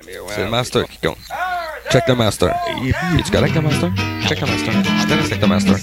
[0.00, 1.18] C'est le master qui compte.
[1.90, 2.48] Check le master.
[3.18, 3.90] Es-tu correct, le master?
[4.26, 4.72] Check le master.
[5.00, 5.76] Je te avec le master.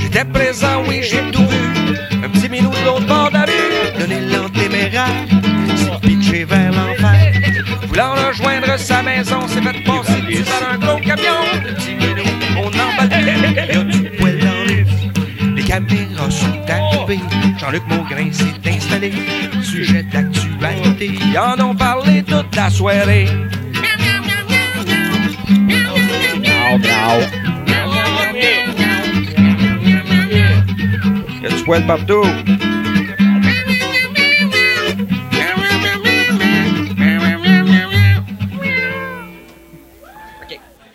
[0.00, 1.96] J'étais présent, oui, j'ai tout vu.
[2.24, 3.98] Un petit minou de l'autre bord de la rue.
[4.00, 5.06] Donner l'antéméraire.
[5.76, 7.32] S'est pitché vers l'enfer.
[7.86, 11.40] Voulant rejoindre sa maison, s'est fait passer dessus par un gros camion.
[11.54, 12.24] Le petit minou,
[12.58, 13.10] on emballe.
[13.12, 14.84] Il y a du poil dans les.
[15.54, 17.20] Les caméras sont arrivées.
[17.58, 19.12] Jean-Luc Maugrain s'est installé.
[19.62, 21.10] Sujet d'actualité.
[21.12, 23.26] Ils en ont parlé toute la soirée.
[31.42, 32.24] Y a du poil partout.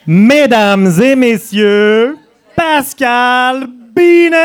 [0.07, 2.17] Mesdames et messieurs,
[2.55, 4.41] Pascal Binet!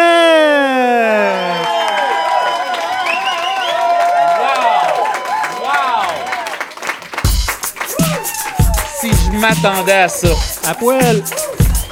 [9.48, 10.28] M'attendais à ça.
[10.69, 11.22] À poil!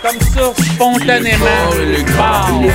[0.02, 1.44] Comme ça, spontanément.
[2.16, 2.64] Bam.
[2.64, 2.70] Il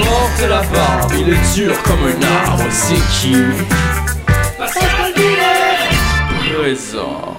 [0.00, 2.18] porte la barbe, il est dur comme un
[2.50, 3.34] arbre, c'est qui
[6.58, 7.36] Présent.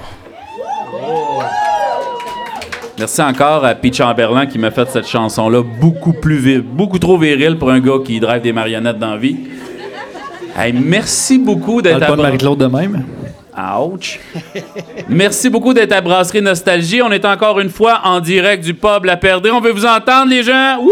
[2.97, 7.17] Merci encore à Pete Chamberlain qui m'a fait cette chanson-là beaucoup plus vi- beaucoup trop
[7.17, 9.37] virile pour un gars qui drive des marionnettes dans la vie.
[10.55, 13.03] Hey, merci beaucoup d'être à pas de Bra- Marie-Claude de même.
[13.81, 14.19] Ouch.
[15.09, 17.01] Merci beaucoup d'être à Brasserie Nostalgie.
[17.01, 19.51] On est encore une fois en direct du pub La Perdrix.
[19.51, 20.77] On veut vous entendre, les gens.
[20.81, 20.91] Wouh!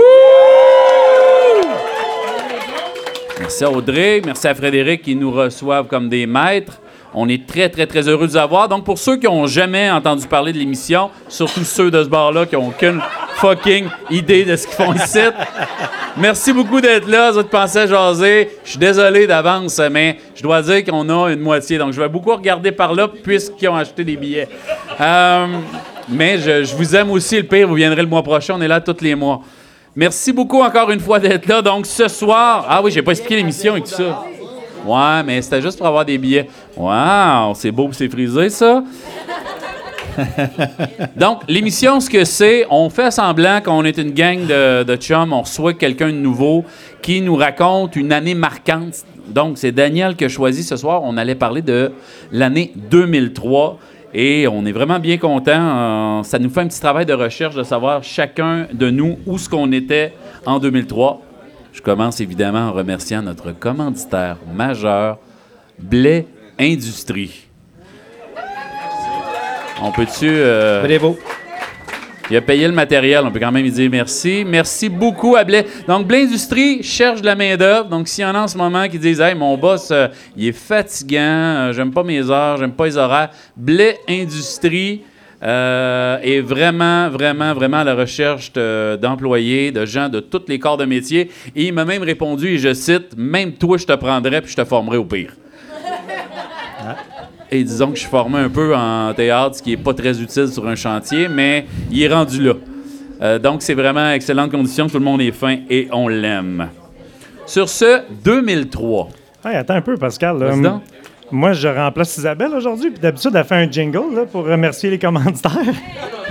[3.39, 6.79] Merci à Audrey, merci à Frédéric qui nous reçoivent comme des maîtres.
[7.15, 8.67] On est très, très, très heureux de vous avoir.
[8.67, 12.45] Donc, pour ceux qui n'ont jamais entendu parler de l'émission, surtout ceux de ce bar-là
[12.45, 12.99] qui n'ont aucune
[13.35, 15.19] fucking idée de ce qu'ils font ici,
[16.17, 17.31] merci beaucoup d'être là.
[17.31, 18.49] Vous pensé à jaser.
[18.63, 21.77] Je suis désolé d'avance, mais je dois dire qu'on a une moitié.
[21.77, 24.47] Donc, je vais beaucoup regarder par là puisqu'ils ont acheté des billets.
[24.99, 25.47] Euh,
[26.09, 27.37] mais je, je vous aime aussi.
[27.37, 28.55] Le pire, vous viendrez le mois prochain.
[28.57, 29.41] On est là tous les mois.
[29.95, 31.61] Merci beaucoup encore une fois d'être là.
[31.61, 32.65] Donc, ce soir.
[32.67, 34.23] Ah oui, j'ai pas expliqué l'émission et tout ça.
[34.85, 36.47] Ouais, mais c'était juste pour avoir des billets.
[36.75, 38.83] Wow, c'est beau, c'est frisé, ça.
[41.15, 45.33] Donc, l'émission, ce que c'est, on fait semblant qu'on est une gang de, de chums,
[45.33, 46.65] on reçoit quelqu'un de nouveau
[47.01, 49.05] qui nous raconte une année marquante.
[49.27, 51.01] Donc, c'est Daniel qui a choisi ce soir.
[51.03, 51.91] On allait parler de
[52.31, 53.79] l'année 2003.
[54.15, 56.21] Et on est vraiment bien content.
[56.23, 59.49] ça nous fait un petit travail de recherche de savoir chacun de nous où ce
[59.49, 60.13] qu'on était
[60.45, 61.21] en 2003.
[61.73, 65.17] Je commence évidemment en remerciant notre commanditaire majeur,
[65.79, 66.27] Blais
[66.59, 67.47] Industrie.
[69.81, 70.27] On peut-tu.
[70.29, 71.17] euh, Bravo.
[72.29, 74.45] il a payé le matériel, on peut quand même lui dire merci.
[74.47, 75.65] Merci beaucoup à Blais.
[75.87, 77.89] Donc, Blais Industrie cherche de la main-d'œuvre.
[77.89, 80.07] Donc, s'il y en a en ce moment qui disent Hey, mon boss, euh,
[80.37, 83.31] il est fatigant, euh, j'aime pas mes heures, j'aime pas les horaires.
[83.57, 85.01] Blais Industrie
[85.43, 90.57] euh, est vraiment, vraiment, vraiment à la recherche de- d'employés, de gens de tous les
[90.59, 91.29] corps de métier.
[91.55, 94.55] Et il m'a même répondu, et je cite Même toi, je te prendrais puis je
[94.55, 95.33] te formerais au pire.
[97.51, 100.19] Et disons que je suis formé un peu en théâtre, ce qui n'est pas très
[100.19, 102.53] utile sur un chantier, mais il est rendu là.
[103.21, 106.69] Euh, donc, c'est vraiment excellente condition, tout le monde est fin et on l'aime.
[107.45, 109.09] Sur ce, 2003.
[109.45, 110.39] Hey, attends un peu, Pascal.
[110.39, 110.79] là.
[111.33, 114.99] Moi, je remplace Isabelle aujourd'hui, puis d'habitude, elle fait un jingle là, pour remercier les
[114.99, 115.51] commanditaires.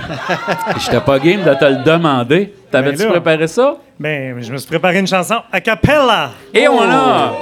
[0.79, 2.53] J'étais pas game de te le demander.
[2.71, 3.75] T'avais-tu Ben préparé ça?
[3.99, 6.31] Ben, je me suis préparé une chanson a cappella.
[6.53, 7.33] Et on a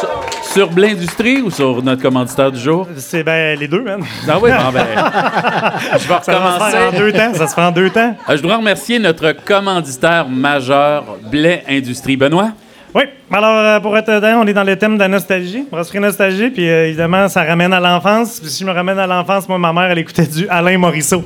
[0.00, 0.08] sur,
[0.52, 2.88] sur Blindustrie ou sur notre commanditaire du jour?
[2.96, 4.02] C'est ben les deux, man.
[4.28, 4.86] Ah oui, bon, ben,
[5.92, 6.98] je vais Ça va se faire en recommencer.
[6.98, 7.34] deux temps.
[7.34, 8.16] Ça se fait en deux temps.
[8.28, 12.16] Euh, je dois remercier notre commanditaire majeur, Blais Industrie.
[12.16, 12.50] Benoît?
[12.96, 16.00] Oui, alors euh, pour être dedans, on est dans le thème de la nostalgie, brasserie
[16.00, 18.40] nostalgie, puis euh, évidemment, ça ramène à l'enfance.
[18.40, 21.22] Puis si je me ramène à l'enfance, moi, ma mère, elle écoutait du Alain Morisseau.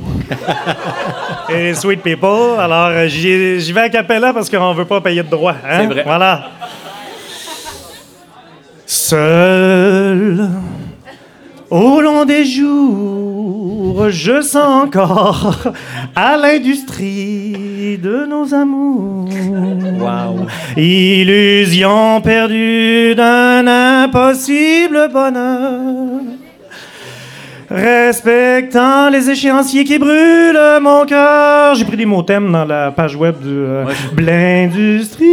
[1.48, 2.58] Et Sweet People.
[2.58, 5.54] Alors, euh, j'y vais à Capella parce qu'on veut pas payer de droits.
[5.64, 5.78] hein?
[5.82, 6.02] C'est vrai.
[6.04, 6.42] Voilà.
[8.84, 10.48] Seul,
[11.70, 15.72] au long des jours, je sens encore
[16.16, 19.28] à l'industrie de nos amours.
[20.76, 26.20] Illusion perdue d'un impossible bonheur.
[27.70, 31.76] Respectant les échéanciers qui brûlent mon cœur.
[31.76, 35.26] J'ai pris des mots thèmes dans la page web de euh, Blindustrie.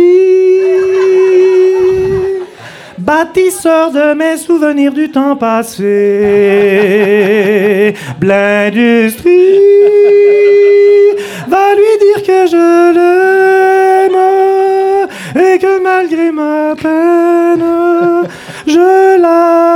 [3.08, 5.86] Bâtisseur de mes souvenirs du temps passé.
[8.20, 9.32] Blindustrie
[11.48, 14.20] va lui dire que je l'aime
[15.42, 17.64] et que malgré ma peine,
[18.68, 19.18] je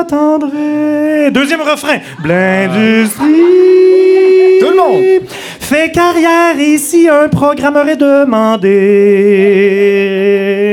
[0.02, 1.32] attendrai.
[1.32, 2.00] Deuxième refrain.
[2.22, 3.28] Blindustrie.
[4.60, 5.24] Tout le monde.
[5.72, 8.68] Fait carrière ici, un programme aurait demandé.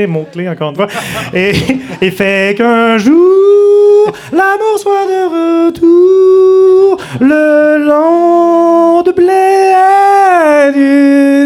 [0.09, 0.87] Mot-clé, encore une fois.
[1.33, 1.53] Et,
[2.01, 9.71] et fait qu'un jour, l'amour soit de retour le long de blé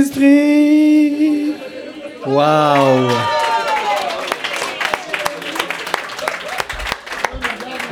[0.02, 1.54] industrie.
[2.26, 3.12] Wow!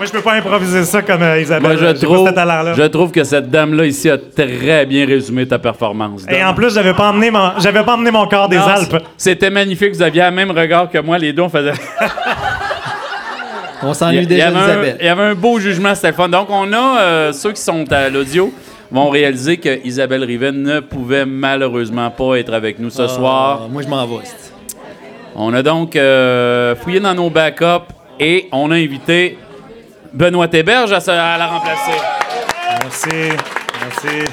[0.01, 1.77] Moi, je peux pas improviser ça comme euh, Isabelle.
[1.77, 6.25] Moi, je trouve, je que cette dame-là ici a très bien résumé ta performance.
[6.27, 8.98] Et en plus, j'avais pas emmené mon, j'avais pas emmené mon corps des Non, Alpes.
[9.15, 9.94] C'était magnifique.
[9.94, 11.19] Vous aviez le même regard que moi.
[11.19, 11.74] Les deux, on faisait.
[13.83, 14.98] On Il s'ennuie y, déjà avait un, d'Isabelle.
[15.01, 16.30] il y avait un beau jugement, c'était le fun.
[16.30, 18.51] Donc, on a euh, ceux qui sont à l'audio
[18.89, 23.62] vont réaliser que Isabelle Rivet ne pouvait malheureusement pas être avec nous ce soir.
[23.65, 24.24] Ah, moi, je m'en vais.
[25.36, 27.86] On a donc euh, fouillé dans nos backups
[28.19, 29.38] et on a invité
[30.13, 31.97] Benoît Héberge à, la remplacer.
[32.81, 33.37] Merci.
[33.81, 34.31] Merci.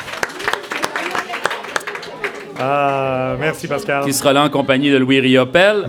[2.60, 4.04] Ah, merci, Pascal.
[4.04, 5.88] Qui sera là en compagnie de Louis Riopel.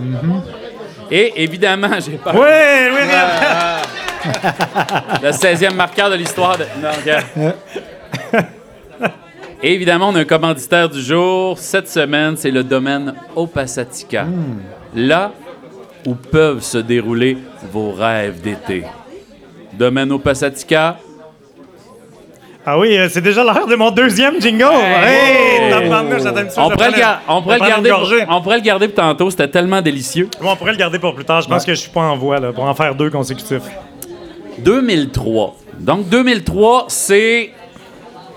[1.10, 2.32] Et évidemment, j'ai pas.
[2.32, 3.14] Oui, oui, oui.
[5.22, 6.64] Le 16e marqueur de l'histoire de.
[6.80, 7.24] Non, regarde.
[9.62, 11.58] Et évidemment, on a un commanditaire du jour.
[11.58, 14.26] Cette semaine, c'est le domaine Opasatica.
[14.94, 15.32] Là
[16.06, 17.36] où peuvent se dérouler
[17.70, 18.84] vos rêves d'été.
[19.80, 20.98] Domaine Opasatica.
[22.66, 24.64] Ah oui, euh, c'est déjà l'heure de mon deuxième jingle.
[24.74, 25.72] Hey,
[26.58, 29.48] On pourrait, le on pourrait le garder pour, on pourrait le garder pour tantôt, c'était
[29.48, 30.28] tellement délicieux.
[30.38, 31.40] Bon, on pourrait le garder pour plus tard.
[31.40, 33.62] Je pense que je suis pas en voie là, pour en faire deux consécutifs.
[34.58, 35.56] 2003.
[35.78, 37.50] Donc 2003, c'est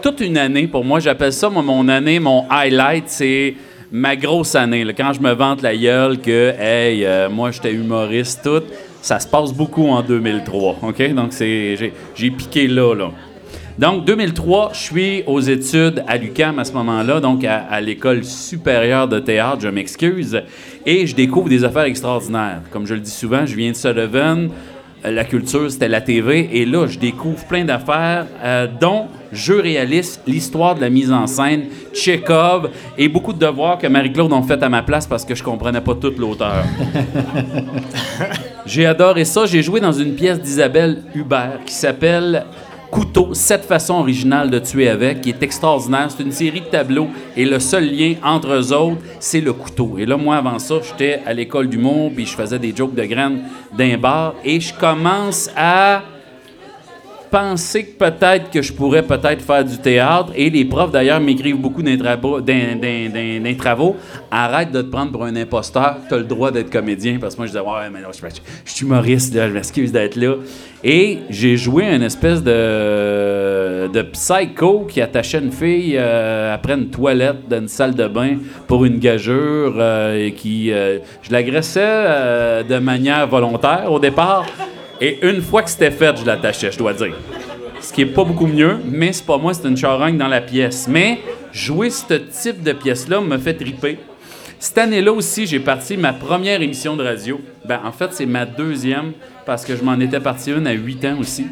[0.01, 1.01] toute une année pour moi.
[1.01, 3.55] J'appelle ça moi, mon année, mon highlight, c'est
[3.91, 4.85] ma grosse année.
[4.85, 4.93] là.
[4.93, 8.63] Quand je me vante la gueule que, hey, euh, moi j'étais humoriste, tout,
[9.03, 10.79] ça se passe beaucoup en 2003.
[10.81, 11.13] OK?
[11.13, 13.11] Donc j'ai, piqué là, là.
[13.77, 19.07] Donc, 2003, je suis aux études à l'UQAM à ce moment-là, donc à, l'école supérieure
[19.07, 20.41] de théâtre, je m'excuse,
[20.85, 22.61] et je découvre des affaires extraordinaires.
[22.71, 24.49] Comme je le dis souvent, je viens de Sullivan,
[25.03, 29.59] euh, la culture, c'était la TV, et là, je découvre plein d'affaires, euh, dont jeux
[29.59, 31.63] réalistes, l'histoire de la mise en scène,
[31.93, 35.43] Chekhov, et beaucoup de devoirs que Marie-Claude ont fait à ma place parce que je
[35.43, 36.63] comprenais pas toute l'auteur.
[38.65, 39.45] J'ai adoré ça.
[39.45, 42.45] J'ai joué dans une pièce d'Isabelle Hubert qui s'appelle
[42.89, 46.09] Couteau, sept façons originales de tuer avec, qui est extraordinaire.
[46.09, 49.95] C'est une série de tableaux et le seul lien entre eux autres, c'est le couteau.
[49.97, 53.03] Et là, moi, avant ça, j'étais à l'école d'humour, puis je faisais des jokes de
[53.03, 53.41] graines
[53.75, 56.03] d'un bar et je commence à
[57.33, 60.31] penser que peut-être que je pourrais peut-être faire du théâtre.
[60.35, 61.97] Et les profs, d'ailleurs, m'écrivent beaucoup d'un
[63.57, 63.95] travaux.
[64.29, 65.97] Arrête de te prendre pour un imposteur.
[66.07, 67.17] Tu as le droit d'être comédien.
[67.19, 70.35] Parce que moi, je disais, ouais, mais non, je, suis humoriste, je m'excuse d'être là.
[70.83, 76.89] Et j'ai joué une espèce de, de psycho qui attachait une fille euh, après une
[76.89, 78.35] toilette dans une salle de bain
[78.67, 80.71] pour une gageure euh, et qui.
[80.71, 84.45] euh, je l'agressais de manière volontaire au départ.
[85.01, 87.13] Et une fois que c'était fait, je l'attachais, je dois dire.
[87.81, 90.39] Ce qui est pas beaucoup mieux, mais c'est pas moi, c'est une charogne dans la
[90.39, 90.87] pièce.
[90.87, 91.19] Mais
[91.51, 93.99] jouer ce type de pièce-là me fait triper.
[94.57, 97.41] Cette année-là aussi, j'ai parti ma première émission de radio.
[97.65, 99.11] Ben, en fait, c'est ma deuxième,
[99.45, 101.47] parce que je m'en étais parti une à 8 ans aussi.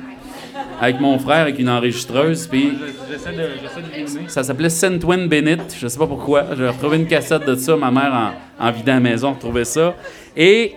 [0.80, 2.72] Avec mon frère, avec une enregistreuse, puis...
[3.12, 4.30] J'essaie de, de.
[4.30, 6.46] Ça s'appelait Saint Twin Bennett, je sais pas pourquoi.
[6.58, 9.66] J'ai retrouvé une cassette de ça, ma mère, en, en vidant à la maison, retrouvait
[9.66, 9.94] ça.
[10.38, 10.76] Et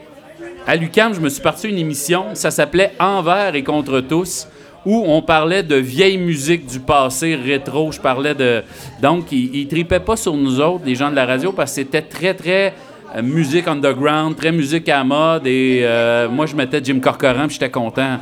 [0.66, 4.49] à l'UQAM, je me suis parti une émission, ça s'appelait Envers et contre tous,
[4.87, 7.92] où on parlait de vieille musique du passé rétro.
[7.92, 8.62] Je parlais de.
[9.02, 11.76] Donc, ils, ils tripaient pas sur nous autres, les gens de la radio, parce que
[11.76, 12.75] c'était très, très
[13.14, 15.47] euh, musique underground, très musique à mode.
[15.47, 18.18] Et euh, moi, je mettais Jim Corcoran, puis j'étais content.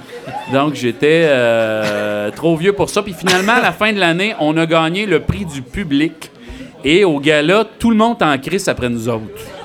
[0.53, 3.03] Donc, j'étais euh, trop vieux pour ça.
[3.03, 6.31] Puis finalement, à la fin de l'année, on a gagné le prix du public.
[6.85, 9.62] Et au gala, tout le monde en crise après nous autres.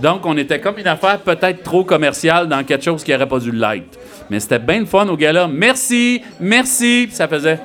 [0.00, 3.38] Donc, on était comme une affaire peut-être trop commerciale dans quelque chose qui n'aurait pas
[3.38, 3.98] dû l'être.
[4.30, 5.46] Mais c'était bien le fun au gala.
[5.46, 7.08] Merci, merci.
[7.10, 7.60] Ça faisait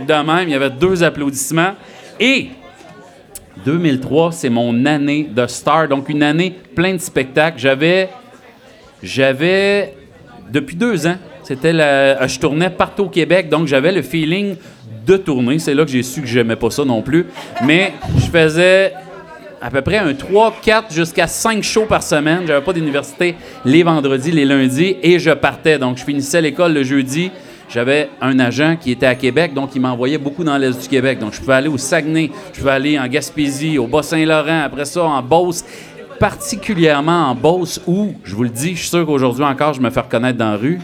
[0.00, 0.48] de même.
[0.48, 1.74] Il y avait deux applaudissements.
[2.20, 2.48] Et
[3.64, 5.88] 2003, c'est mon année de star.
[5.88, 7.58] Donc, une année plein de spectacles.
[7.58, 8.10] J'avais.
[9.02, 9.94] J'avais.
[10.50, 14.56] Depuis deux ans, c'était la, je tournais partout au Québec, donc j'avais le feeling
[15.06, 15.58] de tourner.
[15.58, 17.26] C'est là que j'ai su que j'aimais pas ça non plus.
[17.64, 18.92] Mais je faisais
[19.62, 22.42] à peu près un 3, 4 jusqu'à 5 shows par semaine.
[22.46, 25.78] J'avais pas d'université les vendredis, les lundis et je partais.
[25.78, 27.30] Donc je finissais l'école le jeudi.
[27.70, 31.20] J'avais un agent qui était à Québec, donc il m'envoyait beaucoup dans l'Est du Québec.
[31.20, 35.04] Donc je pouvais aller au Saguenay, je pouvais aller en Gaspésie, au Bas-Saint-Laurent, après ça
[35.04, 35.64] en Beauce,
[36.18, 39.88] particulièrement en Beauce où, je vous le dis, je suis sûr qu'aujourd'hui encore je me
[39.88, 40.80] fais reconnaître dans la rue.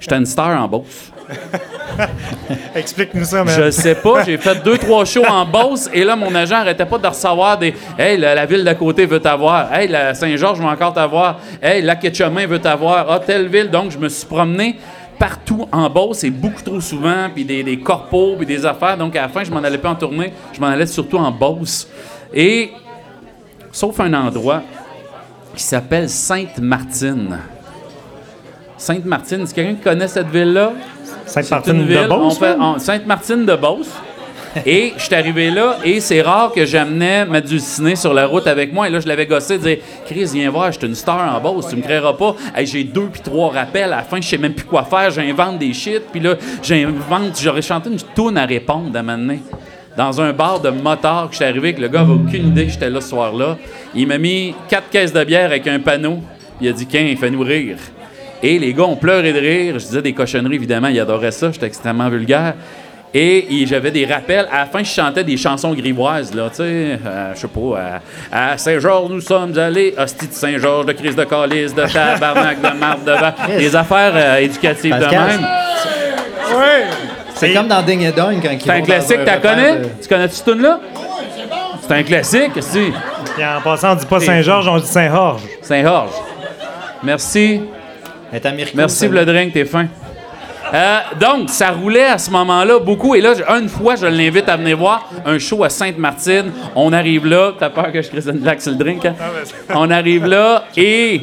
[0.00, 1.12] J'étais une star en Beauce.
[2.74, 3.54] Explique-nous ça, man.
[3.56, 6.86] Je sais pas, j'ai fait deux, trois shows en Beauce et là, mon agent arrêtait
[6.86, 9.72] pas de recevoir des Hey, la, ville d'à côté veut t'avoir.
[9.72, 11.40] Hey, la Saint-Georges veut encore t'avoir.
[11.62, 13.10] Hey, la Ketchumin veut t'avoir.
[13.10, 13.70] Ah, telle ville.
[13.70, 14.76] Donc, je me suis promené
[15.18, 18.96] partout en Beauce et beaucoup trop souvent, puis des, des corpos, puis des affaires.
[18.96, 21.30] Donc, à la fin, je m'en allais pas en tournée, je m'en allais surtout en
[21.30, 21.88] Beauce.
[22.34, 22.70] Et,
[23.72, 24.62] sauf un endroit
[25.54, 27.38] qui s'appelle Sainte-Martine.
[28.76, 30.72] Sainte-Martine, est-ce que quelqu'un qui connaît cette ville-là?
[31.26, 32.74] C'est Sainte-Martine une de ville, Beauce, on fait- man?
[32.76, 33.90] on- Sainte-Martine de Beauce.
[34.64, 38.46] Et je suis arrivé là, et c'est rare que j'amenais ma dulcinée sur la route
[38.46, 38.88] avec moi.
[38.88, 41.68] Et là, je l'avais gossé, dire Chris, viens voir, je suis une star en Beauce,
[41.68, 42.34] tu me créeras pas.
[42.54, 45.10] Hey, j'ai deux puis trois rappels, à la fin, je sais même plus quoi faire,
[45.10, 49.36] j'invente des shit, puis là, j'invente, j'aurais chanté une toune à répondre à un moment.
[49.94, 52.64] Dans un bar de motard que je suis arrivé, que le gars avait aucune idée
[52.66, 53.58] que j'étais là ce soir-là.
[53.94, 56.18] Il m'a mis quatre caisses de bière avec un panneau,
[56.58, 57.76] puis il a dit Qu'un, fais-nous rire.
[58.42, 59.74] Et les gars ont pleuré de rire.
[59.78, 60.88] Je disais des cochonneries, évidemment.
[60.88, 61.50] Ils adoraient ça.
[61.52, 62.54] J'étais extrêmement vulgaire.
[63.14, 64.46] Et, et j'avais des rappels.
[64.52, 66.62] À la fin, je chantais des chansons grivoises, là, tu sais.
[66.64, 68.00] euh, je sais pas.
[68.30, 69.94] À, à Saint-Georges, nous sommes allés.
[69.96, 73.34] Hostie de Saint-Georges, de crise de calice, de tabarnak, de marde, de vache.
[73.56, 75.46] Des affaires euh, éducatives de même.
[77.34, 79.76] C'est comme dans Ding et Dong quand ils C'est un classique, t'as connais?
[79.78, 80.80] de- Tu connais-tu ce tune-là?
[81.82, 82.92] C'est un classique, si.
[83.34, 85.42] Puis en passant, on dit pas Saint-Georges, on dit Saint-Georges.
[85.62, 86.10] Saint-Georges.
[87.02, 87.60] Merci.
[88.36, 89.24] Est américaine, Merci, celle-là.
[89.24, 89.86] Vladrin, t'es fin.
[90.74, 93.14] Euh, donc, ça roulait à ce moment-là beaucoup.
[93.14, 96.52] Et là, une fois, je l'invite à venir voir un show à Sainte-Martine.
[96.74, 97.52] On arrive là.
[97.58, 99.14] T'as peur que je crisse une blague sur le drink, hein?
[99.70, 101.22] On arrive là et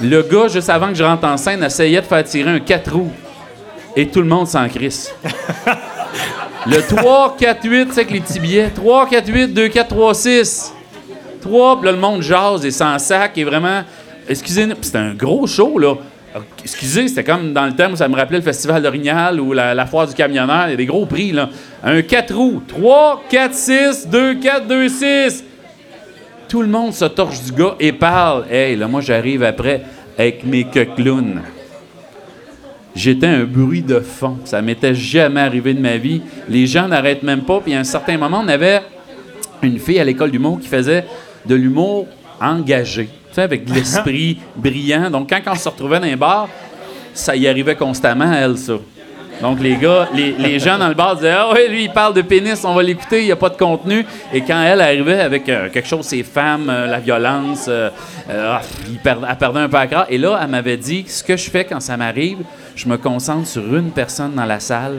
[0.00, 2.92] le gars, juste avant que je rentre en scène, essayait de faire tirer un 4
[2.94, 3.12] roues.
[3.94, 5.14] Et tout le monde s'en crisse.
[6.66, 8.70] Le 3, 4, 8, c'est avec les petits billets.
[8.70, 10.72] 3, 4, 8, 2, 4, 3, 6.
[11.42, 13.82] 3, puis là, le monde jase et sans sac et vraiment.
[14.28, 15.96] Excusez-nous, puis c'était un gros show, là.
[16.62, 19.86] Excusez, c'était comme dans le thème où ça me rappelait le Festival d'Orignal ou la,
[19.86, 20.68] foire du camionneur.
[20.68, 21.50] Il y a des gros prix, là.
[21.82, 22.62] Un 4 roues.
[22.66, 25.44] 3, 4, 6, 2, 4, 2, 6.
[26.48, 28.44] Tout le monde se torche du gars et parle.
[28.50, 29.82] Hey, là, moi, j'arrive après
[30.16, 31.42] avec mes clowns.
[32.94, 34.38] J'étais un bruit de fond.
[34.44, 36.22] Ça m'était jamais arrivé de ma vie.
[36.48, 37.60] Les gens n'arrêtent même pas.
[37.60, 38.82] Puis à un certain moment, on avait
[39.62, 41.04] une fille à l'école d'humour qui faisait
[41.46, 42.06] de l'humour
[42.40, 43.08] engagé,
[43.40, 45.10] avec de l'esprit brillant.
[45.10, 46.48] Donc, quand on se retrouvait dans un bar,
[47.14, 48.74] ça y arrivait constamment elle, ça.
[49.40, 52.22] Donc, les gars, les, gens dans le bar disaient Ah, oui, lui, il parle de
[52.22, 54.06] pénis, on va l'écouter, il n'y a pas de contenu.
[54.32, 57.90] Et quand elle arrivait avec euh, quelque chose, ces femmes, euh, la violence, euh,
[58.30, 60.06] ah, il elle perdait un peu à gras.
[60.08, 62.38] Et là, elle m'avait dit Ce que je fais quand ça m'arrive,
[62.76, 64.98] je me concentre sur une personne dans la salle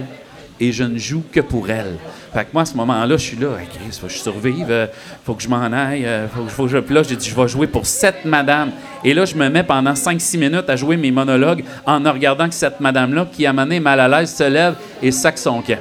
[0.59, 1.95] et je ne joue que pour elle.
[2.33, 4.65] Fait que moi, à ce moment-là, je suis là, hey, Chris, faut que je survive,
[4.69, 4.87] euh,
[5.23, 6.77] faut que je m'en aille, euh, faut, que- faut que je.
[6.79, 8.71] Puis là, j'ai dit, je vais jouer pour cette madame.
[9.03, 12.47] Et là, je me mets pendant 5-6 minutes à jouer mes monologues en ne regardant
[12.47, 15.77] que cette madame-là, qui à mané mal à l'aise, se lève et sac son camp.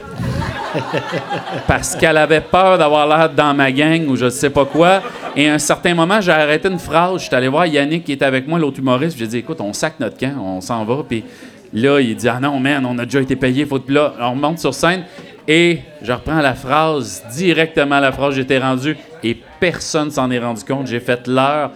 [1.67, 5.03] Parce qu'elle avait peur d'avoir l'air dans ma gang ou je ne sais pas quoi.
[5.37, 7.21] Et à un certain moment, j'ai arrêté une phrase.
[7.21, 9.17] Je suis allé voir Yannick qui était avec moi, l'autre humoriste.
[9.19, 11.03] J'ai dit, écoute, on sac notre camp, on s'en va.
[11.09, 11.25] Puis
[11.73, 13.65] là, il dit, ah non, man, on a déjà été payé.
[13.67, 13.79] Faut...
[13.79, 15.05] Puis là, on remonte sur scène
[15.49, 20.65] et je reprends la phrase, directement la phrase, j'étais rendu et personne s'en est rendu
[20.65, 20.87] compte.
[20.87, 21.71] J'ai fait l'heure.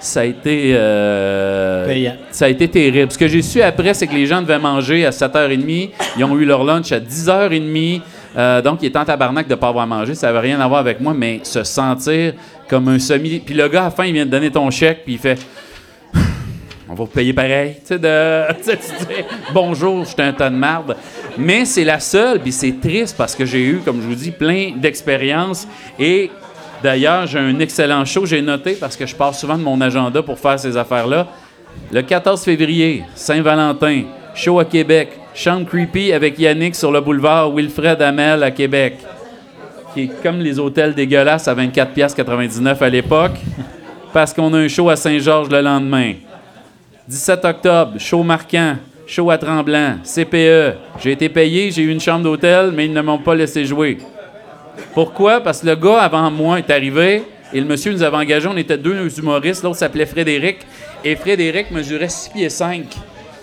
[0.00, 0.72] Ça a été.
[0.74, 2.16] euh, Payant.
[2.30, 3.10] ça a été terrible.
[3.10, 5.90] Ce que j'ai su après, c'est que les gens devaient manger à 7h30.
[6.18, 8.02] Ils ont eu leur lunch à 10h30.
[8.36, 10.14] Euh, donc, ils étaient en tabarnak de ne pas avoir mangé.
[10.14, 12.34] Ça n'avait rien à voir avec moi, mais se sentir
[12.68, 13.38] comme un semi.
[13.38, 15.38] Puis le gars, à la fin, il vient de donner ton chèque, puis il fait
[16.96, 17.74] On va payer pareil.
[19.52, 20.96] Bonjour, je suis un tas de marde.
[21.36, 24.30] Mais c'est la seule, puis c'est triste parce que j'ai eu, comme je vous dis,
[24.30, 25.66] plein d'expériences.
[25.98, 26.30] Et
[26.84, 28.26] d'ailleurs, j'ai un excellent show.
[28.26, 31.26] J'ai noté parce que je pars souvent de mon agenda pour faire ces affaires-là.
[31.90, 34.02] Le 14 février, Saint-Valentin,
[34.36, 35.18] show à Québec.
[35.34, 38.98] Chambre creepy avec Yannick sur le boulevard Wilfred Hamel à Québec.
[39.94, 43.34] Qui est comme les hôtels dégueulasses à 24,99$ à l'époque.
[44.12, 46.12] Parce qu'on a un show à Saint-Georges le lendemain.
[47.06, 50.76] 17 octobre, show marquant, show à Tremblant, CPE.
[51.02, 53.98] J'ai été payé, j'ai eu une chambre d'hôtel, mais ils ne m'ont pas laissé jouer.
[54.94, 55.40] Pourquoi?
[55.40, 58.48] Parce que le gars avant moi est arrivé et le monsieur nous avait engagés.
[58.48, 59.62] On était deux humoristes.
[59.62, 60.58] L'autre s'appelait Frédéric.
[61.04, 62.86] Et Frédéric mesurait 6 pieds 5.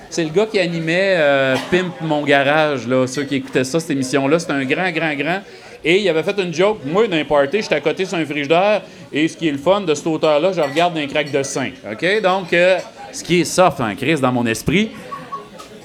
[0.10, 3.92] C'est le gars qui animait euh, Pimp Mon Garage, là, ceux qui écoutaient ça, cette
[3.92, 4.40] émission-là.
[4.40, 5.42] C'était un grand, grand, grand.
[5.84, 6.80] Et il avait fait une joke.
[6.86, 8.82] Moi, dans un party, j'étais à côté sur un frigidaire.
[9.12, 11.72] Et ce qui est le fun de cet auteur-là, je regarde d'un crack de sein.
[11.92, 12.22] OK?
[12.22, 12.78] Donc, euh,
[13.12, 14.92] ce qui est soft en crise dans mon esprit.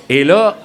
[0.09, 0.57] Et là,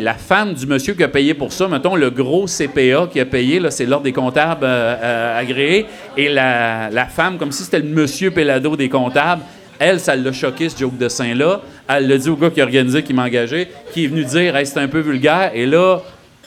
[0.00, 3.26] la femme du monsieur qui a payé pour ça, mettons le gros CPA qui a
[3.26, 5.86] payé, là, c'est l'ordre des comptables euh, euh, agréés,
[6.16, 9.42] et la, la femme, comme si c'était le monsieur Pelado des comptables,
[9.78, 11.60] elle, ça l'a choqué, ce joke de sein-là.
[11.88, 14.54] elle l'a dit au gars qui a organisé, qui m'a engagé, qui est venu dire
[14.54, 15.50] hey, c'est un peu vulgaire.
[15.54, 16.00] Et là,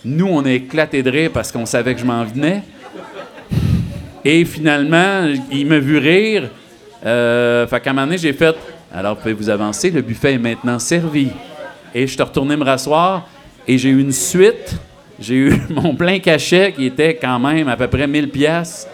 [0.05, 2.61] nous, on a éclaté de rire parce qu'on savait que je m'en venais.
[4.23, 6.49] Et finalement, il m'a vu rire.
[7.03, 8.55] Euh, fait qu'à un moment donné, j'ai fait
[8.93, 11.29] Alors, pouvez vous avancer, le buffet est maintenant servi.
[11.93, 13.27] Et je suis retourné me rasseoir
[13.67, 14.75] et j'ai eu une suite.
[15.19, 18.87] J'ai eu mon plein cachet qui était quand même à peu près 1000 pièces.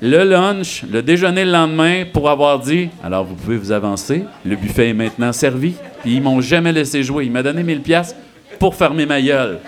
[0.00, 4.56] Le lunch, le déjeuner le lendemain pour avoir dit Alors vous pouvez vous avancer, le
[4.56, 5.74] buffet est maintenant servi.
[6.02, 7.26] Puis ils m'ont jamais laissé jouer.
[7.26, 8.14] Il m'a donné 1000 pièces
[8.58, 9.58] pour fermer ma gueule.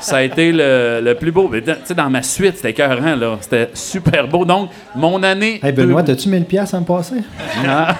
[0.00, 1.48] Ça a été le, le plus beau.
[1.50, 3.36] Mais dans, tu sais, dans ma suite, c'était écœurant, là.
[3.40, 4.44] C'était super beau.
[4.44, 5.60] Donc, mon année.
[5.62, 7.16] Hey Benoît, t'as-tu 1000 pièces à me passer?
[7.66, 7.94] Ah.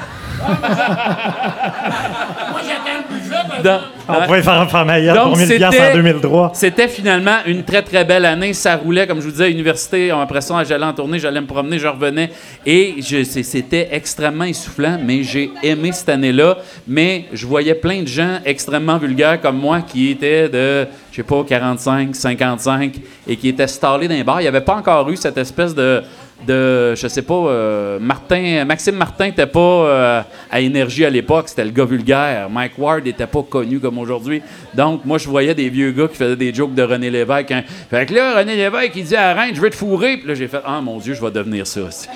[3.62, 6.50] Dans- On pouvait faire un faire Donc, pour 1000 piastres c'était- en 2003.
[6.54, 8.52] C'était finalement une très, très belle année.
[8.52, 10.10] Ça roulait, comme je vous disais, à l'université.
[10.10, 12.30] Après ça, j'allais en tournée, j'allais me promener, je revenais.
[12.66, 16.58] Et c'était extrêmement essoufflant, mais j'ai aimé cette année-là.
[16.86, 21.22] Mais je voyais plein de gens extrêmement vulgaires comme moi qui étaient de, je sais
[21.22, 22.94] pas, 45, 55
[23.28, 24.40] et qui étaient stallés dans les bars.
[24.40, 26.02] Il n'y avait pas encore eu cette espèce de
[26.46, 31.48] de, je sais pas, euh, Martin, Maxime Martin n'était pas euh, à énergie à l'époque,
[31.48, 32.48] c'était le gars vulgaire.
[32.50, 34.42] Mike Ward n'était pas connu comme aujourd'hui.
[34.74, 37.50] Donc, moi, je voyais des vieux gars qui faisaient des jokes de René Lévesque.
[37.50, 37.62] hein.
[37.90, 40.16] Fait que là, René Lévesque, il dit à Reine, je vais te fourrer.
[40.18, 42.08] Puis là, j'ai fait, ah mon Dieu, je vais devenir ça aussi.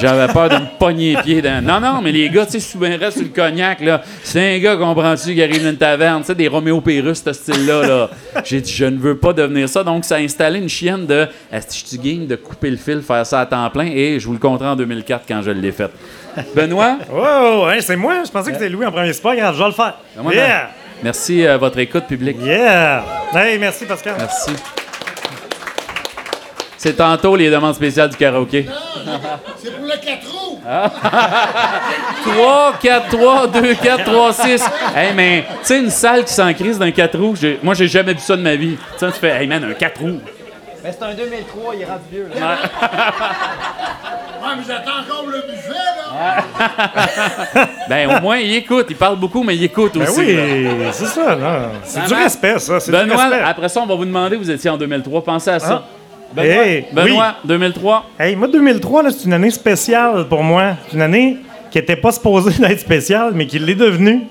[0.00, 1.64] J'avais peur de me pogner les pieds dans.
[1.64, 4.02] Non, non, mais les gars, tu sais, souvent restent sur le cognac, là.
[4.22, 7.32] C'est un gars, comprends-tu, qui arrive dans une taverne, tu sais, des Roméo Pérus, ce
[7.32, 8.10] style-là, là.
[8.44, 9.82] J'ai dit, je ne veux pas devenir ça.
[9.82, 11.26] Donc, ça a installé une chienne de.
[11.52, 13.86] Est-ce que de couper le fil, faire ça à temps plein?
[13.86, 15.90] Et je vous le compterai en 2004 quand je l'ai fait.
[16.54, 18.22] Benoît, Wow, hein, c'est moi.
[18.24, 19.12] Je pensais que c'était Louis en premier.
[19.12, 19.94] C'est pas grave, je vais le faire.
[20.32, 20.70] Yeah!
[21.02, 22.36] merci à votre écoute publique.
[22.40, 23.04] Yeah!
[23.34, 24.14] Hey, merci Pascal.
[24.18, 24.52] Merci.
[26.78, 28.66] C'est tantôt les demandes spéciales du karaoké.
[29.58, 30.60] C'est pour le 4 roues.
[32.24, 34.64] 3, 4, 3, 2, 4, 3, 6.
[34.94, 38.14] Hey, mais, tu sais, une salle qui s'en crise d'un 4 roues, moi, j'ai jamais
[38.14, 38.76] vu ça de ma vie.
[38.76, 40.20] Tu sais, tu fais, hey man, un 4 roues.
[40.84, 42.28] Mais c'est un 2003, il est rendu vieux.
[44.40, 47.66] Ouais, mais j'attends encore le buffet, là.
[47.88, 48.86] Ben, au moins, il écoute.
[48.88, 50.20] Il parle beaucoup, mais il écoute Ben aussi.
[50.20, 50.92] oui, là.
[50.92, 51.70] c'est ça, non.
[51.82, 52.78] C'est du respect, ça.
[52.78, 53.42] C'est du Benoît, respect.
[53.44, 55.24] après ça, on va vous demander, vous étiez en 2003.
[55.24, 55.82] Pensez à ça.
[56.36, 56.44] Ah.
[56.44, 58.04] Hey, Benoît, 2003.
[58.18, 58.24] oui.
[58.24, 60.74] Hey, moi, 2003, là, c'est une année spéciale pour moi.
[60.86, 61.38] C'est une année
[61.70, 64.22] qui n'était pas supposée d'être spéciale, mais qui l'est devenue.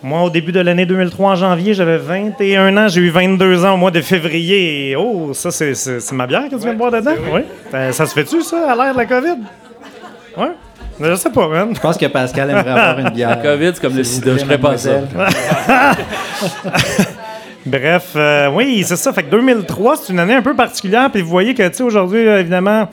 [0.00, 2.88] Moi, au début de l'année 2003, en janvier, j'avais 21 ans.
[2.88, 4.90] J'ai eu 22 ans au mois de février.
[4.90, 5.74] Et, oh, ça, c'est,
[6.12, 7.14] ma bière que tu viens de boire dedans?
[7.32, 7.40] Oui.
[7.72, 9.38] Ben, ça se fait-tu, ça, à l'ère de la COVID?
[10.36, 10.46] Oui.
[11.00, 11.70] Je sais pas, man.
[11.74, 13.42] Je pense que Pascal aimerait avoir une bière.
[13.42, 14.36] COVID, c'est comme le sida.
[14.36, 15.00] Je ferais pas ça.
[17.66, 19.12] Bref, euh, oui, c'est ça.
[19.12, 21.10] Fait que 2003, c'est une année un peu particulière.
[21.10, 22.88] Puis vous voyez que, tu sais, aujourd'hui, euh, évidemment,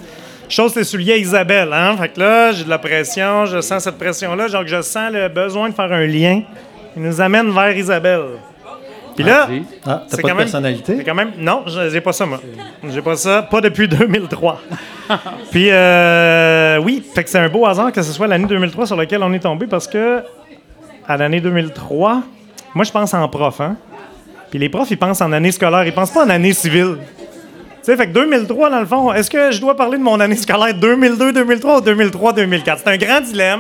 [0.50, 1.72] chose les souliers à Isabelle.
[1.72, 1.96] Hein?
[1.98, 4.48] Fait que là, j'ai de la pression, je sens cette pression-là.
[4.48, 6.42] Genre que je sens le besoin de faire un lien.
[6.98, 8.22] Il nous amène vers Isabelle.
[9.16, 9.48] Puis là.
[9.86, 10.96] Ah, t'as c'est pas quand de même- personnalité?
[10.98, 11.32] c'est quand même.
[11.38, 12.42] Non, je- j'ai pas ça, moi.
[12.90, 13.44] J'ai pas ça.
[13.44, 14.60] Pas depuis 2003.
[15.52, 18.96] Puis, euh, oui, fait que c'est un beau hasard que ce soit l'année 2003 sur
[18.98, 20.22] laquelle on est tombé parce que,
[21.08, 22.24] à l'année 2003,
[22.74, 23.78] moi, je pense en prof, hein.
[24.50, 26.98] Puis les profs, ils pensent en année scolaire, ils pensent pas en année civile.
[27.86, 30.20] Tu sais, fait que 2003, dans le fond, est-ce que je dois parler de mon
[30.20, 32.78] année scolaire 2002-2003 ou 2003-2004?
[32.78, 33.60] C'est un grand dilemme.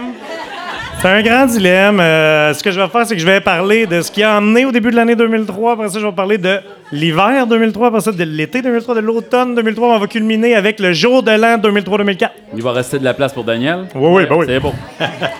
[0.99, 1.99] C'est un grand dilemme.
[1.99, 4.37] Euh, ce que je vais faire, c'est que je vais parler de ce qui a
[4.37, 5.73] emmené au début de l'année 2003.
[5.73, 6.57] Après ça, je vais parler de
[6.91, 7.87] l'hiver 2003.
[7.89, 9.89] Après ça, de l'été 2003, de l'automne 2003.
[9.89, 12.29] On va culminer avec le jour de l'an 2003-2004.
[12.55, 13.85] Il va rester de la place pour Daniel.
[13.93, 14.45] Oui, oui, ben oui.
[14.47, 14.73] C'est bon.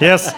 [0.01, 0.36] Yes.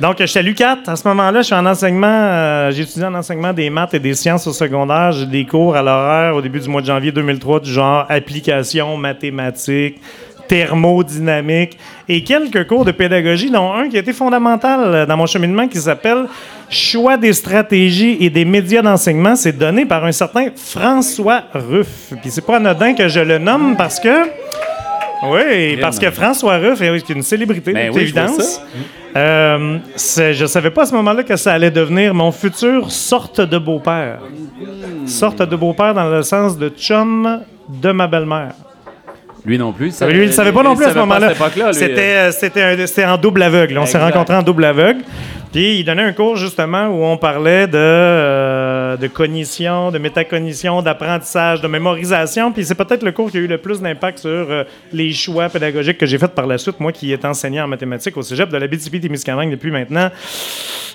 [0.00, 0.78] Donc, je suis à l'UCAT.
[0.86, 2.06] À ce moment-là, je suis en enseignement.
[2.06, 5.10] euh, j'ai étudié en enseignement des maths et des sciences au secondaire.
[5.10, 8.96] J'ai des cours à l'horaire au début du mois de janvier 2003 du genre application,
[8.96, 10.00] mathématiques,
[10.46, 15.26] thermodynamique et quelques cours de pédagogie, dont un qui a été fondamental euh, dans mon
[15.26, 16.26] cheminement qui s'appelle
[16.70, 19.34] Choix des stratégies et des médias d'enseignement.
[19.34, 22.12] C'est donné par un certain François Ruff.
[22.20, 24.28] Puis c'est pas anodin que je le nomme parce que.
[25.24, 28.36] Oui, parce que François Ruff est une célébrité, Ben oui, je évidence.
[28.38, 28.62] ça.
[29.16, 29.78] Euh,
[30.32, 34.18] je savais pas à ce moment-là que ça allait devenir mon futur sorte de beau-père.
[35.06, 38.52] Sorte de beau-père dans le sens de chum de ma belle-mère.
[39.44, 39.92] Lui non plus.
[39.92, 41.32] ça- Lui, il ne savait pas non plus à ce moment-là.
[41.72, 42.30] C'était, euh,
[42.86, 43.78] c'était, en double aveugle.
[43.78, 45.00] On s'est rencontrés en double aveugle.
[45.52, 47.76] Puis il donnait un cours justement où on parlait de,
[48.88, 52.52] euh, de cognition, de métacognition, d'apprentissage, de mémorisation.
[52.52, 55.48] Puis c'est peut-être le cours qui a eu le plus d'impact sur euh, les choix
[55.48, 56.80] pédagogiques que j'ai fait par la suite.
[56.80, 60.10] Moi qui est enseignant en mathématiques au cégep de la BTP-Témiscamingue depuis maintenant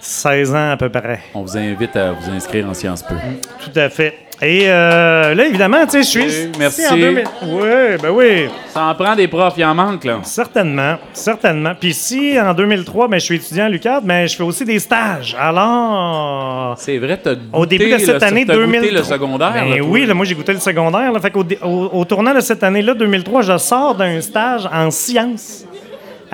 [0.02, 1.20] 16 ans à peu près.
[1.34, 3.16] On vous invite à vous inscrire en Sciences Po.
[3.64, 4.14] Tout à fait.
[4.44, 6.22] Et euh, là, évidemment, tu sais, je suis.
[6.46, 6.82] Oui, merci.
[6.82, 7.62] si en 2000 Oui,
[8.02, 8.46] ben oui.
[8.74, 10.20] Ça en prend des profs, il en manque, là.
[10.24, 11.74] Certainement, certainement.
[11.80, 14.80] Puis si en 2003, ben, je suis étudiant à l'UQAD, mais je fais aussi des
[14.80, 15.36] stages.
[15.40, 18.98] Alors, C'est vrai, t'as au goûté début de cette le- année t'as goûté 2003.
[19.00, 19.54] le secondaire.
[19.54, 19.88] Ben là, toi.
[19.90, 21.12] oui, là, moi j'ai goûté le secondaire.
[21.12, 24.68] Là, fait qu'au dé- au, au tournant de cette année-là, 2003, je sors d'un stage
[24.74, 25.66] en sciences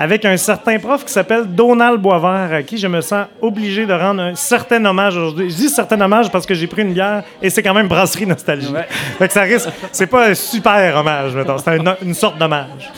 [0.02, 3.92] avec un certain prof qui s'appelle Donald Boisvert, à qui je me sens obligé de
[3.92, 5.50] rendre un certain hommage aujourd'hui.
[5.50, 8.24] Je dis certain hommage parce que j'ai pris une bière et c'est quand même brasserie
[8.26, 8.72] nostalgie.
[9.18, 9.68] Fait que ça risque.
[9.92, 11.58] C'est pas un super hommage, mettons.
[11.58, 12.90] C'est un- une sorte d'hommage.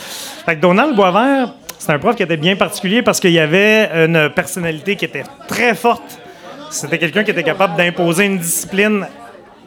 [0.46, 3.90] Fait que Donald Boisvert, c'est un prof qui était bien particulier parce qu'il y avait
[4.04, 6.20] une personnalité qui était très forte.
[6.70, 9.08] C'était quelqu'un qui était capable d'imposer une discipline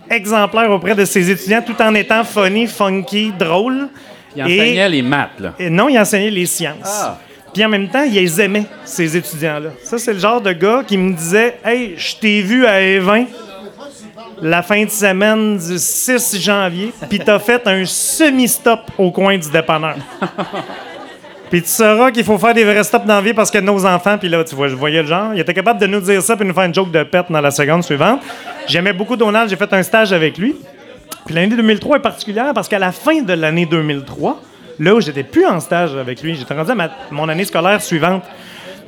[0.09, 3.89] exemplaire auprès de ses étudiants tout en étant funny, funky, drôle.
[4.35, 5.53] Il enseignait les maths, là.
[5.59, 6.75] Et non, il enseignait les sciences.
[6.83, 7.17] Ah.
[7.53, 9.69] Puis en même temps, il les aimait, ces étudiants-là.
[9.83, 13.25] Ça, c'est le genre de gars qui me disait Hey, je t'ai vu à Evin
[14.41, 19.49] la fin de semaine du 6 janvier, puis t'as fait un semi-stop au coin du
[19.49, 19.95] dépanneur.
[21.49, 23.85] Puis tu sauras qu'il faut faire des vrais stops dans la vie parce que nos
[23.85, 26.21] enfants, puis là, tu vois, je voyais le genre, il était capable de nous dire
[26.21, 28.21] ça puis nous faire une joke de pète dans la seconde suivante.
[28.67, 30.55] J'aimais beaucoup Donald, j'ai fait un stage avec lui.
[31.25, 34.41] Puis l'année 2003 est particulière parce qu'à la fin de l'année 2003,
[34.79, 37.81] là où j'étais plus en stage avec lui, j'étais rendu à ma- mon année scolaire
[37.81, 38.23] suivante.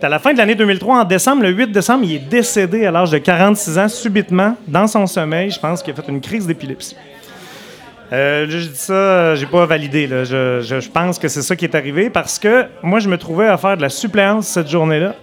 [0.01, 2.91] À la fin de l'année 2003, en décembre, le 8 décembre, il est décédé à
[2.91, 5.49] l'âge de 46 ans, subitement, dans son sommeil.
[5.49, 6.95] Je pense qu'il a fait une crise d'épilepsie.
[8.13, 10.05] Euh, je dis ça, j'ai pas validé.
[10.05, 10.23] là.
[10.23, 13.57] Je pense que c'est ça qui est arrivé parce que moi, je me trouvais à
[13.57, 15.15] faire de la suppléance cette journée-là,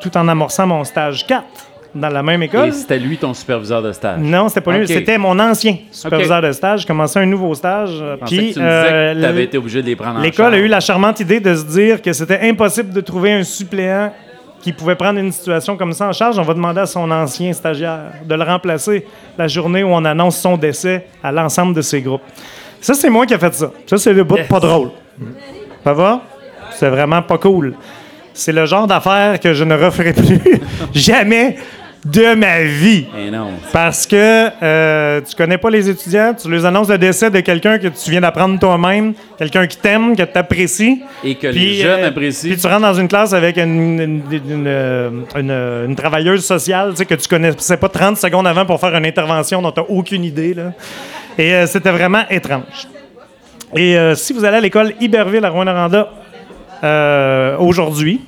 [0.00, 1.44] tout en amorçant mon stage 4
[1.94, 2.68] dans la même école.
[2.68, 4.18] Et c'était lui ton superviseur de stage?
[4.20, 6.82] Non, c'était pas lui, c'était mon ancien superviseur de stage.
[6.82, 8.02] Je commençais un nouveau stage.
[8.26, 11.20] Puis tu euh, avais été obligé de les prendre en l'école a eu la charmante
[11.20, 14.12] idée de se dire que c'était impossible de trouver un suppléant
[14.62, 16.38] qui pouvait prendre une situation comme ça en charge.
[16.38, 19.04] On va demander à son ancien stagiaire de le remplacer
[19.36, 22.22] la journée où on annonce son décès à l'ensemble de ses groupes.
[22.80, 23.70] Ça, c'est moi qui ai fait ça.
[23.86, 24.90] Ça, c'est le bout de pas drôle.
[25.84, 26.22] Ça va?
[26.70, 27.74] C'est vraiment pas cool.
[28.34, 30.40] C'est le genre d'affaire que je ne referai plus
[30.94, 31.56] jamais
[32.04, 33.06] de ma vie.
[33.16, 33.50] Eh non.
[33.72, 37.78] Parce que euh, tu connais pas les étudiants, tu leur annonces le décès de quelqu'un
[37.78, 41.02] que tu viens d'apprendre toi-même, quelqu'un qui t'aime, que tu apprécies.
[41.22, 42.50] Et que les jeunes apprécient.
[42.50, 45.50] Puis tu rentres dans une classe avec une, une, une, euh, une-
[45.90, 49.06] une travailleuse sociale tu sais, que tu connaissais pas 30 secondes avant pour faire une
[49.06, 50.54] intervention dont tu n'as aucune idée.
[50.54, 50.72] Là.
[51.38, 52.88] Et euh, c'était vraiment étrange.
[53.76, 56.08] Et euh, si vous allez à l'école Iberville à Rouen-Noranda
[56.84, 58.20] euh, aujourd'hui,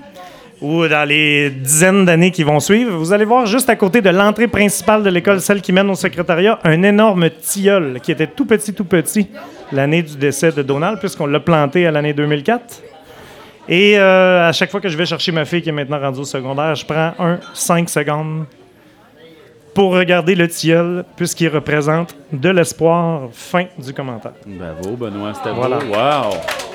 [0.64, 4.08] ou dans les dizaines d'années qui vont suivre, vous allez voir juste à côté de
[4.08, 8.46] l'entrée principale de l'école, celle qui mène au secrétariat, un énorme tilleul qui était tout
[8.46, 9.28] petit, tout petit
[9.72, 12.82] l'année du décès de Donald, puisqu'on l'a planté à l'année 2004.
[13.68, 16.20] Et euh, à chaque fois que je vais chercher ma fille qui est maintenant rendue
[16.20, 18.44] au secondaire, je prends un 5 secondes
[19.74, 23.28] pour regarder le tilleul, puisqu'il représente de l'espoir.
[23.32, 24.32] Fin du commentaire.
[24.46, 25.78] Bravo, Benoît, c'était Voilà.
[25.78, 25.94] beau.
[25.94, 26.73] Wow!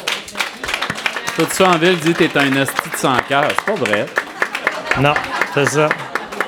[1.39, 3.47] Tout ça en ville dit t'es un esti de sans cœur.
[3.47, 4.05] C'est pas vrai.
[4.99, 5.13] Non,
[5.53, 5.87] c'est ça.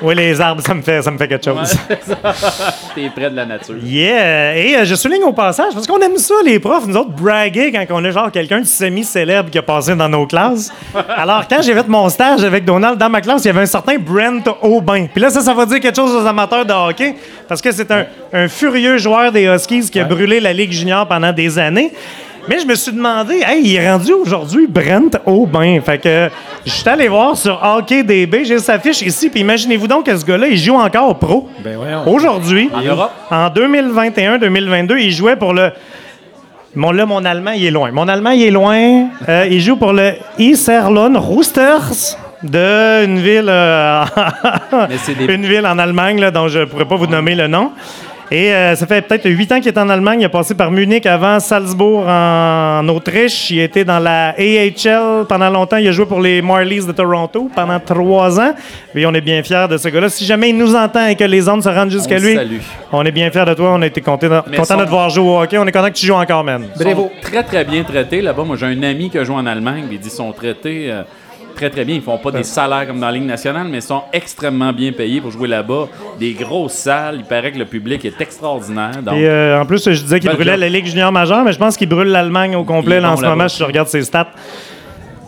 [0.02, 1.74] Oui, les arbres, ça me fait, ça me fait quelque chose.
[2.94, 3.76] T'es près de la nature.
[3.82, 4.54] Yeah!
[4.56, 7.72] Et euh, je souligne au passage, parce qu'on aime ça, les profs, nous autres, braguer
[7.72, 10.70] quand on a genre quelqu'un de semi-célèbre qui a passé dans nos classes.
[11.08, 13.66] Alors, quand j'ai fait mon stage avec Donald dans ma classe, il y avait un
[13.66, 15.06] certain Brent Aubin.
[15.06, 17.14] Puis là, ça, ça va dire quelque chose aux amateurs de hockey,
[17.48, 21.06] parce que c'est un, un furieux joueur des Huskies qui a brûlé la Ligue junior
[21.06, 21.92] pendant des années.
[22.48, 25.80] Mais je me suis demandé, hey, il est rendu aujourd'hui Brent Aubin.
[25.80, 26.28] Fait que
[26.66, 30.24] je suis allé voir sur HockeyDB, j'ai sa fiche ici, puis imaginez-vous donc que ce
[30.24, 31.48] gars-là, il joue encore pro.
[32.06, 32.68] Aujourd'hui.
[32.74, 33.12] En Europe?
[33.30, 35.70] En 2021-2022, il jouait pour le.
[36.74, 37.90] Mon, là, mon allemand, il est loin.
[37.92, 39.08] Mon allemand, il est loin.
[39.28, 44.04] Euh, il joue pour le Iserlohn Roosters de une ville, euh,
[45.28, 47.72] une ville en Allemagne là, dont je ne pourrais pas vous nommer le nom.
[48.34, 50.22] Et euh, ça fait peut-être huit ans qu'il est en Allemagne.
[50.22, 53.50] Il a passé par Munich avant Salzbourg en Autriche.
[53.50, 55.76] Il était dans la AHL pendant longtemps.
[55.76, 58.54] Il a joué pour les Marlies de Toronto pendant trois ans.
[58.94, 60.08] Et on est bien fiers de ce gars-là.
[60.08, 62.56] Si jamais il nous entend et que les ondes se rendent jusqu'à lui, salue.
[62.90, 63.72] on est bien fiers de toi.
[63.74, 65.58] On a été content, de son- te voir jouer au hockey.
[65.58, 66.64] On est content que tu joues encore, man.
[66.74, 68.44] Sont très, très bien traités là-bas.
[68.44, 69.84] Moi, j'ai un ami qui a joué en Allemagne.
[69.90, 71.02] Il dit qu'ils sont traités euh,
[71.54, 71.94] très, très bien.
[71.96, 74.92] Ils font pas des salaires comme dans la Ligue nationale, mais ils sont extrêmement bien
[74.92, 75.88] payés pour jouer là-bas.
[76.18, 77.16] Des grosses salles.
[77.18, 79.02] Il paraît que le public est extraordinaire.
[79.02, 80.60] Donc, Et euh, en plus, je disais qu'il Bel brûlait job.
[80.60, 83.24] la Ligue junior majeure, mais je pense qu'il brûle l'Allemagne au complet là, en ce
[83.24, 84.28] moment si je regarde ses stats.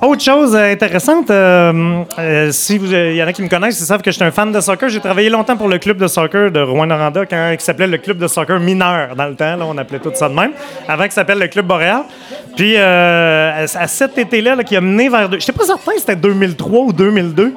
[0.03, 3.81] Autre chose euh, intéressante, euh, euh, si vous, il y en a qui me connaissent,
[3.81, 4.89] ils savent que je suis un fan de soccer.
[4.89, 8.19] J'ai travaillé longtemps pour le club de soccer de Rouen-Noranda, quand il s'appelait le club
[8.19, 9.57] de soccer mineur dans le temps.
[9.57, 10.53] Là, on appelait tout ça de même.
[10.89, 12.03] Avant qu'il s'appelle le club boréal.
[12.57, 15.31] Puis euh, à, cet été-là, là, qui a mené vers...
[15.33, 17.55] Je sais pas certain c'était 2003 ou 2002.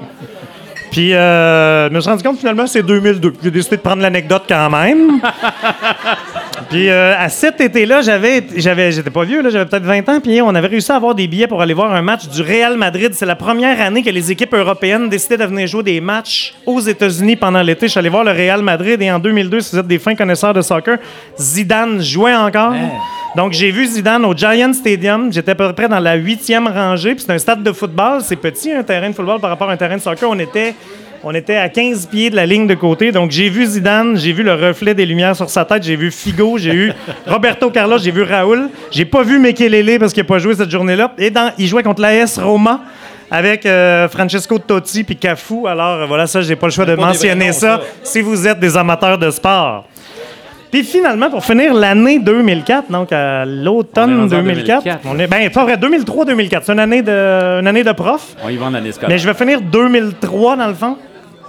[0.91, 3.33] Puis, euh, je me suis rendu compte finalement c'est 2002.
[3.43, 5.19] J'ai décidé de prendre l'anecdote quand même.
[6.69, 10.19] puis, euh, à cet été-là, j'avais, j'avais, j'étais pas vieux, là, j'avais peut-être 20 ans.
[10.19, 12.77] Puis, on avait réussi à avoir des billets pour aller voir un match du Real
[12.77, 13.13] Madrid.
[13.13, 16.79] C'est la première année que les équipes européennes décidaient de venir jouer des matchs aux
[16.79, 17.87] États-Unis pendant l'été.
[17.87, 20.15] Je suis allé voir le Real Madrid et en 2002, si vous êtes des fins
[20.15, 20.97] connaisseurs de soccer,
[21.39, 22.73] Zidane jouait encore.
[23.35, 25.31] Donc, j'ai vu Zidane au Giant Stadium.
[25.31, 27.13] J'étais à peu près dans la huitième rangée.
[27.13, 28.21] Puis, c'est un stade de football.
[28.23, 30.27] C'est petit, un terrain de football par rapport à un terrain de soccer.
[30.29, 30.73] On était,
[31.29, 33.11] on était à 15 pieds de la ligne de côté.
[33.11, 34.15] Donc, j'ai vu Zidane.
[34.15, 35.83] J'ai vu le reflet des lumières sur sa tête.
[35.83, 36.57] J'ai vu Figo.
[36.57, 36.93] J'ai eu
[37.27, 37.97] Roberto Carlos.
[37.97, 38.69] J'ai vu Raoul.
[38.91, 41.11] J'ai pas vu Mekelele parce qu'il n'a pas joué cette journée-là.
[41.17, 42.79] Et dans, il jouait contre l'AS Roma
[43.29, 45.67] avec euh, Francesco Totti puis Cafu.
[45.67, 47.81] Alors, euh, voilà, ça, j'ai pas le choix de mentionner ça ça.
[48.03, 49.83] si vous êtes des amateurs de sport.
[50.71, 54.99] Puis finalement, pour finir l'année 2004, donc à l'automne rendu en 2004, 2004.
[55.05, 58.49] on est ben pas vrai 2003-2004, c'est une année de une année de prof, On
[58.49, 59.09] y va en année scolaire.
[59.09, 60.97] mais je vais finir 2003 dans le fond.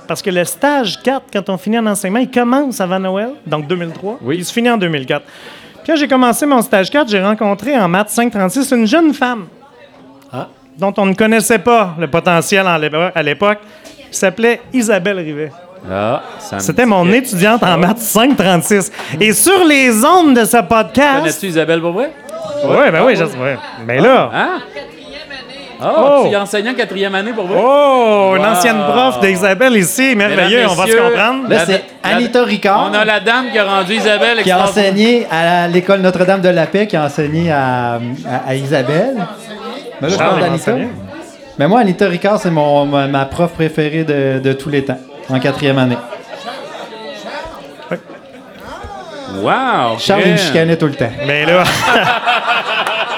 [0.09, 3.67] Parce que le stage 4, quand on finit en enseignement, il commence avant Noël, donc
[3.67, 4.19] 2003.
[4.23, 4.37] Oui.
[4.39, 5.23] Il se finit en 2004.
[5.25, 9.47] Puis quand j'ai commencé mon stage 4, j'ai rencontré en maths 536 une jeune femme
[10.79, 12.79] dont on ne connaissait pas le potentiel à
[13.23, 13.59] l'époque,
[14.11, 15.53] qui s'appelait Isabelle Rivet.
[15.91, 16.23] Ah,
[16.59, 18.93] C'était mon étudiante en maths 536.
[19.21, 21.19] Et sur les ondes de ce podcast.
[21.19, 22.13] Connais-tu Isabelle vrai?
[22.65, 23.25] Oui, ben oui, je.
[23.87, 24.31] Mais là.
[24.33, 24.61] Hein?
[25.81, 26.27] Oh, Oh.
[26.29, 27.57] tu es enseignant quatrième année pour vrai?
[27.63, 31.49] Oh, une ancienne prof d'Isabelle ici, merveilleux, on va se comprendre.
[31.49, 35.27] Là, c'est Anita Ricard On a la dame qui a rendu Isabelle qui a enseigné
[35.31, 39.17] à l'école Notre-Dame de la Paix, qui a enseigné à, à- à Isabelle.
[40.01, 40.73] Mais là, je parle d'Anita.
[41.59, 44.99] Mais moi, Anita Ricard, c'est mon, ma, ma prof préférée de, de tous les temps,
[45.31, 45.99] en quatrième année.
[49.43, 49.99] Wow!
[49.99, 51.11] Charles, il me chicanait tout le temps.
[51.27, 51.63] Mais là.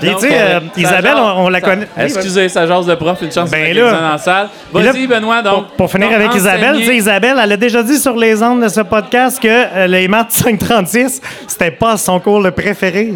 [0.00, 1.88] Puis, tu sais, euh, euh, ça Isabelle, on, on la ça- connaît.
[1.98, 3.90] Excusez, sa jase de prof, une chance Ben y a là.
[3.92, 4.48] dans la salle.
[4.72, 5.54] Vas-y, Benoît, donc.
[5.54, 8.16] Pour, pour finir donc, avec Isabelle, enseigner- tu sais, Isabelle, elle a déjà dit sur
[8.16, 12.50] les ondes de ce podcast que euh, les maths 536, c'était pas son cours le
[12.50, 13.12] préféré.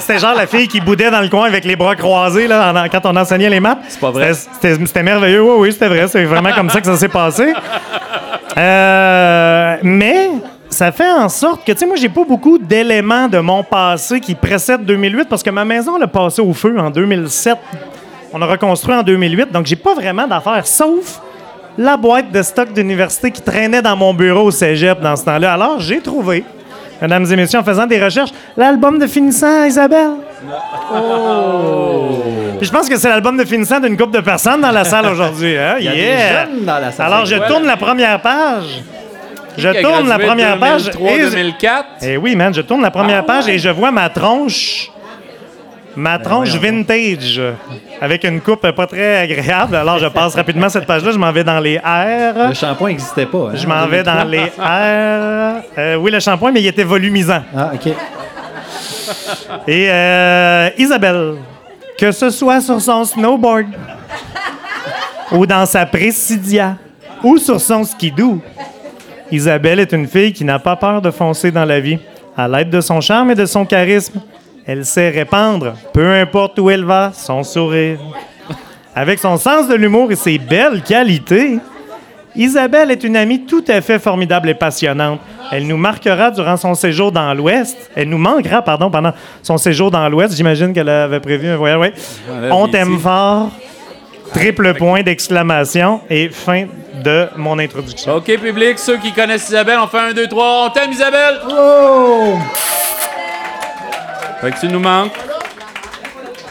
[0.00, 2.88] C'était genre la fille qui boudait dans le coin avec les bras croisés là, en-
[2.90, 3.78] quand on enseignait les maths.
[3.88, 4.32] C'est pas vrai.
[4.34, 5.42] C'était c'était merveilleux.
[5.42, 6.06] Oui, oui, c'était vrai.
[6.08, 7.54] C'est vraiment comme ça que ça s'est passé.
[8.58, 10.28] Euh, mais
[10.76, 14.20] ça fait en sorte que, tu sais, moi, j'ai pas beaucoup d'éléments de mon passé
[14.20, 17.56] qui précèdent 2008 parce que ma maison, elle a passé au feu en 2007.
[18.34, 21.20] On a reconstruit en 2008, donc j'ai pas vraiment d'affaires, sauf
[21.78, 25.54] la boîte de stock d'université qui traînait dans mon bureau au cégep dans ce temps-là.
[25.54, 26.44] Alors, j'ai trouvé,
[27.00, 30.10] mesdames et messieurs, en faisant des recherches, l'album de finissant à Isabelle.
[32.58, 35.06] Puis je pense que c'est l'album de finissant d'une couple de personnes dans la salle
[35.06, 35.56] aujourd'hui.
[35.56, 35.76] Hein?
[35.78, 36.46] Il y a Yeah!
[36.46, 37.06] des jeunes dans la salle.
[37.06, 38.82] Alors, je tourne la première page.
[39.56, 40.84] Je tourne la première page.
[40.90, 41.84] 2003, et- 2004.
[42.02, 44.90] Eh oui, man, je tourne la première Ah, page et je vois ma tronche.
[45.98, 47.40] Ma tronche vintage.
[48.02, 49.76] Avec une coupe pas très agréable.
[49.76, 51.10] Alors, je passe rapidement cette page-là.
[51.10, 52.48] Je m'en vais dans les airs.
[52.48, 53.38] Le shampoing n'existait pas.
[53.48, 54.14] hein, Je en m'en vais 2003.
[54.24, 55.62] dans les airs.
[55.78, 57.42] Euh, oui, le shampoing, mais il était volumisant.
[57.56, 57.86] Ah, OK.
[59.66, 61.36] Et euh, Isabelle,
[61.98, 63.66] que ce soit sur son snowboard,
[65.32, 66.76] ou dans sa Presidia,
[67.22, 68.40] ou sur son skidoo,
[69.32, 71.98] Isabelle est une fille qui n'a pas peur de foncer dans la vie.
[72.36, 74.20] À l'aide de son charme et de son charisme,
[74.66, 77.98] elle sait répandre, peu importe où elle va, son sourire.
[78.94, 81.58] Avec son sens de l'humour et ses belles qualités,
[82.34, 85.20] Isabelle est une amie tout à fait formidable et passionnante.
[85.50, 87.90] Elle nous marquera durant son séjour dans l'Ouest.
[87.94, 89.12] Elle nous manquera, pardon, pendant
[89.42, 90.36] son séjour dans l'Ouest.
[90.36, 91.78] J'imagine qu'elle avait prévu un voyage.
[91.78, 91.92] Ouais.
[92.50, 93.50] On t'aime fort.
[94.34, 96.66] Triple point d'exclamation et fin
[97.02, 98.16] de mon introduction.
[98.16, 100.66] OK, public, ceux qui connaissent Isabelle, on fait un, deux, trois.
[100.66, 101.38] On t'aime, Isabelle!
[101.50, 102.34] Oh!
[104.40, 105.12] Fait que tu nous manques.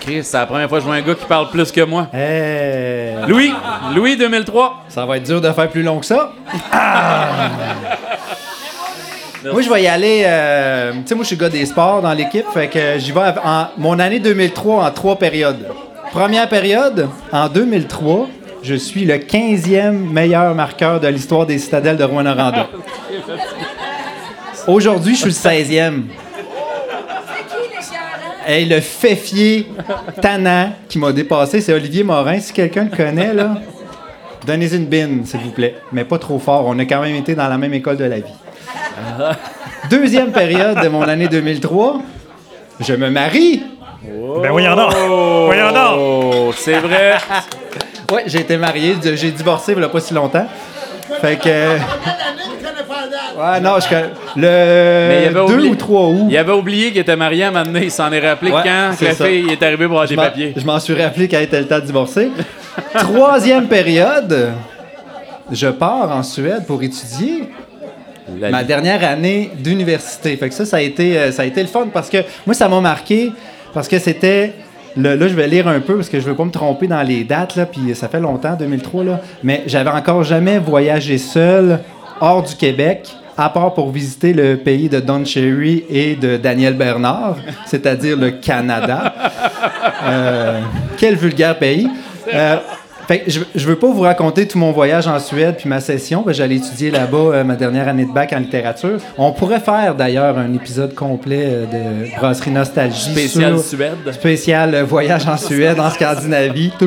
[0.02, 2.08] Chris, c'est la première fois que je vois un gars qui parle plus que moi.
[2.14, 3.52] Eh, Louis,
[3.96, 4.84] Louis 2003.
[4.90, 6.32] ça va être dur de faire plus long que ça.
[9.52, 10.24] Moi, je vais y aller.
[10.26, 12.46] euh, tu sais, moi, je suis gars des sports dans l'équipe.
[12.54, 15.68] Fait que j'y vais en mon année 2003 en trois périodes.
[16.12, 18.30] Première période, en 2003,
[18.64, 22.68] je suis le 15e meilleur marqueur de l'histoire des citadelles de Rouen-Noranda.
[24.68, 26.02] Aujourd'hui, je suis le 16e.
[28.48, 29.68] Et le féfier
[30.22, 32.40] tannant qui m'a dépassé, c'est Olivier Morin.
[32.40, 33.56] Si quelqu'un le connaît, là,
[34.46, 35.76] donnez-y une bine, s'il vous plaît.
[35.92, 36.66] Mais pas trop fort.
[36.68, 38.34] On a quand même été dans la même école de la vie.
[39.90, 42.02] Deuxième période de mon année 2003,
[42.80, 43.64] je me marie.
[44.42, 44.94] Ben voyons donc.
[45.46, 45.98] Voyons donc.
[45.98, 47.16] Oh, c'est vrai.
[48.14, 50.46] Ouais, j'ai été marié, j'ai divorcé il y a pas si longtemps.
[51.22, 51.50] Fait que.
[51.50, 53.36] Date?
[53.36, 53.96] Ouais, non, je.
[54.36, 56.28] Il Le avait 2 oublié- ou 3 août.
[56.30, 57.86] Il avait oublié qu'il était marié à un moment donné.
[57.86, 59.26] Il s'en est rappelé Ouais, quand c'est la ça.
[59.26, 60.54] fille est arrivée pour avoir des papiers.
[60.56, 62.30] Je m'en suis rappelé quand était le temps de divorcer.
[62.94, 64.52] Troisième période,
[65.52, 67.50] je pars en Suède pour étudier
[68.40, 70.38] La- ma dernière année d'université.
[70.38, 72.54] Fait que ça, ça a été, euh, ça a été le fun parce que moi,
[72.54, 73.32] ça m'a marqué
[73.76, 74.54] parce que c'était.
[74.98, 77.02] le- là, je vais lire un peu parce que je veux pas me tromper dans
[77.04, 81.80] les dates, là, puis ça fait longtemps, 2003, là, mais j'avais encore jamais voyagé seul
[82.22, 83.08] hors du Québec,
[83.38, 87.36] à part pour visiter le pays de Don Cherry et de Daniel Bernard,
[87.66, 89.14] c'est-à-dire le Canada.
[90.06, 90.62] Euh,
[90.98, 91.90] quel vulgaire pays.
[92.34, 92.58] Euh,
[93.08, 95.80] fait que je, je veux pas vous raconter tout mon voyage en Suède puis ma
[95.80, 99.00] session, j'allais étudier là-bas euh, ma dernière année de bac en littérature.
[99.18, 103.94] On pourrait faire d'ailleurs un épisode complet euh, de Brasserie Nostalgie Spécial sur- Suède.
[104.12, 106.72] spécial euh, voyage en Suède, en Scandinavie.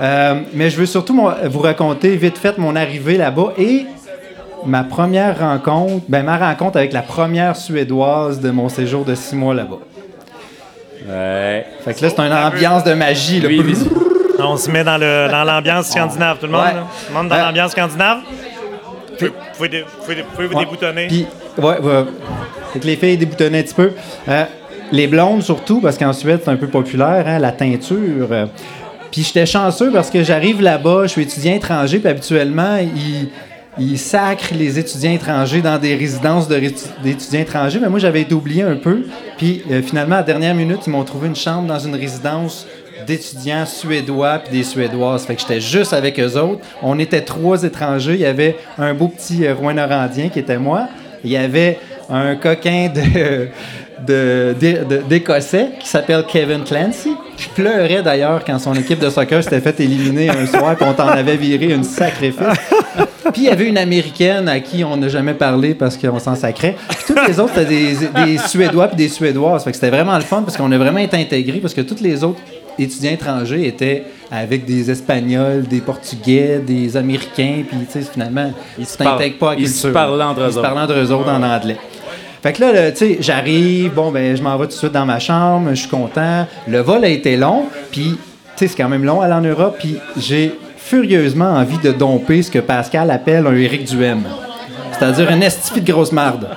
[0.00, 3.86] Euh, mais je veux surtout mon- vous raconter vite fait mon arrivée là-bas et
[4.66, 9.36] ma première rencontre, ben ma rencontre avec la première suédoise de mon séjour de six
[9.36, 9.78] mois là-bas.
[11.08, 11.66] Ouais.
[11.84, 13.40] Fait que là, c'est une ambiance de magie.
[13.40, 13.48] Là.
[13.48, 13.62] Vit-
[14.44, 14.98] On se met dans
[15.44, 16.62] l'ambiance scandinave, tout le monde.
[16.62, 16.74] Ouais.
[16.74, 16.80] là?
[16.80, 18.18] Tout le monde dans Euh, l'ambiance scandinave?
[18.18, 20.64] Vous pouvez, vous pouvez dé- vous pouvez dé- vous pouvez vous Ouais.
[20.64, 21.06] déboutonner.
[21.06, 21.26] Puis,
[21.58, 22.04] ouais, ouais.
[22.80, 23.92] Que les filles déboutonnaient un petit peu.
[24.28, 24.44] Euh,
[24.90, 28.28] les blondes, surtout, parce qu'en Suède, c'est un peu populaire, hein, la teinture.
[29.10, 32.78] Puis j'étais chanceux parce que j'arrive là-bas, je suis étudiant étranger, puis habituellement,
[33.78, 37.78] ils, sacrent les étudiants étrangers dans des résidences de ré- d'étudiants étrangers.
[37.80, 39.02] Mais moi, j'avais été oublié un peu.
[39.38, 42.66] Puis euh, finalement, à la dernière minute, ils m'ont trouvé une chambre dans une résidence
[43.06, 45.24] d'étudiants suédois puis des suédoises.
[45.24, 46.60] Fait que j'étais juste avec eux autres.
[46.82, 48.14] On était trois étrangers.
[48.14, 50.88] Il y avait un beau petit euh, Rouen-Norandien qui était moi.
[51.24, 51.78] Il y avait
[52.10, 53.48] un coquin de,
[55.08, 59.78] d'Écossais qui s'appelle Kevin Clancy, qui pleurait d'ailleurs quand son équipe de soccer s'était fait
[59.80, 62.58] éliminer un soir puis on t'en avait viré une sacrifice.
[63.32, 66.34] Puis il y avait une Américaine à qui on n'a jamais parlé parce qu'on s'en
[66.34, 66.76] sacrait.
[66.88, 67.94] Puis tous les autres, c'était des,
[68.26, 69.64] des Suédois puis des Suédoises.
[69.64, 72.00] Fait que c'était vraiment le fun parce qu'on a vraiment été intégrés parce que tous
[72.02, 72.40] les autres
[72.78, 78.82] étudiants étrangers étaient avec des Espagnols, des Portugais, des Américains, puis tu sais, finalement, ils
[78.82, 80.68] ne t'intègrent pas à la parlent- ils se parlaient entre eux Ils se autres.
[80.68, 81.76] parlaient entre eux autres en anglais.
[82.42, 85.06] Fait que là, tu sais, j'arrive, bon, ben, je m'en vais tout de suite dans
[85.06, 86.46] ma chambre, je suis content.
[86.66, 88.18] Le vol a été long, puis, tu
[88.56, 92.50] sais, c'est quand même long aller en Europe, puis j'ai furieusement envie de domper ce
[92.50, 94.22] que Pascal appelle un Éric Duhem.
[94.98, 96.48] C'est-à-dire une estifie de grosse marde.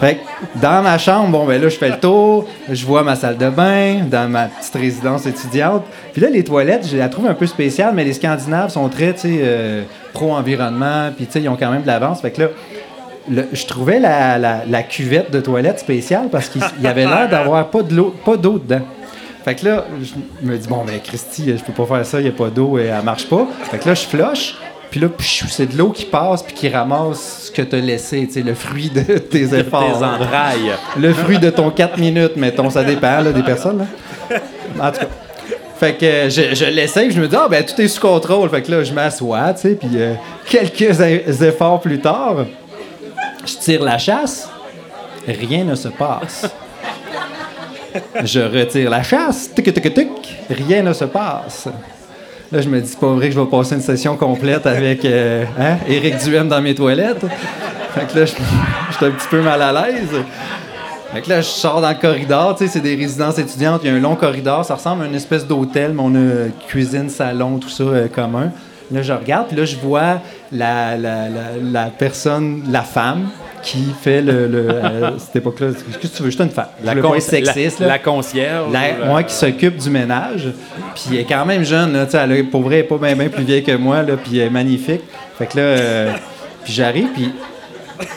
[0.00, 0.20] Fait que
[0.62, 3.50] dans ma chambre, bon, ben là, je fais le tour, je vois ma salle de
[3.50, 5.84] bain, dans ma petite résidence étudiante.
[6.12, 9.14] Puis là, les toilettes, je la trouve un peu spéciale, mais les Scandinaves sont très,
[9.26, 9.82] euh,
[10.14, 12.22] pro-environnement, puis, ils ont quand même de l'avance.
[12.22, 12.48] Fait que là,
[13.52, 17.82] je trouvais la, la- cuvette de toilette spéciale parce qu'il y avait l'air d'avoir pas
[17.82, 18.80] de d'eau dedans.
[19.44, 22.24] Fait que là, je me dis, bon, ben, Christy, je peux pas faire ça, il
[22.24, 23.46] n'y a pas d'eau et elle marche pas.
[23.70, 24.56] Fait que là, je flush,
[24.90, 25.08] puis là,
[25.48, 28.42] c'est de l'eau qui passe puis qui ramasse ce que tu as laissé, tu sais,
[28.42, 29.98] le fruit de tes efforts.
[29.98, 30.72] Tes entrailles.
[30.98, 33.78] Le fruit de ton 4 minutes, mettons, ça dépend là, des personnes.
[33.78, 34.38] Là.
[34.80, 35.06] En tout cas.
[35.78, 38.50] Fait que euh, je, je l'essaye, je me dis, ah ben tout est sous contrôle.
[38.50, 40.12] Fait que là, je m'assois, tu sais, puis euh,
[40.46, 41.00] quelques
[41.40, 42.44] efforts plus tard,
[43.46, 44.50] je tire la chasse,
[45.26, 46.46] rien ne se passe.
[48.22, 50.08] Je retire la chasse, tic tic tic,
[50.50, 51.68] rien ne se passe.
[52.52, 55.04] Là, je me dis, c'est pas vrai que je vais passer une session complète avec
[55.04, 55.76] euh, hein,
[56.24, 57.24] Duhem dans mes toilettes.
[57.94, 58.32] Fait que là, je
[58.90, 60.08] j'étais un petit peu mal à l'aise.
[61.12, 63.90] Fait que là, je sors dans le corridor, tu sais, c'est des résidences étudiantes, il
[63.90, 67.08] y a un long corridor, ça ressemble à une espèce d'hôtel, mais on a cuisine,
[67.08, 68.50] salon, tout ça euh, commun.
[68.92, 70.20] Là, je regarde, puis là, je vois
[70.52, 73.28] la, la, la, la personne, la femme,
[73.62, 74.46] qui fait le.
[74.48, 76.30] le à cette époque-là, qu'est-ce que tu veux?
[76.30, 76.66] Juste une femme.
[76.82, 77.92] La, con- être sexiste, la, là.
[77.92, 78.72] la concierge.
[78.72, 80.48] La- moi qui s'occupe du ménage.
[80.94, 83.28] Puis elle est quand même jeune, là, elle a- pour vrai, elle est pas bien
[83.28, 85.02] plus vieille que moi, là, puis elle est magnifique.
[85.38, 86.12] Fait que là, euh,
[86.64, 87.32] puis j'arrive, puis,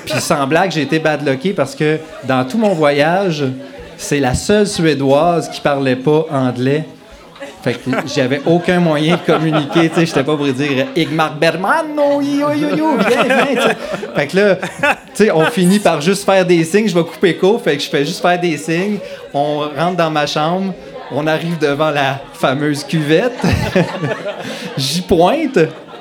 [0.06, 3.44] puis sans blague, j'ai été badlocké parce que dans tout mon voyage,
[3.98, 6.86] c'est la seule Suédoise qui parlait pas anglais.
[7.63, 11.95] Fait que j'avais aucun moyen de communiquer, tu sais, j'étais pas pour dire Igmar Berman,
[11.95, 13.76] non, yo, yo, yo, viens, viens.
[14.13, 14.67] Fait que là, tu
[15.13, 17.89] sais, on finit par juste faire des signes, je vais couper court, fait que je
[17.89, 18.97] fais juste faire des signes,
[19.34, 20.73] on rentre dans ma chambre,
[21.10, 23.41] on arrive devant la fameuse cuvette,
[24.78, 25.60] j'y pointe,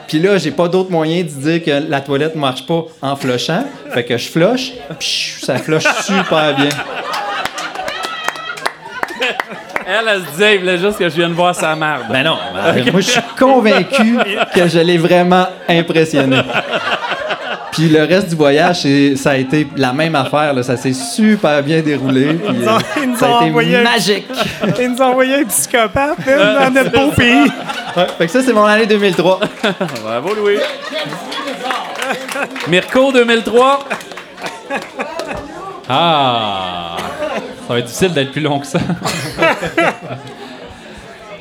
[0.08, 3.66] puis là, j'ai pas d'autre moyen de dire que la toilette marche pas en flushant,
[3.90, 4.56] fait que je pfiou,
[5.40, 6.70] ça flush super bien.
[9.86, 12.02] Elle, elle se disait, il voulait juste que je vienne voir sa merde.
[12.10, 12.38] Ben non,
[12.92, 14.16] moi je suis convaincu
[14.54, 16.40] que je l'ai vraiment impressionné.
[17.72, 20.52] Puis le reste du voyage, ça a été la même affaire.
[20.52, 20.62] là.
[20.62, 22.34] Ça s'est super bien déroulé.
[22.34, 24.26] puis, ont- euh, ils nous ça ont a été envoyé un- magique.
[24.78, 27.50] Ils nous ont envoyé un psychopathe hein, dans notre beau pays.
[27.96, 29.40] Ouais, fait que ça, c'est mon année 2003.
[30.04, 30.58] Bravo, Louis.
[32.68, 33.78] Mirko 2003.
[35.88, 36.96] Ah!
[37.66, 38.78] Ça va être difficile d'être plus long que ça.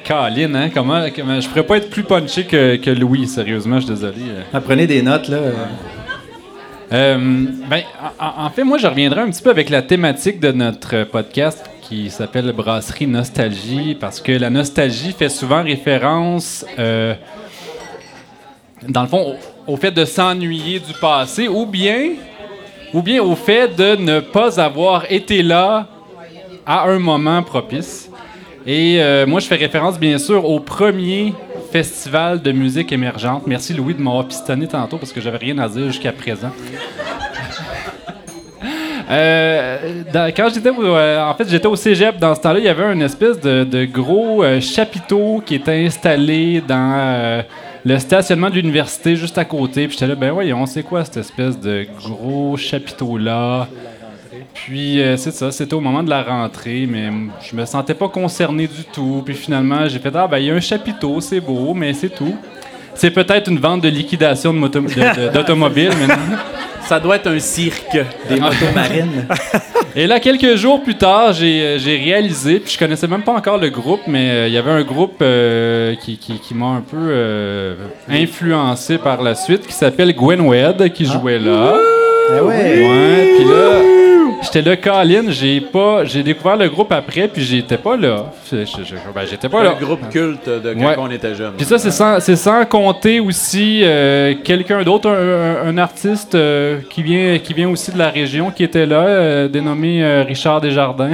[0.04, 0.70] Caroline, hein?
[0.74, 4.16] Comment, comment- je pourrais pas être plus punché que, que Louis, sérieusement, je suis désolé.
[4.30, 4.42] euh.
[4.54, 5.38] Ah, Prenez des notes, là.
[6.92, 7.18] Euh,
[7.70, 7.82] ben,
[8.20, 11.04] en, en- en fait, moi, je reviendrai un petit peu avec la thématique de notre
[11.06, 17.14] podcast qui s'appelle Brasserie Nostalgie, parce que la nostalgie fait souvent référence, euh,
[18.88, 19.36] dans le fond,
[19.68, 22.10] au, au fait de s'ennuyer du passé, ou bien,
[22.94, 25.88] ou bien au fait de ne pas avoir été là
[26.66, 28.10] à un moment propice.
[28.66, 31.34] Et euh, moi, je fais référence, bien sûr, au premier
[31.72, 33.44] festival de musique émergente.
[33.48, 36.52] Merci, Louis, de m'avoir pistonné tantôt parce que j'avais rien à dire jusqu'à présent.
[39.10, 42.94] Euh, quand j'étais euh, en fait j'étais au cégep dans ce temps-là il y avait
[42.94, 47.44] une espèce de, gros chapiteau qui était installé dans
[47.84, 51.18] le stationnement de l'université juste à côté puis j'étais là ben voyons c'est quoi cette
[51.18, 53.68] espèce de gros chapiteau là
[54.54, 57.10] puis euh, c'est ça c'était au moment de la rentrée mais
[57.42, 60.52] je me sentais pas concerné du tout puis finalement j'ai fait ah ben il y
[60.52, 62.36] a un chapiteau c'est beau mais c'est tout
[62.94, 64.54] c'est peut-être une vente de liquidation
[65.34, 66.16] d'automobile mais non.
[66.92, 67.98] Ça doit être un cirque.
[68.28, 69.26] Des motos marines.
[69.96, 73.34] Et là, quelques jours plus tard, j'ai euh, j'ai réalisé, puis je connaissais même pas
[73.34, 76.68] encore le groupe, mais euh, il y avait un groupe euh, qui, qui, qui m'a
[76.68, 77.76] un peu euh,
[78.10, 81.76] influencé par la suite, qui s'appelle Gwen Wed, qui jouait là.
[82.30, 82.88] Ah ouais.
[82.88, 84.01] Ouais, puis là,
[84.54, 88.26] j'étais là, Colin, j'ai pas, j'ai découvert le groupe après, puis j'étais pas là.
[88.52, 89.76] Je- je- je- ben, j'étais pas là.
[89.80, 90.96] Un groupe culte de quand Ouais.
[90.98, 91.54] on était jeune.
[91.58, 96.36] Puis ça, c'est sans, c'est sans compter aussi euh, quelqu'un d'autre, un, un- un artiste
[96.36, 100.24] euh, qui, vient, qui vient aussi de la région, qui était là, euh, dénommé euh,
[100.28, 101.12] Richard Desjardins.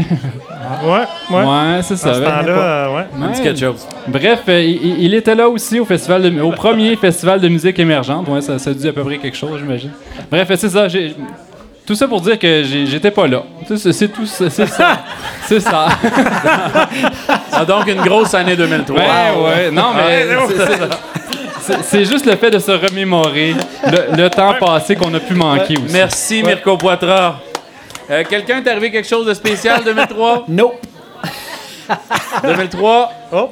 [0.84, 0.92] Ouais,
[1.32, 1.44] ouais.
[1.44, 2.10] ouais, c'est ça.
[2.10, 2.26] À ce ouais.
[2.26, 3.72] temps-là, euh.
[4.08, 7.48] Bref, euh, il, il- il était là aussi au festival de, au premier festival de
[7.48, 8.28] musique émergente.
[8.28, 9.92] Ouais, ça, ça dit à peu près quelque chose, j'imagine.
[10.30, 10.88] Bref, c'est ça.
[10.88, 11.16] j'ai-
[11.88, 13.44] tout ça pour dire que j'étais pas là.
[13.76, 14.26] C'est tout.
[14.26, 15.04] ça, C'est ça.
[15.48, 15.88] C'est ça.
[17.52, 18.96] Ah, donc, une grosse année 2003.
[19.00, 19.72] Ouais, ouais.
[19.72, 20.28] Non, mais
[21.62, 25.34] c'est- c'est- juste le fait de se remémorer le, le temps passé qu'on a pu
[25.34, 25.94] manquer aussi.
[25.94, 27.36] Merci, Mirko Poitras.
[28.10, 30.46] Euh, Quelqu'un est arrivé quelque chose de spécial 2003?
[30.50, 30.76] Nope.
[32.44, 33.12] 2003?
[33.34, 33.50] Oh!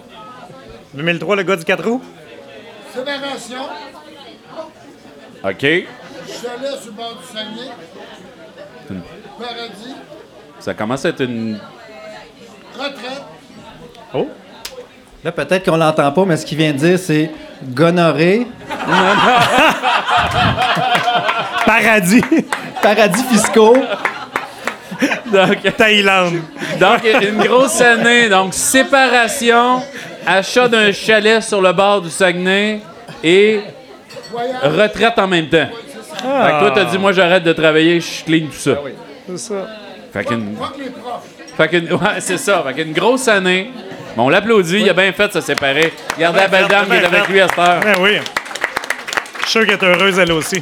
[0.94, 2.02] 2003, le gars du 4 roues?
[2.94, 3.58] Séparation.
[5.44, 5.62] OK.
[5.62, 5.86] Chalet
[6.82, 7.72] sur le bord du Saguenay.
[9.40, 9.96] Paradis.
[10.60, 11.60] Ça commence à être une...
[12.78, 13.24] Retraite.
[15.24, 17.32] Là, peut-être qu'on l'entend pas, mais ce qu'il vient de dire, c'est
[17.64, 18.46] gonorrhée,
[21.66, 22.22] Paradis!
[22.82, 23.76] paradis fiscaux.
[25.34, 26.42] Donc, Thaïlande.
[26.80, 28.30] donc, une grosse année.
[28.30, 29.82] Donc, séparation,
[30.28, 32.82] achat d'un chalet sur le bord du Saguenay
[33.24, 33.62] et
[34.62, 35.68] retraite en même temps.
[36.18, 38.76] Fait que toi, t'as dit, moi, j'arrête de travailler, je clean tout ça.
[39.28, 39.68] C'est ça.
[40.14, 40.56] Fait qu'une...
[40.56, 41.24] Fuck les profs.
[41.58, 41.92] Fait qu'une...
[41.94, 42.64] Ouais, c'est ça.
[42.68, 43.72] Fait qu'une grosse année.
[44.16, 45.92] Bon, on l'applaudit, il a bien fait de se séparer.
[46.16, 47.80] Regardez la belle dame qui est avec lui à cette heure.
[47.82, 48.18] Ben oui.
[49.42, 50.62] Je suis sûr qu'elle est heureuse, elle aussi.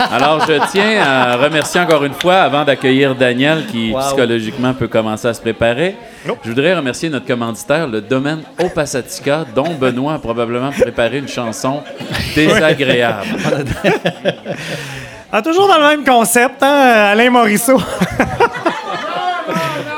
[0.00, 4.00] Alors, je tiens à remercier encore une fois, avant d'accueillir Daniel, qui Wow.
[4.00, 5.96] psychologiquement peut commencer à se préparer.
[6.28, 6.38] Oh.
[6.44, 11.82] Je voudrais remercier notre commanditaire, le domaine Opasatica, dont Benoît a probablement préparé une chanson
[12.34, 13.26] désagréable.
[15.32, 17.76] Ah, toujours dans le même concept, hein, Alain Morisseau.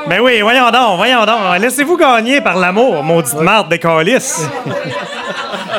[0.08, 1.58] ben oui, voyons donc, voyons donc.
[1.60, 4.40] Laissez-vous gagner par l'amour, maudite marde de calice.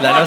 [0.02, 0.24] La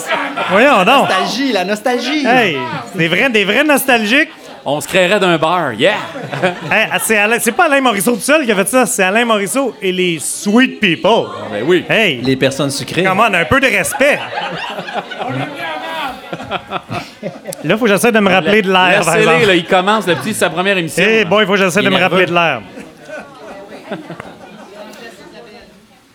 [0.50, 1.08] Voyons donc.
[1.08, 2.26] nostalgie, la nostalgie.
[2.26, 2.58] Hey,
[2.94, 4.28] des vrais, des vrais nostalgiques.
[4.66, 5.92] On se créerait d'un bar, yeah!
[6.70, 9.24] Hey, c'est, Alain- c'est pas Alain Morisseau tout seul qui a fait ça, c'est Alain
[9.24, 11.26] Morisseau et les Sweet People.
[11.50, 11.84] Ben oui.
[11.88, 13.04] Hey, Les personnes sucrées.
[13.04, 14.18] come on, un peu de respect.
[17.64, 20.34] Là, faut que j'essaie de me rappeler de l'air, Laissez-les, là, il commence, le petit,
[20.34, 21.02] sa première émission.
[21.06, 22.60] Eh boy, il faut que j'essaie Il de me rappeler de l'air.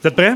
[0.02, 0.36] Vous êtes prêts?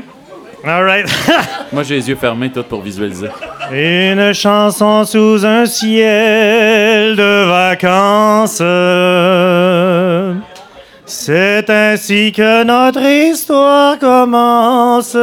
[0.66, 1.06] All right.
[1.72, 3.28] Moi, j'ai les yeux fermés, tout pour visualiser.
[3.70, 8.62] Une chanson sous un ciel de vacances.
[11.06, 15.14] C'est ainsi que notre histoire commence.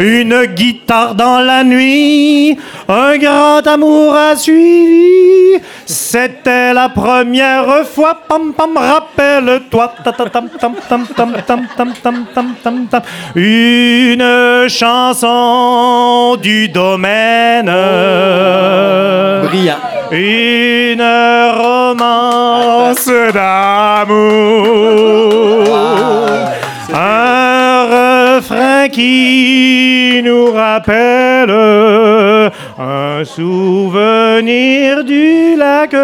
[0.00, 2.58] Une guitare dans la nuit,
[2.88, 5.60] un grand amour a suivi.
[5.86, 8.18] C'était la première fois.
[8.28, 9.94] Pam pam, rappelle-toi.
[13.34, 17.70] Une chanson du domaine.
[19.46, 19.76] Brillant.
[20.10, 21.02] Une
[21.56, 24.12] romance d'amour.
[26.94, 31.50] Un refrain qui nous rappelle
[32.82, 35.94] un souvenir du lac.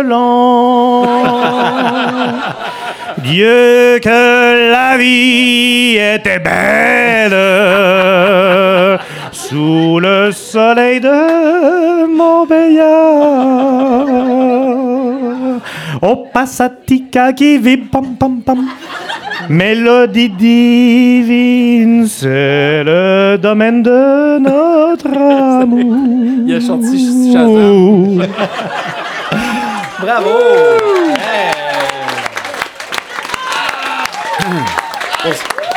[3.19, 7.37] Dieu que la vie était belle
[9.33, 14.48] sous le soleil de Montbéliard.
[16.01, 18.69] Oh, passatica qui vit pam pam pam.
[19.49, 25.97] Mélodie divine, c'est le domaine de notre amour.
[26.47, 26.97] Il a chanté
[27.33, 28.27] Shazam.
[30.01, 30.31] Bravo!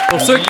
[0.10, 0.46] Pour ceux qui...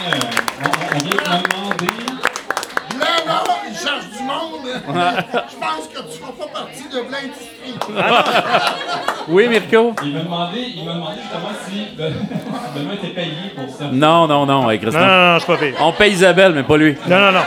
[2.99, 4.67] Là, là, il cherche du monde.
[4.67, 7.60] Je pense que tu fais pas partie de l'industrie.
[9.27, 9.93] Oui, Mirko?
[10.03, 11.87] Il m'a demandé, il m'a demandé justement si
[12.75, 13.85] Benoît était payé pour ça.
[13.91, 15.07] Non, non, non, avec Non, Christophe.
[15.09, 15.73] non, non, je suis pas pire.
[15.79, 16.95] On paye Isabelle, mais pas lui.
[17.07, 17.39] Non, non, non.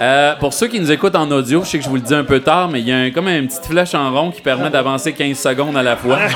[0.00, 2.14] Euh, pour ceux qui nous écoutent en audio, je sais que je vous le dis
[2.14, 4.40] un peu tard, mais il y a un- comme une petite flèche en rond qui
[4.40, 6.16] permet d'avancer 15 secondes à la fois.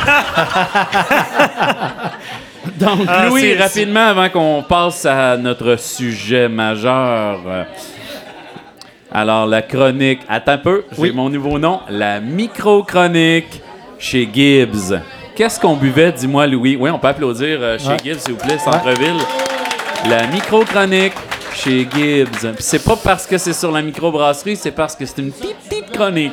[2.78, 7.38] Donc, Ah, Louis, c'est- rapidement, avant qu'on passe à notre sujet majeur.
[9.14, 10.20] Alors, la chronique.
[10.28, 11.80] Attends un peu, j'ai mon nouveau nom.
[11.88, 13.62] La micro-chronique
[13.98, 15.00] chez Gibbs.
[15.36, 16.76] Qu'est-ce qu'on buvait, dis-moi, Louis?
[16.78, 17.96] Oui, on peut applaudir euh, chez Ouais.
[18.04, 19.16] Gibbs, s'il vous plaît, centre-ville.
[20.10, 21.12] La micro-chronique
[21.54, 22.52] chez Gibbs.
[22.58, 25.92] C'est pas parce que c'est sur la microbrasserie, c'est parce que c'est une petite, petite
[25.96, 26.32] chronique.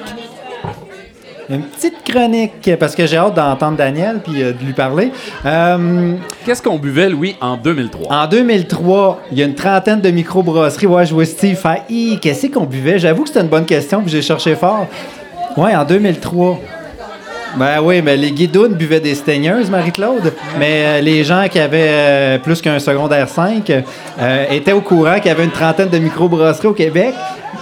[1.52, 5.12] Une petite chronique, parce que j'ai hâte d'entendre Daniel puis euh, de lui parler.
[5.46, 6.14] Euh,
[6.46, 8.16] Qu'est-ce qu'on buvait, Louis, en 2003?
[8.16, 10.88] en 2003, il y a une trentaine de microbrasseries.
[10.88, 11.82] Ouais, je vois Steve faire
[12.22, 13.00] qu'est-ce qu'on buvait?
[13.00, 14.88] J'avoue que c'était une bonne question, puis j'ai cherché fort.
[15.58, 16.60] Ouais, en 2003.
[17.58, 20.34] Ben oui, mais les guidounes buvaient des steigneuses, Marie-Claude.
[20.58, 25.16] Mais euh, les gens qui avaient euh, plus qu'un secondaire 5 euh, étaient au courant
[25.16, 27.14] qu'il y avait une trentaine de microbrasseries au Québec.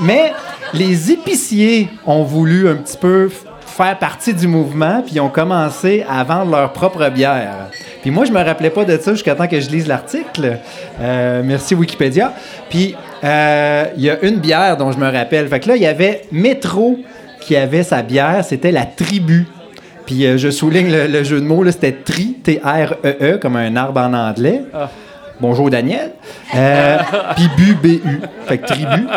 [0.01, 0.31] Mais
[0.73, 3.29] les épiciers ont voulu un petit peu
[3.81, 7.69] faire partie du mouvement, puis ils ont commencé à vendre leur propre bière.
[8.01, 10.57] Puis moi, je me rappelais pas de ça jusqu'à temps que je lise l'article.
[10.99, 12.33] Euh, merci Wikipédia.
[12.69, 15.47] Puis euh, il y a une bière dont je me rappelle.
[15.47, 16.99] Fait que là, il y avait Métro
[17.39, 19.47] qui avait sa bière, c'était la Tribu.
[20.05, 24.13] Puis euh, je souligne le, jeu de mots, c'était tri, T-R-E-E, comme un arbre en
[24.13, 24.61] anglais.
[25.41, 26.11] Bonjour Daniel.
[26.53, 26.97] Euh,
[27.35, 28.01] Puis bu.
[28.45, 29.07] Fait que tribu.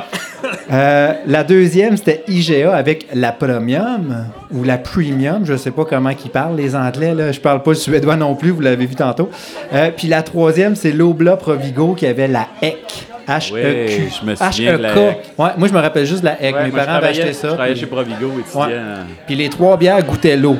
[0.70, 5.44] Euh, la deuxième, c'était IGA avec la Premium ou la Premium.
[5.44, 7.32] Je sais pas comment ils parlent, les Anglais.
[7.32, 9.30] Je parle pas le suédois non plus, vous l'avez vu tantôt.
[9.72, 13.08] Euh, Puis la troisième, c'est l'Obla Provigo qui avait la HEC.
[13.28, 13.52] H-E-Q.
[13.54, 14.98] Oui, je me souviens de la H-E-K.
[15.38, 16.32] Ouais, moi, je me rappelle juste de la.
[16.40, 17.48] Ouais, Mes moi, parents avaient acheté ça.
[17.48, 18.60] Je travaillais puis- chez Provigo, étudiant.
[18.66, 18.72] Ouais.
[19.26, 20.56] Puis les trois bières goûtaient l'eau,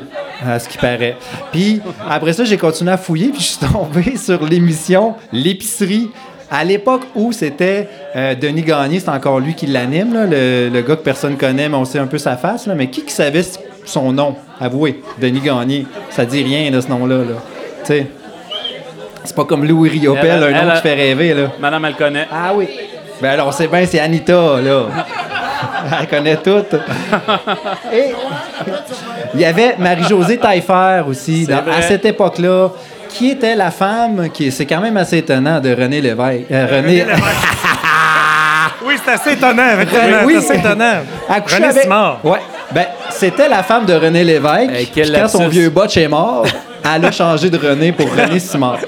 [0.46, 1.16] à ce qui paraît.
[1.52, 6.10] Puis après ça, j'ai continué à fouiller, puis je suis tombé sur l'émission L'épicerie.
[6.54, 10.80] À l'époque où c'était euh, Denis Gagné, c'est encore lui qui l'anime, là, le, le
[10.82, 12.66] gars que personne connaît, mais on sait un peu sa face.
[12.66, 12.74] là.
[12.74, 13.42] mais qui, qui savait
[13.86, 14.36] son nom?
[14.60, 15.86] Avouez, Denis Gagné.
[16.10, 17.16] Ça dit rien, là, ce nom-là.
[17.18, 17.24] Là.
[17.24, 18.06] Tu sais,
[19.25, 21.35] c'est pas comme Louis Riopel, Elle, un elle, nom qui fait rêver.
[21.35, 21.43] Là.
[21.61, 22.27] Madame, elle connaît.
[22.33, 22.68] Ah oui.
[23.20, 24.83] Ben alors, c'est bien, c'est Anita, là.
[26.01, 26.75] Elle connaît toutes.
[27.93, 28.12] Et
[29.35, 32.70] il y avait Marie-Josée Taillefer aussi, dans- à cette époque-là,
[33.09, 36.47] qui était la femme, qui c'est quand même assez étonnant, de René Lévesque.
[36.51, 37.05] euh, René,
[38.85, 40.18] Oui, c'est assez étonnant, effectivement.
[40.25, 40.35] Oui.
[40.41, 40.95] C'est assez étonnant.
[41.29, 42.18] René avec- Simard.
[42.25, 42.39] Ouais.
[42.73, 44.91] Ben, c'était la femme de René Lévesque.
[44.95, 46.45] Puis quand son vieux botch est mort,
[46.85, 48.80] elle a changé de René pour René Simard.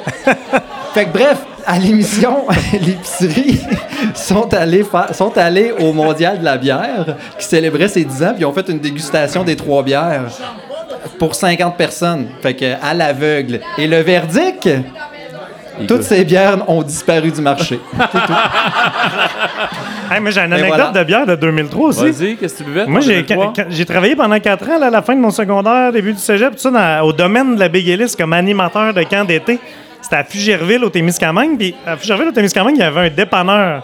[0.94, 3.60] Fait que bref, à l'émission, l'épicerie
[4.14, 4.48] sont
[5.12, 8.68] sont allés au Mondial de la bière qui célébrait ses 10 ans, puis ont fait
[8.68, 10.30] une dégustation des trois bières
[11.18, 12.28] pour 50 personnes.
[12.42, 13.60] Fait que à l'aveugle.
[13.78, 14.68] Et le verdict,
[15.86, 17.80] toutes ces bières ont disparu du marché.
[20.10, 20.90] Hey, moi, j'ai une anecdote voilà.
[20.92, 22.10] de bière de 2003 aussi.
[22.10, 22.86] Vas-y, qu'est-ce que tu buvais?
[22.86, 23.52] Moi, j'ai, 2003?
[23.56, 26.18] quand- j'ai travaillé pendant quatre ans, là, à la fin de mon secondaire, début du
[26.18, 29.58] cégep, tout ça, dans- au domaine de la Big Ellis comme animateur de camp d'été.
[30.02, 31.56] C'était à Fugerville, au Témiscamingue.
[31.58, 33.82] Puis à Fugerville, au Témiscamingue, il y avait un dépanneur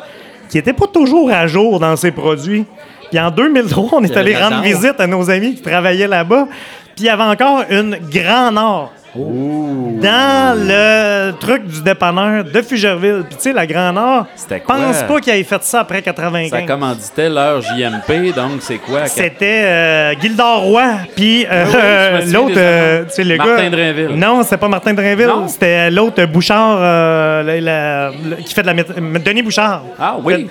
[0.51, 2.67] qui était pas toujours à jour dans ses produits.
[3.11, 6.47] Puis en 2003, on est allé rendre visite à nos amis qui travaillaient là-bas.
[6.95, 8.93] Puis il y avait encore une Grand Nord.
[9.15, 13.25] Dans le truc du dépanneur de Fugerville.
[13.29, 14.77] Puis tu sais, la Grand Nord, C'était quoi?
[14.77, 16.51] pense pas qu'il ait fait ça après 95.
[16.51, 19.07] Ça commanditait l'heure JMP, donc c'est quoi?
[19.07, 20.85] C'était euh, Gildor Roy,
[21.17, 23.71] puis euh, Ah oui, je me souviens l'autre, euh, tu sais, le Martin gars.
[23.71, 24.09] Drainville.
[24.17, 25.49] Non, c'était pas Martin Drainville, Non?
[25.49, 29.83] c'était l'autre Bouchard, euh, la- la- le- qui fait de la mét- Denis Bouchard.
[29.99, 30.49] Ah oui.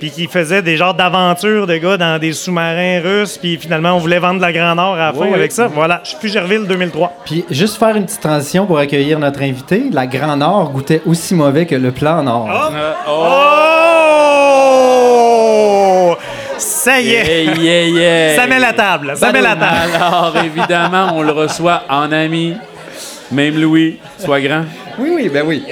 [0.00, 3.98] Puis qui faisait des genres d'aventures de gars dans des sous-marins russes, puis finalement on
[3.98, 5.34] voulait vendre de la Grand Nord à la fin Oui, oui.
[5.34, 5.66] avec ça.
[5.68, 7.12] Voilà, je suis Fugerville 2003.
[7.26, 9.84] Puis juste faire une petite transition pour accueillir notre invité.
[9.92, 12.48] La Grand Nord goûtait aussi mauvais que le Plan Nord.
[12.50, 12.92] Euh,
[14.82, 16.16] Oh!
[16.58, 17.44] Ça y est!
[17.44, 18.36] Yeah, yeah, yeah.
[18.36, 19.92] Ça met la table, ça met la table.
[19.94, 22.54] Alors, évidemment, on le reçoit en ami.
[23.32, 24.64] Même Louis, sois grand.
[24.98, 25.62] Oui, oui, ben oui.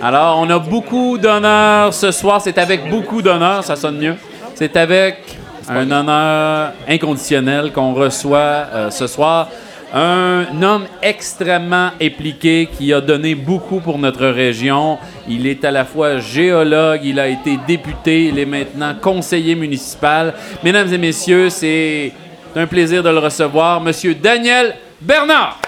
[0.00, 2.40] Alors, on a beaucoup d'honneur ce soir.
[2.40, 4.14] C'est avec beaucoup d'honneur, ça sonne mieux.
[4.54, 5.36] C'est avec
[5.68, 9.48] un honneur inconditionnel qu'on reçoit euh, ce soir.
[9.92, 14.98] Un homme extrêmement impliqué qui a donné beaucoup pour notre région.
[15.28, 20.34] Il est à la fois géologue, il a été député, il est maintenant conseiller municipal.
[20.62, 22.12] Mesdames et messieurs, c'est
[22.54, 23.80] un plaisir de le recevoir.
[23.80, 25.58] Monsieur Daniel Bernard.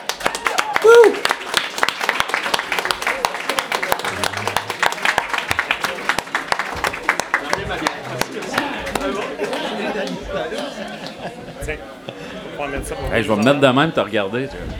[13.20, 14.42] Hey, je vais me mettre de même, t'as regardé.
[14.48, 14.76] tu vois.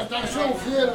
[0.00, 0.90] Attention au fil, là.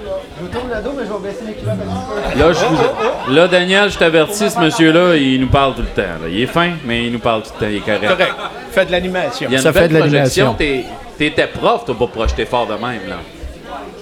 [2.35, 6.01] Là, je vous- là, Daniel, je t'avertis, ce monsieur-là, il nous parle tout le temps.
[6.21, 6.27] là.
[6.29, 7.71] Il est fin, mais il nous parle tout le temps.
[7.71, 8.07] Il est correct.
[8.07, 8.33] Correct.
[8.71, 9.47] Faites de l'animation.
[9.49, 10.45] Il y a une Ça fait belle de projection.
[10.59, 10.85] l'animation.
[11.17, 13.17] T'es- T'étais prof, t'as pas projeté fort de même, là.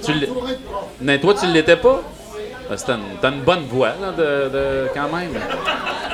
[0.03, 0.27] Tu l'es-
[1.01, 2.01] Mais toi, tu l'étais pas?
[2.69, 2.95] Que T'as
[3.29, 5.29] une, une bonne voix, là, de, de- quand même.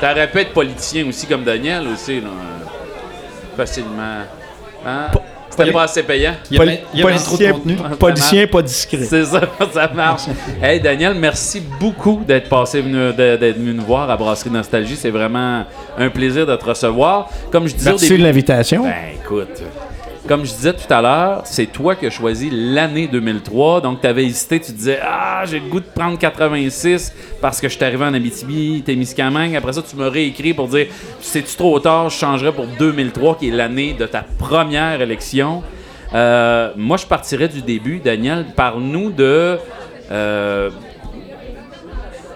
[0.00, 2.28] T'aurais pu être politicien aussi, comme Daniel, aussi, là.
[3.56, 4.20] Facilement.
[4.86, 5.06] Hein?
[5.50, 6.32] C'était pas assez payant.
[6.50, 6.64] Il y a,
[6.94, 7.52] il y a Policier,
[7.98, 9.04] policier pas discret.
[9.04, 10.22] C'est ça, ça marche.
[10.62, 14.96] Hey Daniel, merci beaucoup d'être passé venu, d'être venu nous voir à Brasserie Nostalgie.
[14.96, 15.64] C'est vraiment
[15.98, 17.28] un plaisir de te recevoir.
[17.50, 18.20] Comme je disais au Merci début.
[18.22, 18.84] de l'invitation.
[18.84, 19.62] Ben écoute,
[20.26, 23.80] comme je disais tout à l'heure, c'est toi qui as choisi l'année 2003.
[23.80, 27.68] Donc tu avais hésité, tu disais ah j'ai le goût de prendre 86 parce que
[27.68, 29.56] je suis arrivé en Abitibi, Témiscamingue.
[29.56, 30.86] Après ça, tu m'as réécrit pour dire
[31.20, 35.62] c'est-tu trop tard, je changerais pour 2003 qui est l'année de ta première élection.
[36.14, 37.98] Euh, moi, je partirais du début.
[37.98, 39.58] Daniel, parle-nous de
[40.10, 40.70] euh,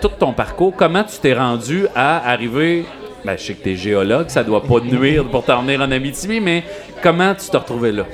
[0.00, 0.74] tout ton parcours.
[0.74, 2.84] Comment tu t'es rendu à arriver.
[3.26, 5.90] Ben, je sais que tu es géologue, ça doit pas nuire pour t'en venir en
[5.90, 6.62] Abitibi, mais
[7.02, 8.06] comment tu t'es retrouvé là?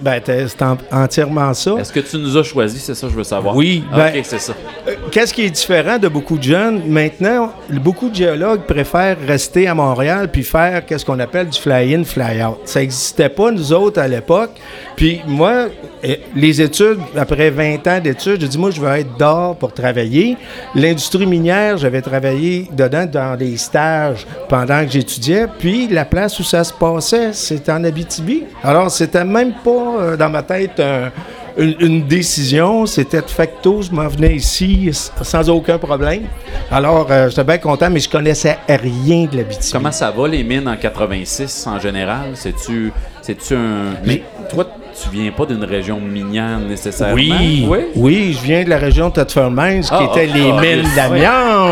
[0.00, 1.72] Ben, c'est en- entièrement ça.
[1.78, 2.78] Est-ce que tu nous as choisi?
[2.78, 3.54] C'est ça que je veux savoir.
[3.54, 4.52] Oui, Ok, ben- c'est ça.
[4.88, 6.82] Euh, Qu'est-ce qui est différent de beaucoup de jeunes?
[6.86, 12.04] Maintenant, beaucoup de géologues préfèrent rester à Montréal puis faire qu'est-ce qu'on appelle du fly-in,
[12.04, 12.58] fly-out.
[12.64, 14.50] Ça n'existait pas, nous autres, à l'époque.
[14.96, 15.66] Puis moi,
[16.04, 19.72] euh, les études, après 20 ans d'études, j'ai dit, moi, je veux être dehors pour
[19.72, 20.36] travailler.
[20.74, 25.46] L'industrie minière, j'avais travaillé dedans dans des stages pendant que j'étudiais.
[25.58, 28.44] Puis la place où ça se passait, c'était en Abitibi.
[28.62, 31.10] Alors, c'était même pas euh, dans ma tête un-
[31.58, 32.86] une, une décision.
[32.86, 34.90] C'était de facto, je m'en venais ici
[35.22, 36.22] sans aucun problème.
[36.70, 39.72] Alors, euh, j'étais bien content, mais je connaissais rien de l'Abitibi.
[39.72, 42.30] Comment ça va, les mines en 86 en général?
[42.34, 43.96] C'est-tu c'est-tu un.
[44.06, 44.64] Mais toi,
[45.02, 47.14] tu viens pas d'une région minière nécessairement?
[47.14, 47.78] Oui, Oui?
[47.96, 51.16] oui, je viens de la région de Thetford Mines, qui Ah, était les ah, mines.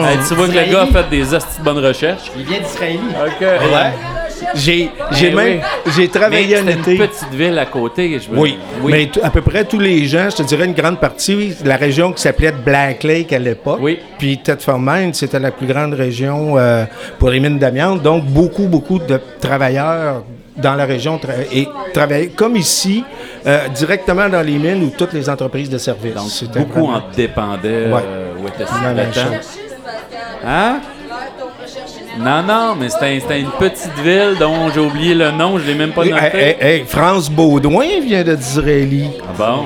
[0.05, 1.25] Hey, tu vois que le gars a fait des
[1.63, 2.31] bonnes recherches.
[2.37, 2.99] Il vient d'Israël.
[3.27, 3.41] OK.
[3.41, 4.18] Ouais.
[4.55, 5.93] J'ai, j'ai Eh même, oui.
[5.97, 6.97] j'ai travaillé un c'était une été.
[6.97, 8.19] petite ville à côté.
[8.19, 10.73] Je veux- Oui, mais t- à peu près tous les gens, je te dirais une
[10.75, 13.79] grande partie, de la région qui s'appelait Black Lake à l'époque.
[13.81, 13.99] Oui.
[14.19, 16.85] Puis Thetford Mines, c'était la plus grande région euh,
[17.19, 18.03] pour les mines d'amiante.
[18.03, 20.23] Donc, beaucoup, beaucoup de travailleurs
[20.57, 23.05] dans la région tra- et travaillaient comme ici,
[23.47, 26.15] euh, directement dans les mines ou toutes les entreprises de services.
[26.15, 27.87] Donc, C'était beaucoup vraiment- en dépendaient.
[27.93, 28.01] Ouais.
[28.05, 29.21] euh, où temps.
[30.45, 30.81] Hein?
[32.19, 35.93] Non, non, mais c'était une petite ville dont j'ai oublié le nom, je l'ai même
[35.93, 36.37] pas Hey, noté.
[36.39, 39.09] hey, hey, France Baudouin vient de d'Israéli.
[39.23, 39.65] Ah bon?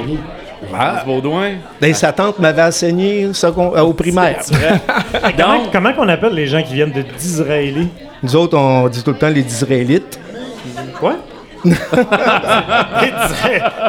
[0.70, 1.52] France Baudouin?
[1.80, 4.40] Ben, sa tante m'avait enseigné second- euh, au primaire.
[5.36, 7.88] Comment, Donc, comment qu'on appelle les gens qui viennent de- d'Israéli?
[8.22, 10.20] Nous autres, on dit tout le temps les Israélites.
[11.00, 11.16] Quoi?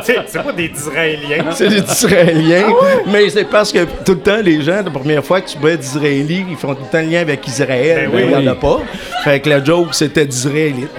[0.04, 1.46] C'est pas des Israéliens.
[1.52, 2.68] C'est des Israéliens.
[3.08, 5.76] Mais c'est parce que tout le temps, les gens, la première fois que tu vois
[5.76, 8.10] d'Israéli, ils font tout le temps le lien avec Israël.
[8.10, 8.80] Ben mais oui, il n'y en a pas.
[9.24, 10.90] Fait que la joke, c'était d'Israélite.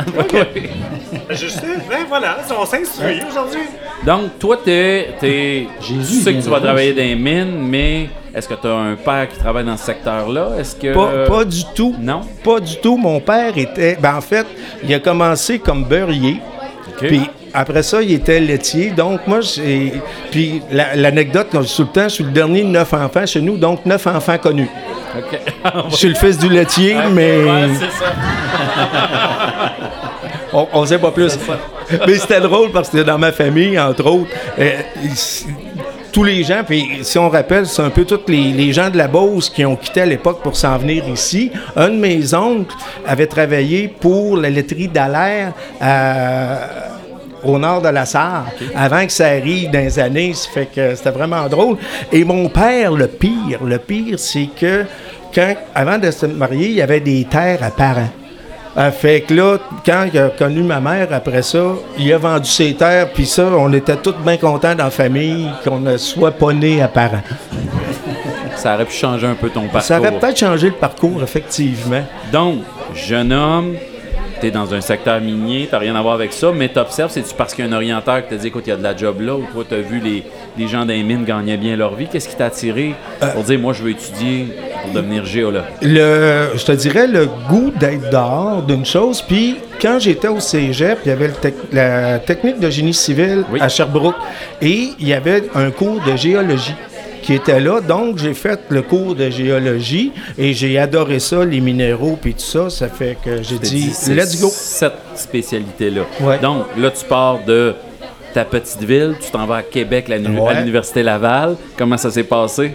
[1.30, 1.60] Je sais.
[1.88, 3.60] Ben voilà, on s'instruit aujourd'hui.
[4.04, 8.48] donc toi, t'es, t'es, tu sais que tu vas travailler dans les mines, mais est-ce
[8.48, 10.50] que tu as un père qui travaille dans ce secteur-là?
[10.58, 10.92] Est-ce que...
[10.92, 11.94] Pas, pas du tout.
[12.00, 12.22] Non?
[12.42, 12.96] Pas du tout.
[12.96, 13.96] Mon père était.
[14.00, 14.46] Ben, en fait,
[14.82, 16.40] il a commencé comme beurrier.
[16.98, 17.22] Puis
[17.52, 18.90] après ça, il était laitier.
[18.90, 19.92] Donc, moi, j'ai.
[20.30, 23.40] Puis la- l'anecdote, suis tout le temps, je suis le dernier de neuf enfants chez
[23.40, 24.68] nous, donc neuf enfants connus.
[25.90, 28.12] Je suis le fils du laitier, mais Ouais, c'est ça.
[30.52, 31.38] on, on sait pas plus.
[32.06, 34.30] Mais c'était drôle parce que dans ma famille, entre autres.
[34.58, 34.70] euh,
[36.14, 38.96] tous les gens, puis si on rappelle, c'est un peu tous les, les gens de
[38.96, 41.50] la Beauce qui ont quitté à l'époque pour s'en venir ici.
[41.74, 42.72] Un de mes oncles
[43.04, 46.58] avait travaillé pour la laiterie d'Alaire à-
[47.42, 48.46] au nord de la Sarre,
[48.76, 50.32] avant que ça arrive dans les années.
[50.34, 51.76] Ça fait que c'était vraiment drôle.
[52.12, 54.84] Et mon père, le pire, le pire, c'est que
[55.34, 58.08] quand, avant de se marier, il y avait des terres à parents.
[58.76, 61.62] Euh, fait que là, quand il a connu ma mère après ça,
[61.96, 65.48] il a vendu ses terres, puis ça, on était tous bien contents dans la famille
[65.62, 67.22] qu'on ne soit pas né à parents.
[68.56, 69.82] Ça aurait pu changer un peu ton parcours.
[69.82, 72.02] Ça aurait peut-être changé le parcours, effectivement.
[72.32, 72.62] Donc,
[72.94, 73.74] jeune homme,
[74.40, 77.12] tu es dans un secteur minier, tu rien à voir avec ça, mais tu observes,
[77.12, 78.82] c'est-tu parce qu'il y a un orienteur qui t'a dit, écoute, il y a de
[78.82, 80.24] la job là, ou toi, tu as vu les,
[80.58, 82.08] les gens des mines gagner bien leur vie?
[82.10, 82.94] Qu'est-ce qui t'a attiré
[83.34, 84.48] pour dire, moi, je veux étudier?
[84.84, 85.62] Pour devenir géologue?
[85.82, 89.22] Le, je te dirais le goût d'être dehors d'une chose.
[89.22, 93.60] Puis quand j'étais au cégep, il y avait tec- la technique de génie civil Oui.
[93.60, 94.16] à Sherbrooke
[94.62, 96.74] et il y avait un cours de géologie
[97.22, 97.80] qui était là.
[97.80, 102.40] Donc, j'ai fait le cours de géologie et j'ai adoré ça, les minéraux puis tout
[102.40, 102.68] ça.
[102.68, 104.48] Ça fait que j'ai dit, let's go.
[104.52, 106.02] Cette spécialité-là.
[106.20, 106.38] Ouais.
[106.38, 107.74] Donc, là, tu pars de
[108.34, 111.56] ta petite ville, tu t'en vas à Québec, la à l'Université Laval.
[111.78, 112.72] Comment ça s'est passé?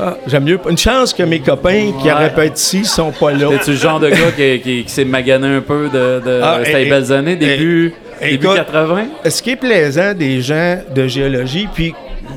[0.00, 0.58] Ah, J'aime mieux.
[0.68, 2.12] Une chance que mes copains qui Ouais.
[2.12, 3.48] auraient pu être ici sont pas là.
[3.48, 6.60] T'es-tu le genre de gars qui, qui- qui s'est magané un peu de, de Ah,
[6.64, 9.06] et- les belles années, début, et- début écoute, 80?
[9.28, 11.94] Ce qui est plaisant des gens de géologie, puis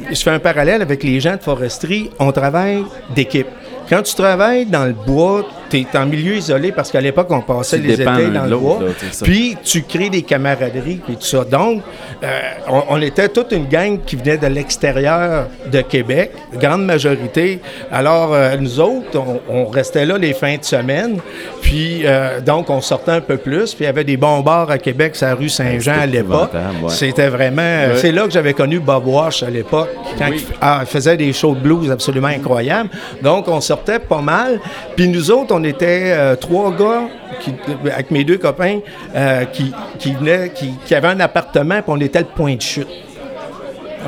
[0.10, 2.84] je fais un parallèle avec les gens de foresterie, on travaille
[3.14, 3.48] d'équipe.
[3.90, 7.42] Quand tu travailles dans le bois, tu es en milieu isolé parce qu'à l'époque, on
[7.42, 8.04] passait Tu les étés
[8.34, 8.80] dans le bois.
[9.24, 11.44] Puis tu crées des camaraderies et tout ça.
[11.44, 11.82] Donc,
[12.24, 12.28] euh,
[12.68, 17.60] on, on était toute une gang qui venait de l'extérieur de Québec, grande majorité.
[17.92, 21.18] Alors, euh, nous autres, on, on restait là les fins de semaine.
[21.62, 23.74] Puis, euh, donc, on sortait un peu plus.
[23.74, 26.52] Puis, il y avait des bons bars à Québec, sur la rue Saint-Jean à l'époque.
[26.54, 26.90] ouais.
[26.90, 27.96] C'était vraiment.
[27.96, 30.46] C'est là que j'avais connu Bob Wash à l'époque, quand Oui.
[30.50, 32.90] il, ah, il faisait des shows de blues absolument incroyables.
[33.22, 34.60] Donc, on sortait pas mal.
[34.96, 37.04] Puis nous autres, on était euh, trois gars,
[37.40, 37.54] qui,
[37.92, 38.80] avec mes deux copains,
[39.16, 42.62] euh, qui, qui venaient, qui, qui avaient un appartement, puis on était le point de
[42.62, 42.88] chute.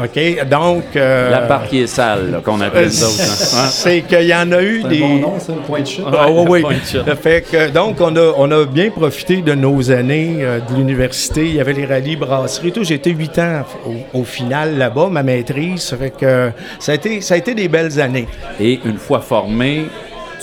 [0.01, 0.47] OK?
[0.49, 0.83] Donc.
[0.95, 3.67] euh, La part qui est sale, là, qu'on euh, appelle ça hein.
[3.69, 4.99] c'est qu'il y en a eu des.
[4.99, 6.03] Bon nom, ça, le point de chute.
[6.11, 6.75] Ah, oui, oui.
[7.21, 11.45] fait que, donc, on a, on a bien profité de nos années euh, de l'université.
[11.45, 12.71] Il y avait les rallyes brasseries.
[12.71, 12.83] Tout.
[12.83, 15.81] J'ai été huit ans au, au final là-bas, ma maîtrise.
[15.83, 16.49] Ça fait que
[16.79, 18.27] ça a, été, ça a été des belles années.
[18.59, 19.85] Et une fois formé,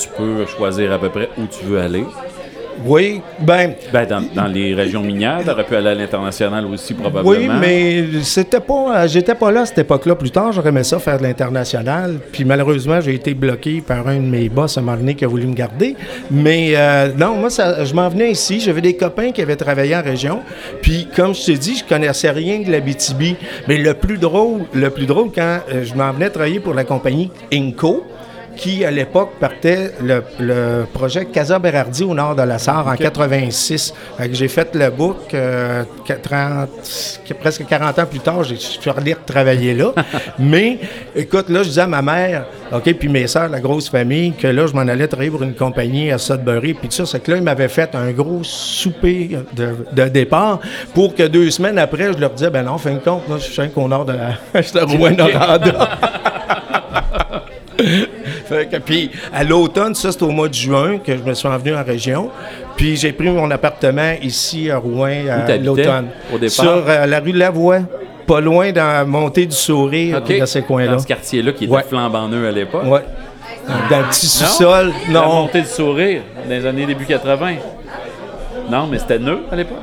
[0.01, 2.05] tu peux choisir à peu près où tu veux aller.
[2.82, 6.94] Oui, ben, Ben, dans, dans les régions minières, tu aurais pu aller à l'international aussi,
[6.94, 7.30] probablement.
[7.30, 10.14] oui, mais c'était pas, j'étais pas là à cette époque-là.
[10.14, 12.18] Plus tard, j'aurais aimé ça faire de l'international.
[12.32, 15.26] Puis malheureusement, j'ai été bloqué par un de mes boss à un moment donné qui
[15.26, 15.94] a voulu me garder.
[16.30, 18.61] Mais euh, non, moi, ça, je m'en venais ici.
[18.61, 20.40] J'avais des copains qui avaient travaillé en région.
[20.80, 23.36] Puis comme je t'ai dit, je connaissais rien de la BTB.
[23.68, 26.84] Mais le plus drôle, le plus drôle, quand euh, je m'en venais travailler pour la
[26.84, 28.07] compagnie Inco,
[28.57, 32.96] qui, à l'époque, partait le, le projet Casa Berardi au nord de la Sarre en
[32.96, 33.94] 86.
[34.18, 35.84] Fait que j'ai fait le book euh,
[36.22, 36.68] 30
[37.40, 39.92] presque 40 ans plus tard, je suis allé travailler là.
[40.38, 40.78] Mais,
[41.14, 44.46] écoute, là, je disais à ma mère, OK, puis mes sœurs, la grosse famille, que
[44.46, 47.30] là, je m'en allais travailler pour une compagnie à Sudbury, puis tout ça, c'est que
[47.30, 50.61] là, ils m'avaient fait un gros souper de, de départ
[50.94, 53.51] pour que deux semaines après, je leur disais, ben non, fin de compte, là, je
[53.51, 54.32] suis au nord de la...
[54.61, 54.86] je suis à.
[58.51, 61.46] Fait que, puis à l'automne, ça c'est au mois de juin que je me suis
[61.48, 62.30] envenu en région.
[62.76, 66.09] Puis j'ai pris mon appartement ici à Rouen à l'automne.
[66.34, 66.51] au départ?
[66.51, 67.80] Sur euh, la rue Lavoie,
[68.26, 70.92] pas loin dans la montée du Sourire, dans ces coins-là.
[70.92, 71.82] Dans ce quartier-là qui était Ouais.
[71.88, 72.84] flambant neuf à l'époque.
[72.86, 73.05] Ouais.
[73.88, 74.92] Dans le petit sous-sol.
[75.12, 75.42] La Non.
[75.42, 77.55] montée du sourire dans les années début 80.
[78.70, 79.78] Non, mais c'était nœud à l'époque.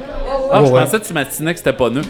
[0.51, 0.81] Ah, je Ouais.
[0.83, 2.01] pensais que tu m'astinais que c'était pas nœud.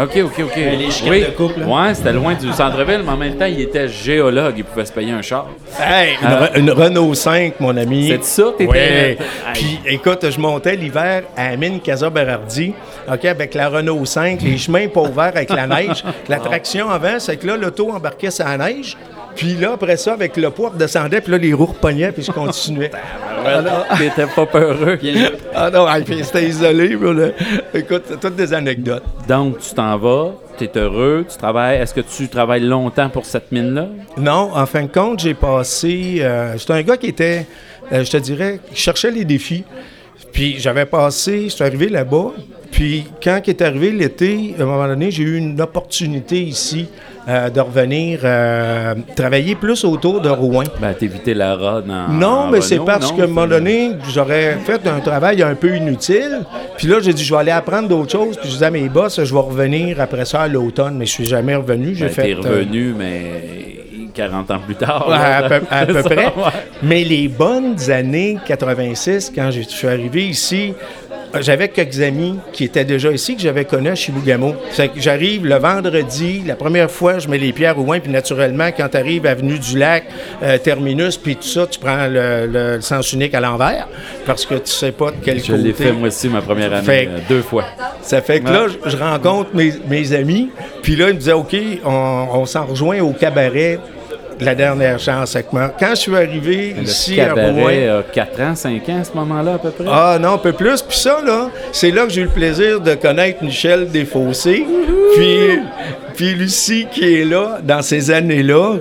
[0.00, 0.56] OK, OK, OK.
[0.56, 1.20] les chicanes oui.
[1.22, 1.62] de couple.
[1.62, 4.54] Ouais, c'était loin du centre-ville, mais en même temps, il était géologue.
[4.56, 5.46] Il pouvait se payer un char.
[5.80, 8.08] Hey, une, Euh, Re- une Renault 5, mon ami.
[8.08, 9.18] C'est ça, t'étais- Ouais.
[9.54, 12.72] Puis, écoute, je montais l'hiver à la mine Casa Berardi,
[13.12, 16.04] OK, avec la Renault 5, les chemins pas ouverts avec la neige.
[16.28, 18.96] La traction avant, c'est que là, l'auto embarquait la neige.
[19.34, 22.32] Puis là, après ça, avec le poids, redescendait, puis là, les roues repognaient, puis je
[22.32, 22.90] continuais.
[23.98, 24.98] T'étais pas peureux.
[25.54, 25.86] ah non,
[26.22, 26.96] c'était isolé.
[27.72, 29.04] Écoute, toutes des anecdotes.
[29.28, 31.78] Donc, tu t'en vas, tu es heureux, tu travailles.
[31.78, 33.86] Est-ce que tu travailles longtemps pour cette mine-là?
[34.16, 36.18] Non, en fin de compte, j'ai passé.
[36.20, 37.46] euh, J'étais un gars qui était,
[37.92, 39.64] euh, je te dirais, qui cherchait les défis.
[40.32, 42.32] Puis j'avais passé, je suis arrivé là-bas.
[42.70, 46.86] Puis quand est arrivé l'été, à un moment donné, j'ai eu une opportunité ici
[47.26, 50.64] euh, de revenir euh, travailler plus autour de Rouen.
[50.80, 52.08] Ben, t'évitais la rod en.
[52.12, 55.74] Non, en mais c'est parce qu'à un moment donné, j'aurais fait un travail un peu
[55.76, 56.40] inutile.
[56.76, 58.36] Puis là, j'ai dit, je vais aller apprendre d'autres choses.
[58.36, 60.96] Puis je disais à mes boss, je vais revenir après ça à l'automne.
[60.98, 61.94] Mais je suis jamais revenu.
[61.94, 62.22] J'ai Ben, fait.
[62.22, 63.67] t'es euh, revenu, mais
[64.14, 65.06] 40 ans plus tard.
[65.08, 65.36] Ouais, là.
[65.38, 66.24] à peu, à peu C'est ça, près.
[66.26, 66.52] ouais.
[66.82, 70.72] Mais les bonnes années 86, quand je suis arrivé ici,
[71.40, 74.54] j'avais quelques amis qui étaient déjà ici, que j'avais connus à Chibougamau.
[74.76, 78.70] Que j'arrive le vendredi, la première fois, je mets les pieds à Rouen, puis naturellement,
[78.74, 80.04] quand tu arrives à Avenue du Lac,
[80.42, 83.88] euh, Terminus, puis tout ça, tu prends le, le- le sens unique à l'envers,
[84.24, 85.62] parce que tu sais pas de quel Je côté.
[85.64, 87.64] l'ai fait moi aussi ma première année, Fait- euh, deux fois.
[88.00, 90.48] Ça fait que là, je, je rencontre mes, mes amis,
[90.82, 91.54] puis là, ils me disaient, OK,
[91.84, 93.78] on, on s'en rejoint au cabaret
[94.40, 95.72] la dernière chance avec moi.
[95.78, 97.68] Quand je suis arrivé Le ici à Rouen...
[97.68, 99.84] a 4 ans, 5 ans à ce moment-là à peu près?
[99.88, 100.82] Ah non, un peu plus.
[100.82, 104.64] Puis ça, là, c'est là que j'ai eu le plaisir de connaître Michel Desfossés.
[105.16, 105.58] Puis,
[106.14, 108.76] puis Lucie qui est là dans ces années-là.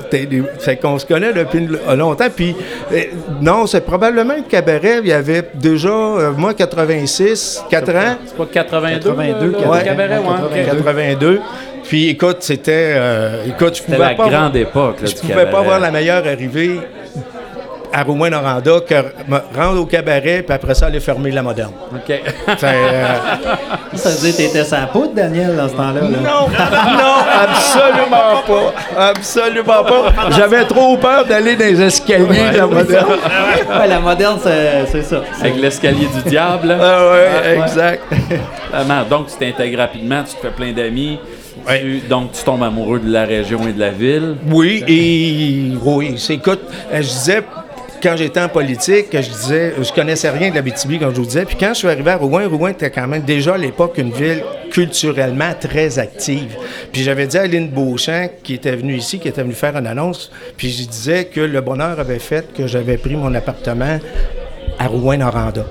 [0.60, 2.28] C'est qu'on se connaît depuis longtemps.
[2.36, 2.56] Puis
[2.92, 3.04] euh,
[3.42, 5.00] non, c'est probablement le cabaret.
[5.02, 8.16] Il y avait déjà, euh, moi, 86, 4 ans.
[8.26, 9.84] C'est pas 82, 82, le, le ouais.
[9.84, 10.66] cabaret, ouais, ok.
[10.86, 11.40] 82.
[11.88, 12.94] Puis écoute, c'était.
[12.98, 14.28] euh, écoute, je pouvais la pas.
[14.30, 15.52] grande époque là, Je pouvais cabaret.
[15.52, 16.80] pas voir la meilleure arrivée
[17.94, 18.96] à Rouyn-Noranda que
[19.28, 21.72] me rendre au cabaret, puis après ça, aller fermer la moderne.
[21.96, 22.12] OK.
[22.12, 23.06] Euh,
[23.96, 26.02] Ça veut dire que t'étais sans poudre, Daniel, dans ce temps-là.
[26.02, 26.08] là.
[26.08, 26.48] non,
[26.98, 29.10] non, absolument pas.
[29.10, 30.30] Absolument pas.
[30.32, 33.06] J'avais trop peur d'aller dans les escaliers de la moderne.
[33.80, 35.22] Ouais, la moderne, c'est c'est ça.
[35.40, 36.68] Avec l'escalier du diable.
[36.68, 36.78] là.
[36.82, 38.04] Ah ouais, exact.
[38.72, 39.04] Vraiment.
[39.10, 41.18] Donc, tu t'intègres rapidement, tu te fais plein d'amis.
[41.70, 44.36] Tu- donc, tu tombes amoureux de la région et de la ville.
[44.50, 46.62] Oui, et oui, c'est écoute,
[46.94, 47.44] euh, je disais
[48.02, 51.26] quand j'étais en politique, je disais, je connaissais rien de la BTB, comme je vous
[51.26, 51.46] disais.
[51.46, 54.12] Puis quand je suis arrivé à Rouen, Rouen était quand même déjà à l'époque une
[54.12, 56.56] ville culturellement très active.
[56.92, 59.88] Puis j'avais dit à Aline Beauchamp, qui était venue ici, qui était venue faire une
[59.88, 63.98] annonce, puis je disais que le bonheur avait fait que j'avais pris mon appartement
[64.78, 65.66] à Rouen-Noranda.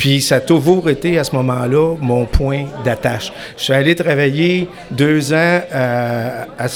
[0.00, 3.30] Puis ça a toujours été à ce moment-là mon point d'attache.
[3.58, 6.66] Je suis allé travailler deux ans euh, à,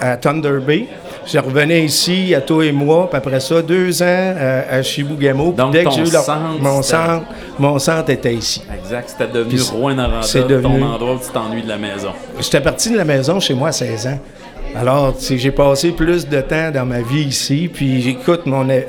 [0.00, 0.84] à Thunder Bay.
[1.26, 5.52] Je revenais ici à toi et moi, puis après ça, deux ans euh, à Chibougamau.
[5.52, 7.24] Puis Donc, dès que ton j'ai eu leur- centre, mon centre,
[7.58, 8.62] mon centre était ici.
[8.84, 9.08] Exact.
[9.08, 12.10] C'était devenu Rouen-Noranda, devenu- ton endroit où tu t'ennuies de la maison.
[12.38, 14.18] J'étais parti de la maison chez moi à 16 ans.
[14.76, 18.68] Alors, tu sais, j'ai passé plus de temps dans ma vie ici, puis j'écoute mon,
[18.68, 18.80] euh,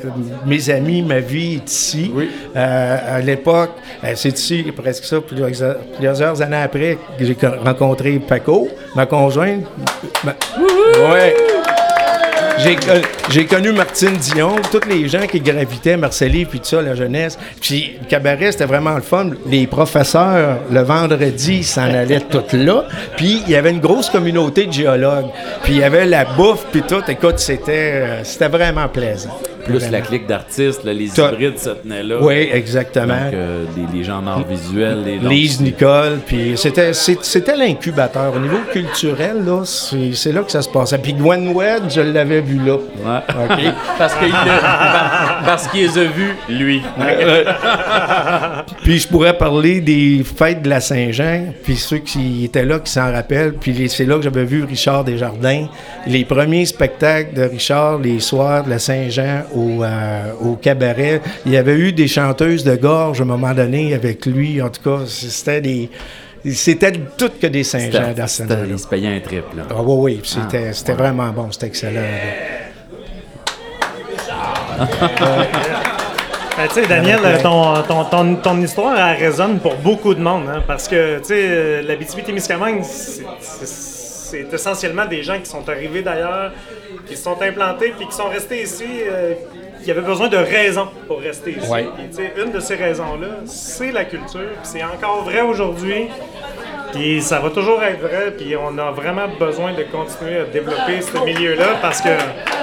[0.46, 2.12] mes amis, ma vie est ici.
[2.14, 2.30] Oui.
[2.56, 3.72] Euh, à l'époque,
[4.04, 9.06] euh, c'est ici, presque ça, plusieurs, plusieurs années après, que j'ai co- rencontré Paco, ma
[9.06, 9.64] conjointe.
[10.24, 10.36] Ma-
[11.14, 11.36] ouais.
[12.58, 16.82] J'ai, con- j'ai connu Martine Dion, tous les gens qui gravitaient, Marcelli, puis tout ça,
[16.82, 17.38] la jeunesse.
[17.62, 19.32] Puis le cabaret, c'était vraiment le fun.
[19.46, 22.86] Les professeurs, le vendredi, s'en allaient tous là.
[23.18, 25.28] Puis il y avait une grosse communauté de géologues.
[25.64, 27.04] Puis il y avait la bouffe, puis tout.
[27.08, 29.38] Écoute, c'était, euh, c'était vraiment plaisant.
[29.66, 29.92] Plus Vraiment.
[29.92, 32.18] la clique d'artistes, les T'as- hybrides se tenaient là.
[32.22, 33.26] Oui, exactement.
[33.26, 35.04] Donc, euh, les, les gens en art visuel.
[35.04, 38.34] Les Lise Nicole, puis c'était, c'était l'incubateur.
[38.36, 40.98] Au niveau culturel, là, c'est, c'est là que ça se passait.
[41.00, 42.76] Puis Gwen Wed, je l'avais vu là.
[42.76, 43.20] Ouais.
[43.46, 43.74] OK?
[43.98, 44.32] Parce qu'il
[45.46, 46.82] parce qu'il les a vus, lui.
[48.84, 52.92] Puis je pourrais parler des fêtes de la Saint-Jean, puis ceux qui étaient là qui
[52.92, 53.54] s'en rappellent.
[53.54, 55.68] Puis c'est là que j'avais vu Richard Desjardins.
[56.08, 61.22] Les premiers spectacles de Richard, les soirs de la Saint-Jean au, euh, au cabaret.
[61.46, 64.62] Il y avait eu des chanteuses de gorge à un moment donné avec lui.
[64.62, 65.90] En tout cas, c'était des...
[66.52, 68.44] C'était tout que des Saint-Jean dans ce.
[68.70, 69.64] Il se payait un trip, là.
[69.72, 72.02] Ah oui, oui, c'était, c'était vraiment bon, c'était excellent.
[76.58, 80.44] Ben, tu sais, Daniel, ton, ton, ton, ton histoire, elle résonne pour beaucoup de monde.
[80.50, 83.96] hein, parce que, tu sais, euh, la BTB-Témiscamingue, c'est- c'est
[84.26, 86.52] c'est essentiellement des gens qui sont arrivés d'ailleurs,
[87.08, 89.34] qui se sont implantés, puis qui sont restés ici, euh,
[89.84, 91.70] qui avaient besoin de raisons pour rester ici.
[91.70, 91.88] Ouais.
[92.44, 94.50] Une de ces raisons-là, c'est la culture.
[94.64, 96.08] C'est encore vrai aujourd'hui.
[96.92, 101.02] Puis ça va toujours être vrai, puis on a vraiment besoin de continuer à développer
[101.02, 102.10] ce milieu-là parce que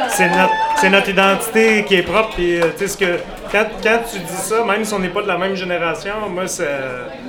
[0.08, 2.30] c'est notre, identité qui est propre.
[2.34, 3.18] Puis, euh, tu sais, ce que,
[3.52, 6.46] quand, quand tu dis ça, même si on n'est pas de la même génération, moi,
[6.48, 6.64] ça,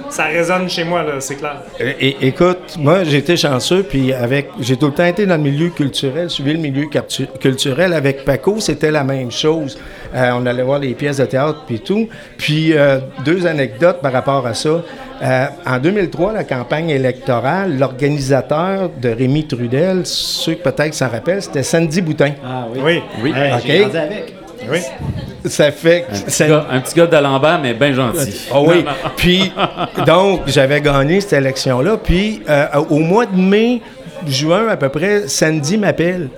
[0.10, 1.58] ça résonne chez moi, là, c'est clair.
[1.80, 5.36] É- é- écoute, moi, j'ai été chanceux, puis avec, j'ai tout le temps été dans
[5.36, 6.88] le milieu culturel, suivi le milieu
[7.40, 7.94] culturel.
[7.94, 9.78] Avec Paco, c'était la même chose.
[10.16, 12.08] Euh, on allait voir les pièces de théâtre, puis tout.
[12.38, 14.82] Puis, euh, deux anecdotes par rapport à ça.
[15.22, 21.42] Euh, en 2003, la campagne électorale, l'organisateur de Rémi Trudel, ceux qui peut-être s'en rappellent,
[21.42, 22.32] c'était Sandy Boutin.
[22.46, 22.80] Ah oui.
[22.84, 23.04] Oui.
[23.22, 23.34] Oui.
[23.36, 23.62] Hey, OK.
[23.66, 24.43] J'ai grandi avec.
[24.72, 24.80] Oui.
[25.46, 26.06] Ça fait...
[26.10, 28.48] Un petit, ça- gars, un petit gars d'Alembert, mais bien gentil.
[28.52, 28.86] Ah oui.
[29.18, 29.52] Puis,
[30.06, 31.98] donc, j'avais gagné cette élection-là.
[32.02, 33.82] Puis, euh, au mois de mai,
[34.28, 36.30] juin à peu près, Sandy m'appelle.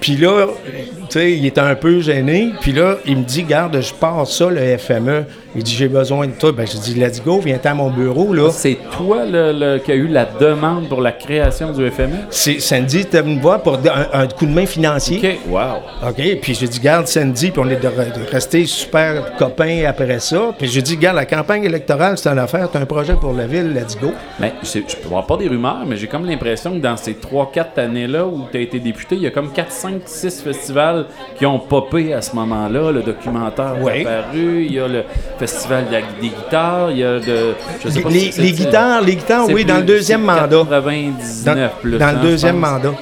[0.00, 2.50] Puis là, tu sais, il était un peu gêné.
[2.60, 5.24] Puis là, il me dit, garde, je pars ça, le FME.
[5.56, 6.52] Il dit, j'ai besoin de toi.
[6.52, 8.50] Ben, j'ai dit, let's go, viens à mon bureau, là.
[8.50, 12.16] C'est toi le- le- qui a eu la demande pour la création du FME?
[12.30, 15.18] C'est Sandy était venu me voir pour un, un coup de main financier.
[15.18, 16.08] OK, wow.
[16.08, 20.52] OK, puis j'ai dit, garde Sandy, puis on est de, super copains après ça.
[20.58, 23.46] Puis j'ai dit, garde, la campagne électorale, c'est une affaire, c'est un projet pour la
[23.46, 24.12] ville, let's go.
[24.38, 26.96] Mais je, sais- je peux avoir pas des rumeurs, mais j'ai comme l'impression que dans
[26.96, 30.42] ces 3-4 années-là où tu as été député, il y a comme 4, 5, 6
[30.42, 32.92] festivals qui ont popé à ce moment-là.
[32.92, 33.92] Le documentaire Oui.
[34.02, 35.04] est apparu, il y a le
[35.40, 37.54] festival de la- des guitares, il y a de.
[37.84, 40.64] Je sais pas Les, si guitares, les guitares, oui, dans le deuxième mandat.
[40.68, 41.98] 99 Dans, plus.
[41.98, 42.92] dans hein, le deuxième mandat.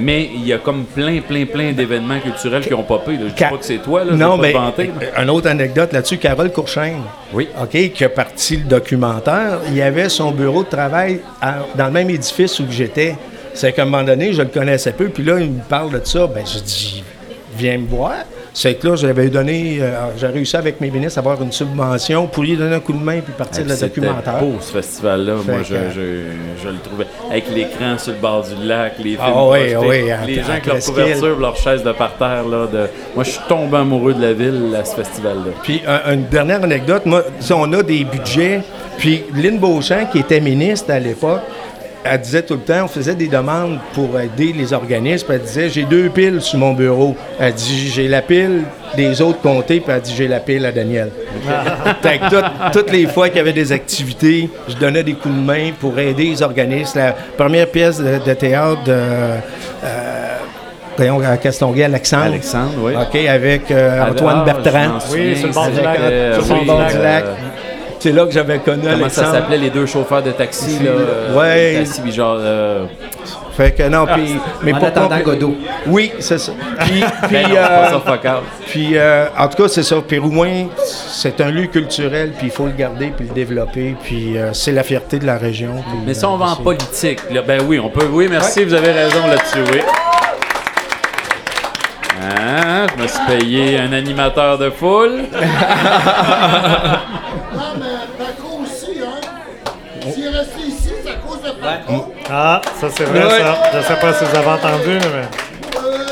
[0.00, 3.12] Mais il y a comme plein, plein, plein d'événements culturels qui ont popé.
[3.14, 3.18] là.
[3.24, 4.12] Je dis Ca- pas que c'est toi, là.
[4.14, 5.22] non, je mais vais pas te vanter, là.
[5.22, 7.00] une autre anecdote là-dessus, Carole Courchaine,
[7.32, 7.48] Oui.
[7.60, 11.86] OK, qui a parti le documentaire, il y avait son bureau de travail à- dans
[11.86, 13.16] le même édifice où j'étais.
[13.54, 16.00] C'est qu'à un moment donné, je le connaissais peu, puis là, il me parle de
[16.04, 17.02] ça, ben je dis,
[17.58, 18.12] viens me voir.
[18.54, 22.26] C'est que là, j'avais donné, euh, j'ai réussi avec mes ministres à avoir une subvention
[22.26, 24.38] pour lui donner un coup de main puis partir le C'était documentaire.
[24.40, 25.34] beau ce festival-là.
[25.46, 26.00] Moi, je, je,
[26.64, 27.06] je le trouvais.
[27.30, 29.96] Avec l'écran sur le bord du lac, les films Ah oui, oui,
[30.26, 32.48] les en gens avec leur couverture, leurs chaises de parterre.
[32.48, 32.86] Là, de...
[33.14, 35.52] Moi, je suis tombé amoureux de la ville à ce festival-là.
[35.62, 37.22] Puis un- une dernière anecdote, moi,
[37.54, 38.62] on a des budgets.
[38.96, 41.42] Puis Lynn Beauchamp, qui était ministre à l'époque,
[42.04, 45.26] elle disait tout le temps, on faisait des demandes pour aider les organismes.
[45.30, 47.16] Elle disait, j'ai deux piles sur mon bureau.
[47.38, 48.62] Elle dit, j'ai la pile
[48.96, 51.10] des autres comtés, puis elle dit, j'ai la pile à Daniel.
[52.02, 55.34] Fait que tout- toutes les fois qu'il y avait des activités, je donnais des coups
[55.34, 56.98] de main pour aider les organismes.
[56.98, 58.92] La première pièce de, de théâtre de...
[58.92, 59.36] euh,
[60.96, 62.24] voyons, à Castonguay, Alexandre.
[62.26, 62.92] Alexandre, oui.
[62.94, 65.00] OK, avec euh, Alors, Antoine Bertrand.
[65.00, 65.98] souviens, sur le bord du lac.
[66.00, 67.24] euh, Sur le oui, bord du euh, lac.
[68.00, 70.90] C'est là que j'avais connu Comment ça s'appelait, les deux chauffeurs de taxi, là?
[70.90, 71.78] euh, Ouais.
[71.84, 72.36] Taxi, puis genre...
[72.38, 72.84] euh,
[73.56, 74.36] Fait que non, puis...
[74.62, 75.56] mais En attendant pas- Godot.
[75.86, 76.52] Oui, c'est ça.
[76.80, 78.02] Puis, puis, ben euh, ça,
[78.66, 79.96] puis, euh, en tout cas, c'est ça.
[80.06, 84.38] Puis Rouyn, c'est un lieu culturel, puis il faut le garder, puis le développer, puis
[84.38, 85.72] euh, c'est la fierté de la région.
[85.88, 88.06] puis, Mais si on euh, va en politique, là, ben oui, on peut.
[88.12, 89.80] Oui, merci, vous avez raison là-dessus, oui.
[92.20, 95.22] Hein, je me suis payé un animateur de foule.
[102.30, 103.38] Ah, ça c'est vrai Ouais.
[103.40, 103.54] ça.
[103.74, 105.48] Je sais pas si vous avez entendu, mais.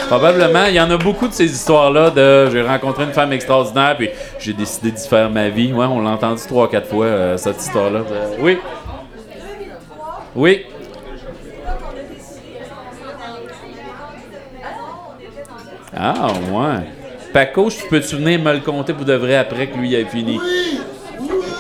[0.08, 3.96] Probablement, il y en a beaucoup de ces histoires-là de j'ai rencontré une femme extraordinaire
[3.98, 4.08] puis
[4.38, 5.72] j'ai décidé d'y faire ma vie.
[5.72, 8.00] Ouais, on l'a entendu trois, quatre fois, euh, cette histoire-là.
[8.10, 8.58] Euh, oui.
[10.36, 10.66] Oui.
[15.96, 16.86] Ah, ouais.
[17.32, 20.04] Paco, je peux te souvenir me le compter pour de vrai après que lui ait
[20.04, 20.38] fini?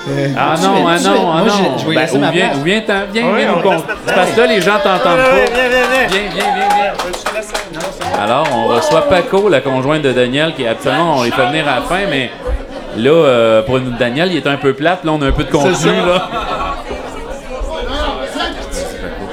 [0.06, 0.54] Tout de non, ah
[1.02, 1.74] non, ah Moi, non.
[1.76, 2.56] je- je vais Ben, laisser ou ma place.
[2.56, 3.82] ou viens, t'en- viens, Oui, viens on nous place.
[4.14, 5.52] Parce que là, les gens t'entendent Ouais, pas.
[5.52, 6.06] viens, viens, viens.
[6.08, 8.22] Viens, viens, viens, viens.
[8.22, 11.76] Alors, on reçoit Paco, la conjointe de Daniel, qui absolument, on les fait venir à
[11.76, 12.30] la fin, mais
[12.96, 15.02] là, euh, pour nous, Daniel, il est un peu plate.
[15.04, 16.28] Là, on a un peu de contenu, là.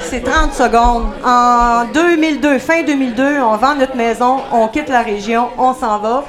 [0.00, 1.06] C'est 30 secondes.
[1.24, 6.24] En 2002, fin 2002, on vend notre maison, on quitte la région, on s'en va.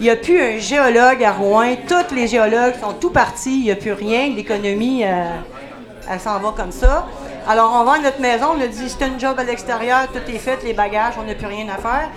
[0.00, 1.74] Il n'y a plus un géologue à Rouen.
[1.88, 3.58] Tous les géologues sont tout partis.
[3.58, 4.28] Il n'y a plus rien.
[4.28, 5.24] L'économie, euh,
[6.08, 7.06] elle s'en va comme ça.
[7.48, 8.46] Alors, on vend notre maison.
[8.56, 10.06] On a dit, c'est un job à l'extérieur.
[10.12, 12.10] Tout est fait, les bagages, on n'a plus rien à faire.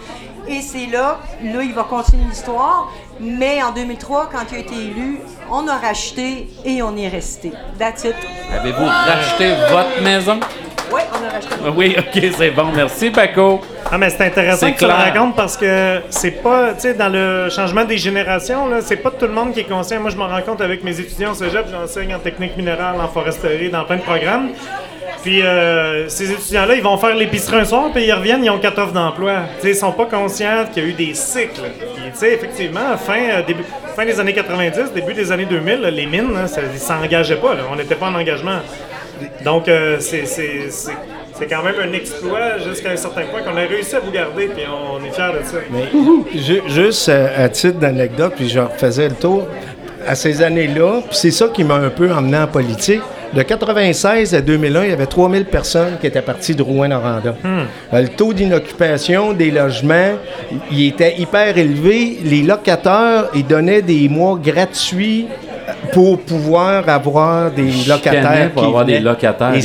[0.47, 2.91] Et c'est là, là, il va continuer l'histoire.
[3.19, 5.19] Mais en 2003, quand il a été élu,
[5.49, 7.51] on a racheté et on est resté.
[7.79, 8.15] That's it.
[8.53, 10.39] Avez-vous racheté votre maison?
[10.91, 11.55] Oui, on a racheté.
[11.75, 12.65] Oui, ok, c'est bon.
[12.75, 13.61] Merci, Paco.
[13.91, 17.09] Ah, mais c'est intéressant que tu le racontes parce que c'est pas, tu sais, dans
[17.09, 19.99] le changement des générations, là, c'est pas tout le monde qui est conscient.
[19.99, 23.07] Moi, je m'en rends compte avec mes étudiants au cégep, j'enseigne en technique minérale, en
[23.07, 24.49] foresterie, dans plein de programmes.
[25.23, 28.57] Puis euh, ces étudiants-là, ils vont faire l'épicerie un soir, puis ils reviennent, ils ont
[28.57, 29.41] quatre offres d'emploi.
[29.57, 31.61] Tu sais, ils sont pas conscients qu'il y a eu des cycles.
[31.79, 33.63] Puis, tu sais, effectivement, fin, euh, début,
[33.95, 37.53] fin des années 90, début des années 2000, là, les mines, ça, ils s'engageaient pas.
[37.53, 37.61] là.
[37.71, 38.59] On n'était pas en engagement.
[39.45, 40.25] Donc, euh, c'est-
[41.49, 44.63] quand même un exploit jusqu'à un certain point qu'on a réussi à vous garder, puis
[44.69, 45.57] on est fiers de ça.
[46.35, 49.47] Ju- Juste euh, à titre d'anecdote, puis je refaisais le tour,
[50.07, 53.01] à ces années-là, puis c'est ça qui m'a un peu emmené en politique.
[53.33, 57.35] De 96 à 2001, il y avait 3000 personnes qui étaient parties de Rouen-Noranda.
[57.45, 57.63] Euh,
[57.93, 60.15] le taux d'inoccupation des logements,
[60.69, 62.19] il était hyper élevé.
[62.23, 65.27] Les locataires, ils donnaient des mois gratuits
[65.93, 69.53] pour pouvoir avoir des locataires pour qui avoir des locataires.
[69.55, 69.61] et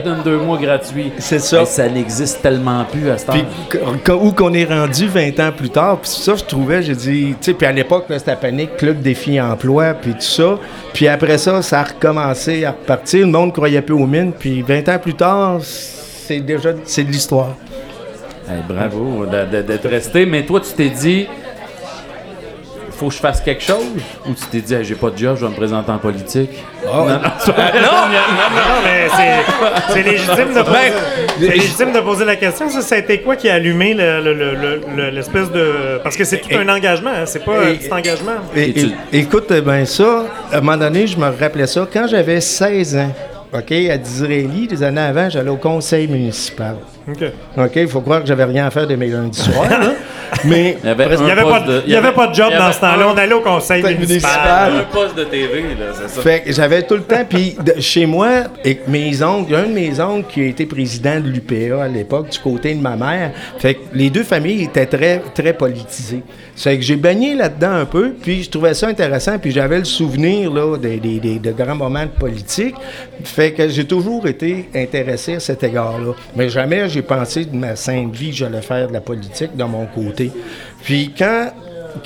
[0.00, 1.12] donne deux mois gratuits.
[1.18, 1.64] C'est ça.
[1.64, 3.32] Ça n'existe tellement plus à ce temps.
[3.32, 7.34] Puis où qu'on est rendu 20 ans plus tard, puis ça, je trouvais, j'ai dit,
[7.40, 10.58] tu sais, puis à l'époque, c'était la panique, club défi emploi, puis tout ça.
[10.92, 12.93] Puis après ça, ça a recommencé à repartir.
[13.12, 17.56] Le monde croyait peu aux mines, puis 20 ans plus tard, c'est déjà, de l'histoire.
[18.68, 20.26] Bravo d'être resté.
[20.26, 21.26] Mais toi, tu t'es dit,
[22.94, 23.84] faut que je fasse quelque chose?
[24.28, 26.50] Ou tu t'es dit, Hey, j'ai pas de job, je vais me présenter en politique?
[26.86, 27.14] Ah, non, non,
[27.52, 27.72] vrai.
[27.80, 30.92] Non, mais c'est- c'est légitime, de poser,
[31.38, 32.68] c'est légitime de poser la question.
[32.68, 36.00] Ça, ça a été quoi qui a allumé le- le- le- le- le- l'espèce de.
[36.02, 38.32] Parce que c'est tout un engagement, hein, c'est pas un Et- petit engagement.
[38.54, 41.86] Et- Et tu- et- écoute, ben ça, à un moment donné, je me rappelais ça.
[41.92, 43.12] Quand j'avais 16 ans,
[43.52, 46.76] OK, à Disraeli, des années avant, j'allais au conseil municipal.
[47.08, 47.22] OK.
[47.56, 49.68] OK, il faut croire que j'avais rien à faire de mes lundis soirs.
[50.44, 52.34] Mais Il y avait, Il n'y avait, pas de, de- il y avait pas de
[52.34, 53.08] job dans ce temps-là.
[53.14, 54.72] On allait au conseil municipal.
[54.80, 56.22] Un poste de TV, là, c'est ça.
[56.22, 58.28] Fait que j'avais tout le temps, puis chez moi,
[58.64, 62.28] et mes oncles, un de mes oncles qui a été président de l'UPA à l'époque,
[62.30, 63.32] du côté de ma mère.
[63.58, 66.22] Fait que les deux familles étaient très, très politisées.
[66.56, 69.84] Fait que j'ai baigné là-dedans un peu, puis je trouvais ça intéressant, puis j'avais le
[69.84, 72.74] souvenir, là, des, des- des- de grands moments de politique.
[73.24, 76.12] Fait que j'ai toujours été intéressé à cet égard-là.
[76.36, 79.64] Mais jamais j'ai pensé de ma sainte vie que j'allais faire de la politique de
[79.64, 80.13] mon côté.
[80.82, 81.50] Puis quand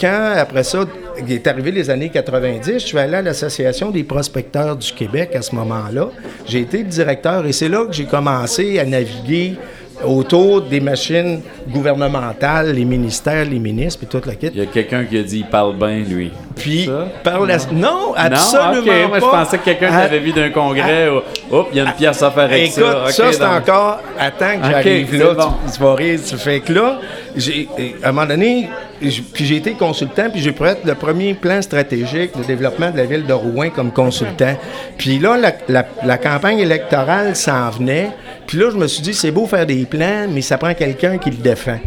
[0.01, 0.85] quand, après ça,
[1.19, 5.35] il est arrivé les années 90, je suis allé à l'Association des prospecteurs du Québec
[5.35, 6.11] à ce moment-là.
[6.47, 9.57] J'ai été directeur et c'est là que j'ai commencé à naviguer
[10.05, 14.49] autour des machines gouvernementales, les ministères, les ministres, puis toute la kit.
[14.53, 16.31] Il y a quelqu'un qui a dit, il parle bien, lui.
[16.57, 17.07] Puis, Ça?
[17.23, 17.57] par la...
[17.73, 21.09] Non, absolument moi je pensais que quelqu'un Ah, t'avait vu d'un congrès.
[21.09, 21.19] ou,
[21.57, 23.11] Oups, il y a une pièce à faire avec Écoute, ça.
[23.13, 24.01] ça, c'est donc- encore.
[24.19, 25.35] Attends que j'arrive là.
[25.35, 25.53] bon.
[25.67, 26.21] Tu, tu vas rire.
[26.29, 26.99] Tu fais que là,
[27.37, 27.69] j'ai,
[28.03, 28.69] à un moment donné,
[29.01, 32.97] puis j'ai été consultant, puis j'ai pu être le premier plan stratégique de développement de
[32.97, 34.57] la ville de Rouen comme consultant.
[34.97, 35.37] Puis là,
[35.69, 38.11] la campagne électorale s'en venait.
[38.47, 41.19] Puis là, je me suis dit, c'est beau faire des plans, mais ça prend quelqu'un
[41.19, 41.79] qui le défend.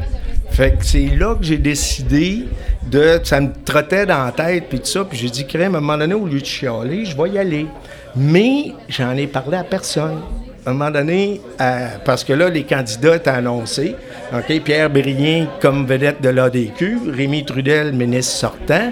[0.52, 2.46] Fait que c'est là que j'ai décidé
[2.90, 3.20] de.
[3.24, 5.06] Ça me trottait dans la tête, puis tout ça.
[5.06, 7.38] Puis j'ai dit, crème, à un moment donné, au lieu de chialer, je vais y
[7.38, 7.68] aller.
[8.16, 10.20] Mais j'en ai parlé à personne.
[10.66, 13.96] À un moment donné, euh, parce que là, les candidats étaient annoncés.
[14.34, 14.62] OK?
[14.64, 18.92] Pierre Brien comme vedette de l'ADQ, Rémi Trudel, ministre sortant.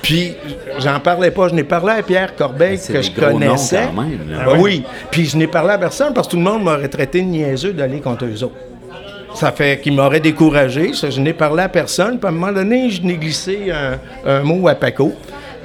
[0.00, 0.34] Puis,
[0.78, 1.48] j'en parlais pas.
[1.48, 3.88] Je n'ai parlé à Pierre Corbeil, que je connaissais.
[3.94, 4.44] quand même, là.
[4.46, 4.84] Ah oui.
[5.10, 7.72] Puis, je n'ai parlé à personne parce que tout le monde m'aurait traité de niaiseux
[7.72, 8.54] d'aller contre eux autres.
[9.34, 10.92] Ça fait qu'il m'aurait découragé.
[10.94, 12.18] Ça, je n'ai parlé à personne.
[12.18, 15.12] Puis à un moment donné, je n'ai glissé un, un mot à Paco.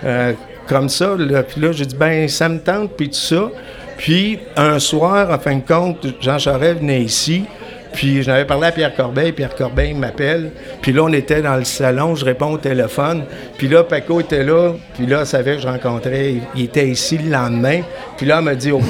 [0.04, 0.34] euh,
[0.68, 1.16] comme ça.
[1.18, 1.43] Là.
[1.43, 3.49] Puis là, j'ai dit, ben, ça me tente, puis tout ça.
[3.98, 7.46] Puis un soir, en fin de compte, Jean Charest venait ici.
[7.94, 10.52] Puis j'en avais parlé à Pierre Corbeil, Pierre Corbeil m'appelle.
[10.82, 13.24] Puis là, on était dans le salon, je réponds au téléphone.
[13.58, 14.74] Puis là, Paco était là.
[14.96, 16.36] Puis là, il savait que je rencontrais.
[16.56, 17.82] Il, était ici le lendemain.
[18.18, 18.84] Puis là, il m'a dit, OK,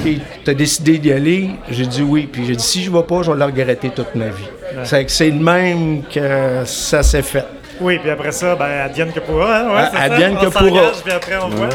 [0.44, 1.50] tu as décidé d'y aller?
[1.70, 2.28] J'ai dit oui.
[2.32, 4.48] Puis j'ai dit, si je ne vais pas, je vais le regretter toute ma vie.
[4.84, 7.44] C'est que c'est le même que ça s'est fait.
[7.80, 9.56] Oui, puis après ça, ben, advienne que pourra.
[9.58, 9.66] Hein?
[9.68, 10.02] Ouais, Ah, c'est ça.
[10.04, 10.68] advienne On que pourra.
[10.68, 11.68] s'engage, Puis après, on voit.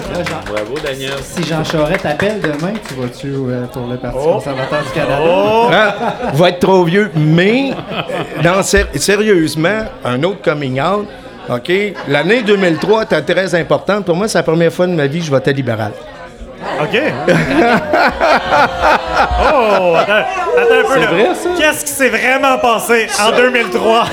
[0.46, 1.12] Bravo, Daniel.
[1.22, 4.34] Si Jean Charest t'appelle demain, tu vas-tu euh, pour le Parti Oh.
[4.36, 5.20] conservateur du Canada?
[5.22, 5.70] Oh!
[5.72, 5.96] Ah,
[6.34, 7.12] va être trop vieux.
[7.16, 7.72] Mais,
[8.42, 11.06] dans, sé- sérieusement, un autre coming out,
[11.50, 11.72] OK?
[12.08, 14.06] L'année 2003 était très importante.
[14.06, 15.92] Pour moi, c'est la première fois de ma vie que je votais libéral.
[16.82, 16.98] OK.
[19.42, 21.00] oh, attends, attends un peu.
[21.00, 21.08] là.
[21.08, 21.50] vrai, ça?
[21.58, 24.06] Qu'est-ce qui s'est vraiment passé en 2003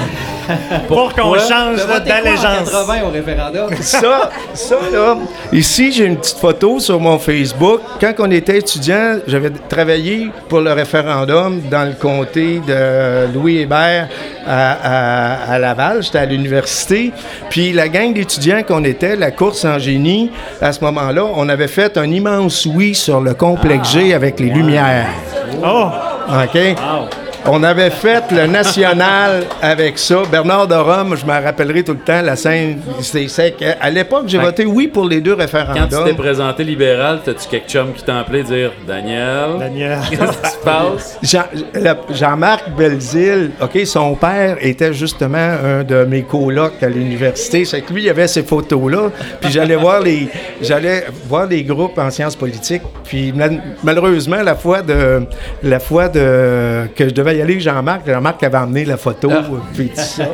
[0.89, 2.71] pour qu'on change d'allégeance?
[2.71, 3.71] 80 au référendum?
[3.81, 5.17] Ça, ça, là,
[5.53, 7.81] ici, j'ai une petite photo sur mon Facebook.
[8.01, 14.09] Quand on était étudiant, j'avais travaillé pour le référendum dans le comté de Louis Hébert
[14.47, 16.03] à, à- à Laval.
[16.03, 17.13] J'étais à l'université.
[17.51, 20.31] Puis la gang d'étudiants qu'on était, la course en génie,
[20.61, 24.51] à ce moment-là, on avait fait un immense oui sur le complexe G avec les
[24.51, 25.07] lumières.
[25.65, 25.89] Oh!
[26.29, 26.59] OK?
[27.49, 30.23] On avait fait le national avec ça.
[30.31, 34.25] Bernard de Rome, je me rappellerai tout le temps, la scène, c'est que À l'époque,
[34.27, 36.17] j'ai voté oui pour les deux Quand tu t'es référendums.
[36.17, 39.99] présenté libéral, t'as-tu quelques chums qui appelé dire Daniel, Daniel.
[40.11, 41.19] qu'est-ce qui se passe?
[41.23, 41.45] Jean-
[42.13, 47.65] Jean-Marc Belzile, OK, son père était justement un de mes colocs à l'université.
[47.65, 49.11] C'est que lui, il avait ces photos-là.
[49.41, 50.29] Puis j'allais voir les
[50.61, 52.83] j'allais voir les groupes en sciences politiques.
[53.05, 55.23] Puis mal- malheureusement, la fois de
[55.63, 59.31] la fois de que je devais y aller, Jean-Marc, Jean-Marc avait emmené la photo,
[59.75, 60.29] puis tout ça.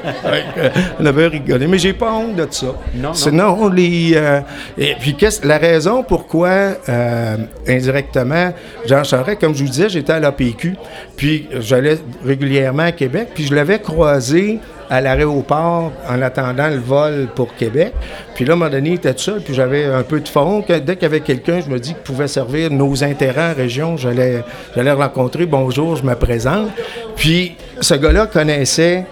[1.00, 1.66] On avait rigolé.
[1.66, 2.66] Mais j'ai pas honte de ça.
[2.94, 3.14] Non, non.
[3.14, 4.12] Sinon, les.
[4.14, 4.40] euh,
[4.78, 7.36] et puis, qu'est-ce, la raison pourquoi, euh,
[7.68, 8.52] indirectement,
[8.86, 10.76] Jean Charest, comme je vous disais, j'étais à l'APQ,
[11.16, 14.60] puis j'allais régulièrement à Québec, puis je l'avais croisé
[14.92, 17.94] à l'aéroport en attendant le vol pour Québec.
[18.34, 20.62] Puis là, à un moment donné, il était seul, puis j'avais un peu de fond.
[20.68, 23.96] Dès qu'il y avait quelqu'un, je me dis, qui pouvait servir nos intérêts en région,
[23.96, 24.44] j'allais,
[24.76, 25.46] j'allais rencontrer.
[25.46, 26.68] Bonjour, je me présente.
[27.16, 29.06] Puis ce gars-là connaissait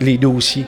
[0.00, 0.64] les dossiers.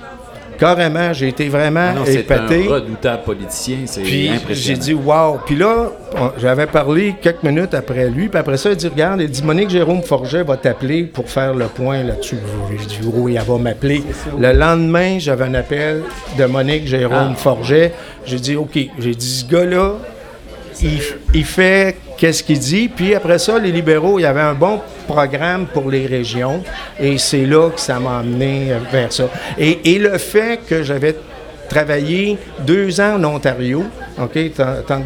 [0.58, 2.66] Carrément, j'ai été vraiment Ah Non, c'est épaté.
[2.68, 4.78] un redoutable politicien, c'est Puis j'ai impressionnant.
[4.80, 5.38] dit wow.
[5.46, 5.90] Puis là,
[6.38, 8.28] j'avais parlé quelques minutes après lui.
[8.28, 11.54] Puis après ça, il dit regarde, il dit Monique Jérôme Forget va t'appeler pour faire
[11.54, 12.38] le point là-dessus.
[12.70, 14.02] J'ai dit oui, elle va m'appeler.
[14.38, 16.02] Le lendemain, j'avais un appel
[16.36, 17.92] de Monique Jérôme Forget.
[18.26, 18.78] J'ai dit OK.
[18.98, 19.92] J'ai dit ce gars-là,
[20.82, 20.98] il,
[21.34, 22.88] il fait qu'est-ce qu'il dit.
[22.88, 26.62] Puis après ça, les libéraux, il y avait un bon programme pour les régions.
[27.00, 29.24] Et c'est là que ça m'a amené vers ça.
[29.58, 31.16] Et, et le fait que j'avais
[31.68, 33.84] travaillé deux ans en Ontario,
[34.20, 34.36] OK,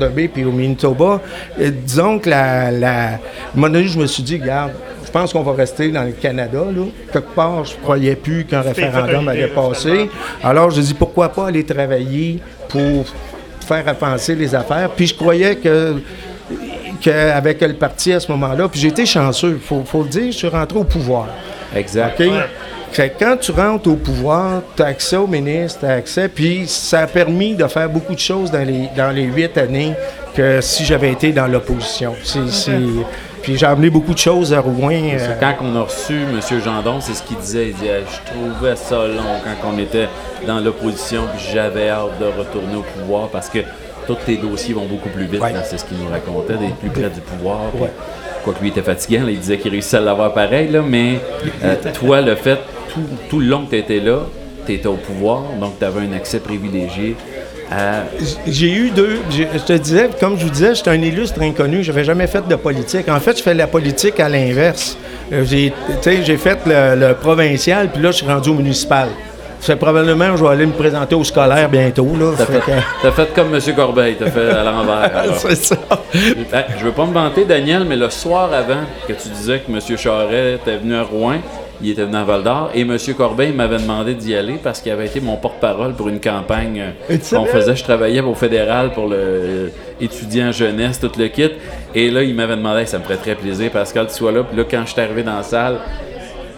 [0.08, 1.20] Bay puis au Manitoba,
[1.58, 3.06] disons que la, la...
[3.14, 3.18] à
[3.54, 4.72] je me suis dit, regarde,
[5.04, 6.84] je pense qu'on va rester dans le Canada, là.
[7.12, 10.08] Quelque part, je croyais plus qu'un référendum allait passer.
[10.42, 13.04] Alors, je dis, pourquoi pas aller travailler pour
[13.66, 14.88] faire avancer les affaires?
[14.96, 15.96] Puis je croyais que
[17.02, 20.26] qu'avec le parti à ce moment-là, puis j'ai été chanceux, il faut, faut le dire,
[20.32, 21.26] je suis rentré au pouvoir.
[21.74, 22.20] Exact.
[22.92, 26.28] Fait que quand tu rentres au pouvoir, tu as accès au ministre, tu as accès,
[26.28, 29.94] puis ça a permis de faire beaucoup de choses dans les, dans les huit années
[30.34, 32.14] que si j'avais été dans l'opposition.
[32.22, 32.70] C'est-
[33.42, 34.92] Puis j'ai amené beaucoup de choses à Rouen.
[34.92, 36.38] Euh, Quand on a reçu M.
[36.64, 37.68] Gendon, c'est ce qu'il disait.
[37.70, 40.06] Il disait Je trouvais ça long quand on était
[40.46, 43.58] dans l'opposition, puis j'avais hâte de retourner au pouvoir parce que
[44.06, 45.40] tous tes dossiers vont beaucoup plus vite.
[45.42, 45.52] Ouais.
[45.64, 47.58] C'est ce qu'il nous racontait, d'être plus près du pouvoir.
[47.72, 47.84] puis
[48.44, 51.20] Quoique lui était fatiguant, là, il disait qu'il réussissait à l'avoir pareil, là, mais
[51.64, 52.58] euh, toi, le fait,
[52.92, 53.00] tout,
[53.30, 54.20] tout le long que tu étais là,
[54.66, 57.14] tu étais au pouvoir, donc tu avais un accès privilégié
[57.70, 58.02] à.
[58.46, 59.18] J'ai eu deux.
[59.30, 61.82] Je te disais, comme je vous disais, j'étais un illustre inconnu.
[61.84, 63.08] Je n'avais jamais fait de politique.
[63.08, 64.96] En fait, je fais la politique à l'inverse.
[65.32, 68.54] Euh, J'ai tu sais, j'ai fait le, le provincial, puis là, je suis rendu au
[68.54, 69.08] municipal.
[69.64, 72.08] C'est probablement, je vais aller me présenter au scolaire bientôt.
[72.18, 72.70] Là, T'as Fait que-
[73.00, 73.60] t'as fait comme M.
[73.76, 75.10] Corbeil, t'as fait à l'envers.
[75.38, 75.76] C'est ça.
[76.50, 79.70] Ben, je veux pas me vanter, Daniel, mais le soir avant que tu disais que
[79.70, 79.78] M.
[79.96, 81.36] Charret était venu à Rouen,
[81.80, 82.96] il était venu à Val d'Or, et M.
[83.16, 87.16] Corbeil m'avait demandé d'y aller parce qu'il avait été mon porte-parole pour une campagne euh,
[87.30, 87.76] qu'on faisait.
[87.76, 89.68] Je travaillais au fédéral pour le euh,
[90.00, 91.50] étudiant jeunesse, tout le kit.
[91.94, 94.42] Et là, il m'avait demandé, ça me ferait très plaisir, Pascal, tu sois là.
[94.42, 95.76] Puis là, quand je suis arrivé dans la salle,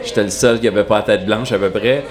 [0.02, 2.02] j'étais le seul qui avait pas la tête blanche à peu près.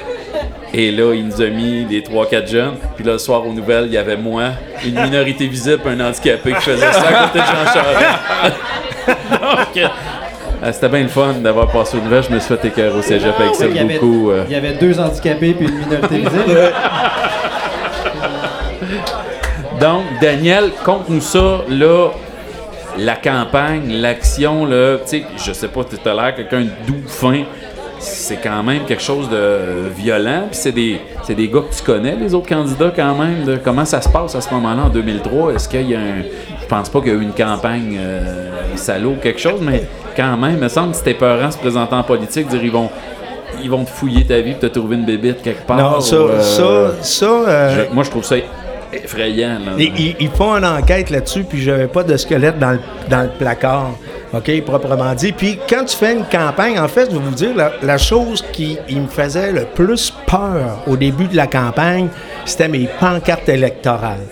[0.73, 2.73] Et là, il nous a mis les 3-4 jeunes.
[2.95, 4.49] Puis là, le soir aux nouvelles, il y avait moi,
[4.85, 8.19] une minorité visible, un handicapé qui faisait ça à côté de Jean Charest.
[9.31, 9.77] Donc,
[10.64, 12.23] euh, c'était bien le fun d'avoir passé aux nouvelles.
[12.23, 14.31] Je me suis fait écœurer au cégep avec ça Il y avait- beaucoup.
[14.31, 14.45] euh.
[14.47, 16.72] Il y avait deux handicapés puis une minorité visible.
[19.80, 22.10] Donc, Daniel, conte-nous ça, là,
[22.97, 27.01] la campagne, l'action, là, tu sais, je sais pas, tu as l'air quelqu'un de doux,
[27.07, 27.43] fin.
[28.03, 30.43] C'est quand même quelque chose de violent.
[30.51, 33.45] Puis c'est des, c'est des gars que tu connais, les autres candidats, quand même.
[33.45, 35.53] de comment ça se passe à ce moment-là, en 2003?
[35.53, 36.23] Est-ce qu'il y a un.
[36.61, 39.84] Je pense pas qu'il y a eu une campagne euh, salaud ou quelque chose, mais
[40.15, 42.89] quand même, il me semble que c'était peurant se présenter en politique, dire ils vont,
[43.61, 45.77] ils vont te fouiller ta vie pour te trouver une bébite quelque part.
[45.77, 47.25] Non, ça, ou, euh, ça, ça.
[47.25, 48.35] euh, je- moi, je trouve ça
[48.91, 49.59] effrayant.
[49.65, 49.71] Là.
[49.77, 53.30] Ils- ils font une enquête là-dessus, puis j'avais pas de squelette dans le, dans le
[53.30, 53.91] placard,
[54.34, 55.31] OK, proprement dit.
[55.31, 57.51] Puis quand tu fais une campagne, en fait, je vais vous dire,
[57.81, 62.07] la, chose qui me faisait le plus peur au début de la campagne,
[62.45, 64.26] c'était mes pancartes électorales.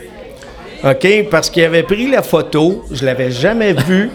[0.84, 4.10] OK, parce qu'il avait pris la photo, je l'avais jamais vue.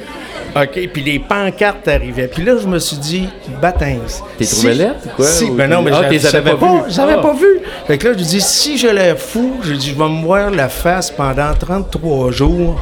[0.63, 2.29] OK, puis les pancartes arrivaient.
[2.29, 3.29] Puis là, je me suis dit,
[3.61, 4.01] baptême.
[4.39, 5.27] T'es trouvé laide ou quoi?
[5.27, 6.81] Si, Ou ben non, mais Ah, je savais avais pas pas, vu?
[6.89, 7.23] je savais Ah.
[7.23, 7.61] pas vu.
[7.87, 10.51] Fait que là, je dis, si je l'ai fou, je dis, je vais me voir
[10.51, 12.81] la face pendant 33 jours.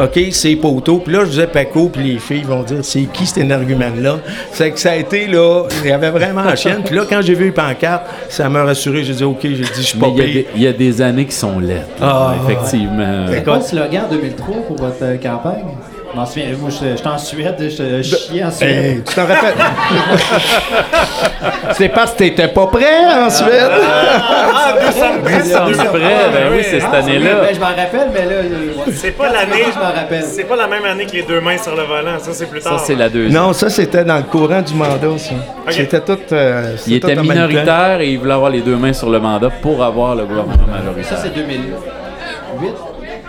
[0.00, 0.98] OK, c'est poteaux.
[0.98, 4.18] Puis là, je disais Paco, puis les filles vont dire, c'est qui cet argument-là?
[4.52, 6.82] C'est que ça a été, là, il y avait vraiment la chienne.
[6.84, 9.02] Puis là, quand j'ai vu les pancartes, ça m'a rassuré.
[9.04, 10.72] J'ai dit, OK, j'ai dit, je suis pas il y, a des, il y a
[10.72, 11.86] des années qui sont laides.
[12.00, 12.34] Ah.
[12.44, 13.26] effectivement.
[13.30, 15.64] C'est quoi le slogan 2003 pour votre euh, campagne?
[16.12, 18.84] Je m'en souviens, moi, j'étais en Suède, je chiais en Suède.
[18.84, 19.54] Hey, tu t'en rappelles?
[21.72, 23.70] c'est parce que t'étais pas prêt en Suède.
[23.70, 27.34] Ah, décembre près, Décembre décembre ben oui, c'est cette année-là.
[27.42, 28.92] Ben, je m'en rappelle, mais là.
[28.94, 29.64] C'est pas l'année.
[29.74, 30.22] Je m'en rappelle.
[30.24, 32.18] C'est pas la même année que les deux mains sur le volant.
[32.18, 32.80] Ça, c'est plus Ça, tard.
[32.80, 33.42] c'est la deuxième.
[33.42, 35.34] Non, ça, c'était dans le courant du mandat, ça.
[35.70, 36.18] C'était tout.
[36.32, 37.32] euh, il c'était était tout même temps.
[37.48, 40.54] minoritaire et il voulait avoir les deux mains sur le mandat pour avoir le gouvernement
[40.66, 41.18] Ça, majoritaire.
[41.22, 42.72] c'est 2008.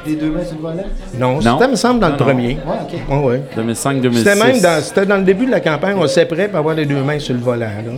[0.07, 0.83] Les deux mains sur le volant?
[1.19, 1.57] Non, Non.
[1.59, 2.47] c'était, me semble, dans le Non, premier.
[2.47, 2.57] Ouais,
[3.09, 3.23] OK.
[3.25, 3.41] Ouais, ouais.
[3.57, 4.17] 2005-2006.
[4.17, 6.75] C'était même dans, c'était dans le début de la campagne, on s'est prêt pour avoir
[6.75, 7.65] les deux mains sur le volant.
[7.65, 7.91] là.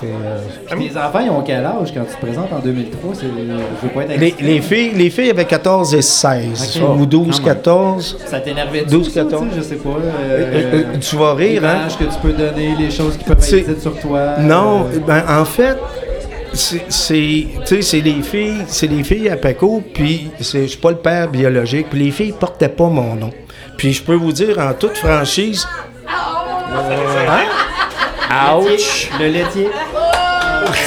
[0.00, 0.38] C'est, euh,
[0.76, 3.14] Puis enfants, ils ont quel âge quand tu te présentes en 2003?
[3.14, 6.98] C'est- Je veux pas être les, les filles, les filles avaient 14 et 16, Ok.
[7.00, 7.54] ou 12, Quand même.
[7.54, 8.16] 14.
[8.26, 9.44] Ça t'énervait 12, 12, 14.
[9.56, 9.90] Je sais pas.
[9.90, 10.00] Euh,
[10.34, 11.86] Euh, euh, tu vas rire, hein?
[11.98, 14.38] que tu peux donner, les choses qui peuvent être dites sur toi.
[14.40, 15.76] Non, euh, ben, en fait,
[16.54, 20.66] c'est, c'est, tu sais, c'est les filles, c'est les filles à Paco, puis c'est, je
[20.68, 23.30] suis pas le père biologique, puis les filles portaient pas mon nom.
[23.76, 25.66] Puis je peux vous dire en toute franchise,
[28.56, 29.08] Ouch!
[29.20, 29.68] Le laitier.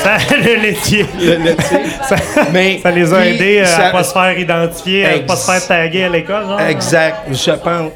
[0.04, 1.06] Ça, le laitier.
[1.20, 1.78] Le laitier.
[2.08, 2.16] ça,
[2.52, 5.36] Mais, ça les a aidés euh, ça- à pas se faire identifier, à Ex- pas
[5.36, 6.46] se faire taguer à l'école.
[6.46, 6.60] genre.
[6.62, 7.92] Exact, je pense.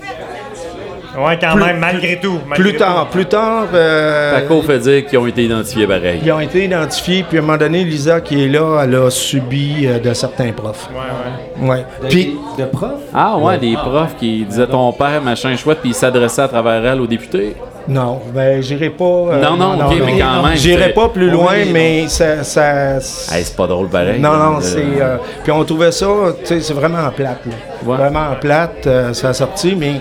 [1.17, 2.39] Ouais, quand Plus- même, malgré tout.
[2.47, 6.21] malgré Plus tard, plus tard, euh, Paco fait dire qu'ils ont été identifiés pareil.
[6.23, 9.09] ils ont été identifiés, puis à un moment donné, Lisa qui est là, elle a
[9.09, 10.89] subi euh, de certains profs.
[10.93, 11.69] Ouais, ouais.
[11.69, 11.85] Ouais.
[12.09, 12.91] Puis, De prof?
[13.13, 16.85] Ah ouais, des profs qui disaient ton père, machin chouette, puis ils s'adressaient à travers
[16.85, 17.55] elle aux députés.
[17.89, 19.03] non, ben, j'irai pas.
[19.03, 21.71] euh, Non, non, ok, mais quand même, J'irai pas plus loin, non.
[21.73, 22.43] mais ça.
[22.45, 22.95] ça
[23.35, 24.19] Hey, c'est pas drôle pareil.
[24.19, 24.77] non, non, c'est.
[25.01, 26.05] euh, puis on trouvait ça,
[26.39, 27.51] tu sais, c'est vraiment plate, là.
[27.85, 27.97] Ouais.
[27.97, 29.95] Vraiment plate, euh, ça a sorti, mais.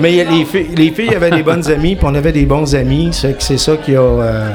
[0.00, 3.10] Mais les, filles, les filles avaient des bonnes amies, puis on avait des bons amis,
[3.12, 4.48] c'est ça qui a, euh,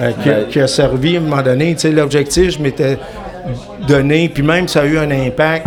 [0.00, 1.76] euh, qui, a- qui a servi à un moment donné.
[1.84, 2.98] L'objectif, je m'étais
[3.86, 5.66] donné, puis même ça a eu un impact.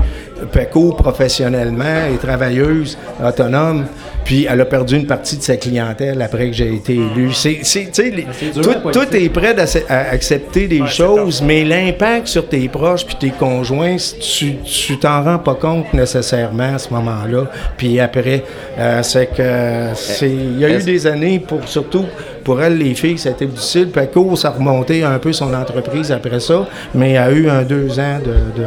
[0.52, 3.86] Peco, professionnellement, est travailleuse, autonome,
[4.24, 7.32] puis elle a perdu une partie de sa clientèle après que j'ai été élu.
[7.34, 9.56] C'est, c'est- les- dur, tout, tout est prêt
[9.90, 15.24] à accepter des choses, mais l'impact sur tes proches puis tes conjoints, tu, tu t'en
[15.24, 17.46] rends pas compte nécessairement à ce moment-là.
[17.78, 18.44] Puis après,
[18.78, 22.06] euh, c'est que c'est, il y a eu des années pour surtout
[22.46, 23.90] pour elle les filles, ça a été difficile.
[23.90, 27.64] Paco, ça a remonté un peu son entreprise après ça, mais elle a eu un
[27.64, 28.32] deux ans de,
[28.62, 28.66] de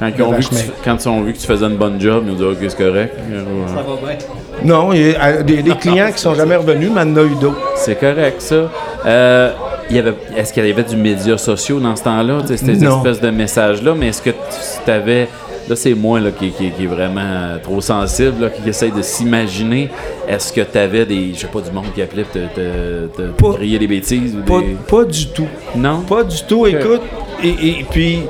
[0.00, 0.72] Quand de ils, ont vu que tu, vache-maigre.
[0.82, 2.70] quand ils ont vu que tu faisais une bonne job, ils nous ont dit OK,
[2.70, 3.14] c'est correct.
[3.30, 4.18] Euh, Ça va bien.
[4.64, 7.16] Non, il y a des, des clients qui sont jamais revenus, mais il y en
[7.16, 7.60] a eu d'autres.
[7.76, 8.68] C'est correct, ça.
[9.06, 9.52] Euh,
[9.90, 12.38] il y avait, est-ce qu'il y avait du médias sociaux dans ce temps-là?
[12.46, 12.98] C'était des Non.
[12.98, 15.28] espèces de messages-là, mais est-ce que tu avais.
[15.70, 18.90] Là, c'est moi là, qui, qui- qui est vraiment euh, trop sensible, là, qui essaye
[18.90, 19.88] de s'imaginer.
[20.28, 21.32] Est-ce que tu avais des.
[21.32, 24.60] Je sais pas, du monde qui appelait pour te, te, crier des bêtises ou Pas,
[24.60, 24.76] des.
[24.88, 25.46] pas du tout.
[25.76, 26.00] Non?
[26.00, 26.66] Pas du tout.
[26.66, 27.02] Écoute,
[27.44, 28.22] et, et puis,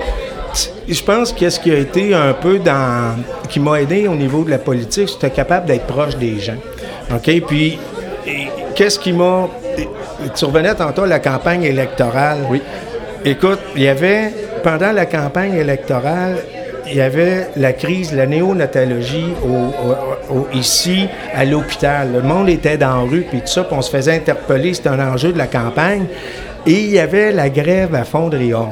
[0.86, 3.16] je pense que ce qui a été un peu dans.
[3.48, 6.58] qui m'a aidé au niveau de la politique, c'était capable d'être proche des gens.
[7.10, 7.40] OK?
[7.48, 7.78] Puis,
[8.74, 9.48] qu'est-ce qui m'a.
[10.36, 12.40] Tu revenais tantôt à la campagne électorale.
[12.50, 12.60] Oui.
[13.24, 14.30] Écoute, il y avait.
[14.62, 16.36] Pendant la campagne électorale,
[16.90, 19.32] il y avait la crise de la néonatologie
[20.52, 22.12] ici à l'hôpital.
[22.12, 24.74] Le monde était dans la rue, puis tout ça, puis on se faisait interpeller.
[24.74, 26.06] C'était un enjeu de la campagne.
[26.66, 28.68] Et il y avait la grève à Fondréon.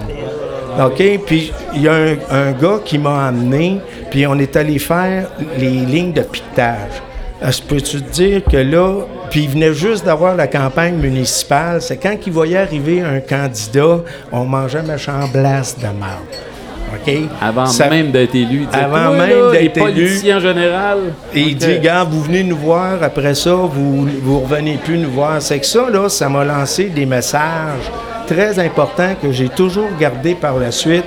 [0.84, 1.02] OK?
[1.26, 1.94] Puis il y a
[2.30, 3.80] un, gars qui m'a amené,
[4.10, 7.02] puis on est allé faire les lignes de piquetage.
[7.42, 11.80] Euh, Je peux-tu te dire que là, puis il venait juste d'avoir la campagne municipale,
[11.80, 14.00] c'est quand il voyait arriver un candidat,
[14.32, 16.47] on mangeait méchant blast de merde.
[16.94, 17.14] OK?
[17.40, 18.66] Avant Ça- même d'être élu.
[18.72, 19.70] Avant même d'être les élu.
[19.70, 20.98] politiciens en général.
[21.34, 25.10] Et il dit, gars, vous venez nous voir, après ça, vous vous revenez plus nous
[25.10, 25.40] voir.
[25.40, 27.90] C'est que ça, là, ça m'a lancé des messages
[28.26, 31.04] très importants que j'ai toujours gardés par la suite.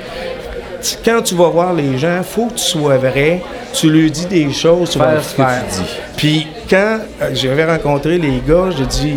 [1.06, 3.41] Quand tu vas voir les gens, faut que tu sois vrai.
[3.74, 5.64] Tu lui dis des choses, tu vas Faire le ce que faire.
[5.70, 5.90] tu dis.
[6.18, 9.16] Puis quand euh, j'avais rencontré les gars, j'ai dit,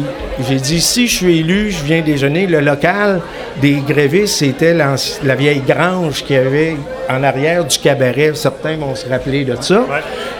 [0.48, 2.46] j'ai dit, si je suis élu, je viens déjeuner.
[2.46, 3.20] Le local
[3.60, 6.76] des grévistes, c'était la vieille grange qu'il y avait
[7.10, 8.32] en arrière du cabaret.
[8.34, 9.84] Certains vont se rappeler de ça.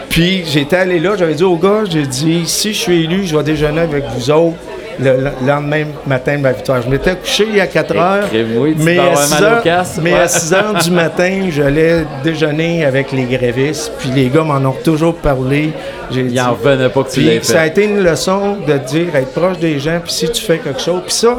[0.09, 3.35] Puis j'étais allé là, j'avais dit aux gars, j'ai dit, si je suis élu, je
[3.35, 4.55] vais déjeuner avec vous autres.
[4.99, 6.81] Le, le lendemain matin de ma victoire.
[6.81, 9.45] Je m'étais couché à 4 heures, Crème-moi, tu mais, dois à avoir 6 mal au
[9.67, 10.19] heures, mais Ouais.
[10.19, 13.91] à 6 heures du matin, j'allais déjeuner avec les grévistes.
[13.99, 15.71] Puis les gars m'en ont toujours parlé.
[16.11, 18.73] J'ai Il dit- en revenait pas que tu l'aies ça a été une leçon de
[18.77, 21.01] dire être proche des gens, puis si tu fais quelque chose.
[21.05, 21.35] Puis ça,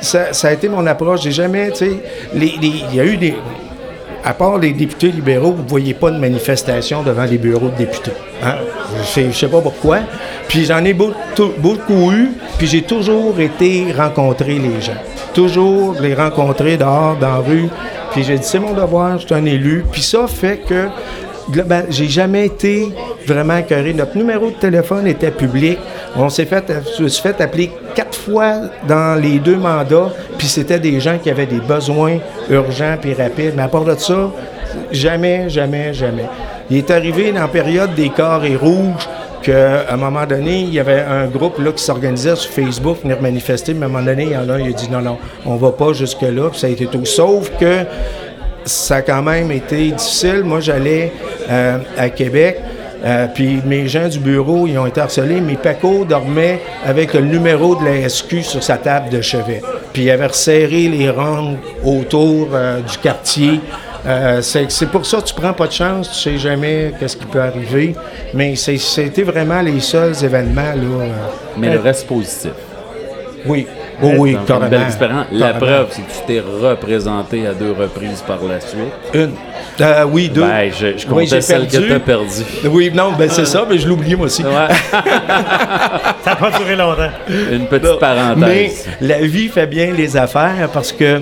[0.00, 1.22] ça, ça a été mon approche.
[1.22, 1.90] J'ai jamais, tu sais,
[2.34, 3.34] il y a eu des.
[4.26, 7.76] À part les députés libéraux, vous ne voyez pas de manifestation devant les bureaux de
[7.76, 8.12] députés.
[8.42, 8.54] Hein?
[9.14, 9.98] Je je sais pas pourquoi.
[10.48, 11.14] Puis j'en ai beaucoup,
[11.58, 14.96] beaucoup eu, puis j'ai toujours été rencontrer les gens.
[15.34, 17.68] Toujours les rencontrer dehors, dans la rue.
[18.12, 19.84] Puis j'ai dit, c'est mon devoir, je suis un élu.
[19.92, 20.88] Puis ça fait que
[21.50, 22.88] Global, j'ai jamais été
[23.26, 23.92] vraiment écœuré.
[23.92, 25.78] Notre numéro de téléphone était public.
[26.16, 26.64] On s'est fait,
[26.96, 28.54] suis fait appeler quatre fois
[28.88, 32.18] dans les deux mandats, puis c'était des gens qui avaient des besoins
[32.48, 33.52] urgents puis rapides.
[33.56, 34.30] Mais à part de ça,
[34.90, 36.26] jamais, jamais, jamais.
[36.70, 39.08] Il est arrivé dans la période des carrés rouges
[39.42, 43.20] qu'à un moment donné, il y avait un groupe là, qui s'organisait sur Facebook, venir
[43.20, 45.02] manifester, mais à un moment donné, il y en a un, il a dit non,
[45.02, 47.04] non, on va pas jusque-là, puis ça a été tout.
[47.04, 47.84] Sauf que
[48.64, 50.42] ça a quand même été difficile.
[50.44, 51.12] Moi, j'allais
[51.50, 52.58] euh, à Québec,
[53.04, 55.40] euh, puis mes gens du bureau, ils ont été harcelés.
[55.40, 59.60] Mais Paco dormait avec le numéro de la SQ sur sa table de chevet.
[59.92, 63.60] Puis il avait resserré les rangs autour euh, du quartier.
[64.06, 67.24] Euh, c'est pour ça que tu prends pas de chance, tu sais jamais qu'est-ce qui
[67.24, 67.94] peut arriver.
[68.34, 70.62] Mais c'était vraiment les seuls événements.
[70.74, 71.06] Là,
[71.56, 72.52] Mais le reste positif.
[73.46, 73.66] oui,
[74.02, 74.68] oh, oui, Donc, une carrément.
[74.70, 75.26] belle expérience.
[75.32, 75.66] La Carrément.
[75.66, 78.78] preuve, c'est que tu t'es représenté à deux reprises par la suite.
[79.14, 79.32] Une.
[79.80, 80.42] Euh, oui, deux.
[80.42, 81.88] Ben, je, je comptais Oui, celle que perdu.
[81.88, 82.44] t'as perdue.
[82.66, 84.44] Oui, non, ben c'est ça, mais je l'oublie moi aussi.
[84.44, 84.50] Ouais.
[84.92, 87.10] Ça n'a pas duré longtemps.
[87.28, 88.88] Une petite Mais parenthèse.
[89.00, 91.20] la vie fait bien les affaires parce que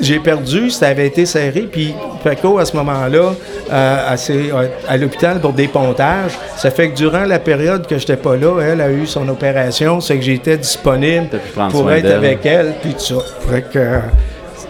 [0.00, 3.32] j'ai perdu, ça avait été serré, puis Paco, à ce moment-là,
[3.72, 4.50] euh, à, ses-
[4.88, 6.32] à l'hôpital pour des pontages.
[6.56, 10.00] Ça fait que durant la période que j'étais pas là, elle a eu son opération,
[10.00, 11.28] c'est que j'étais disponible
[11.70, 13.14] pour être avec elle, puis tout ça.
[13.50, 13.98] Fait que euh,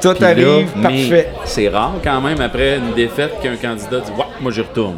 [0.00, 1.28] tout Puis arrive, parfait.
[1.44, 4.96] C'est rare quand même après une défaite qu'un candidat dit Ouais, moi j'y retourne.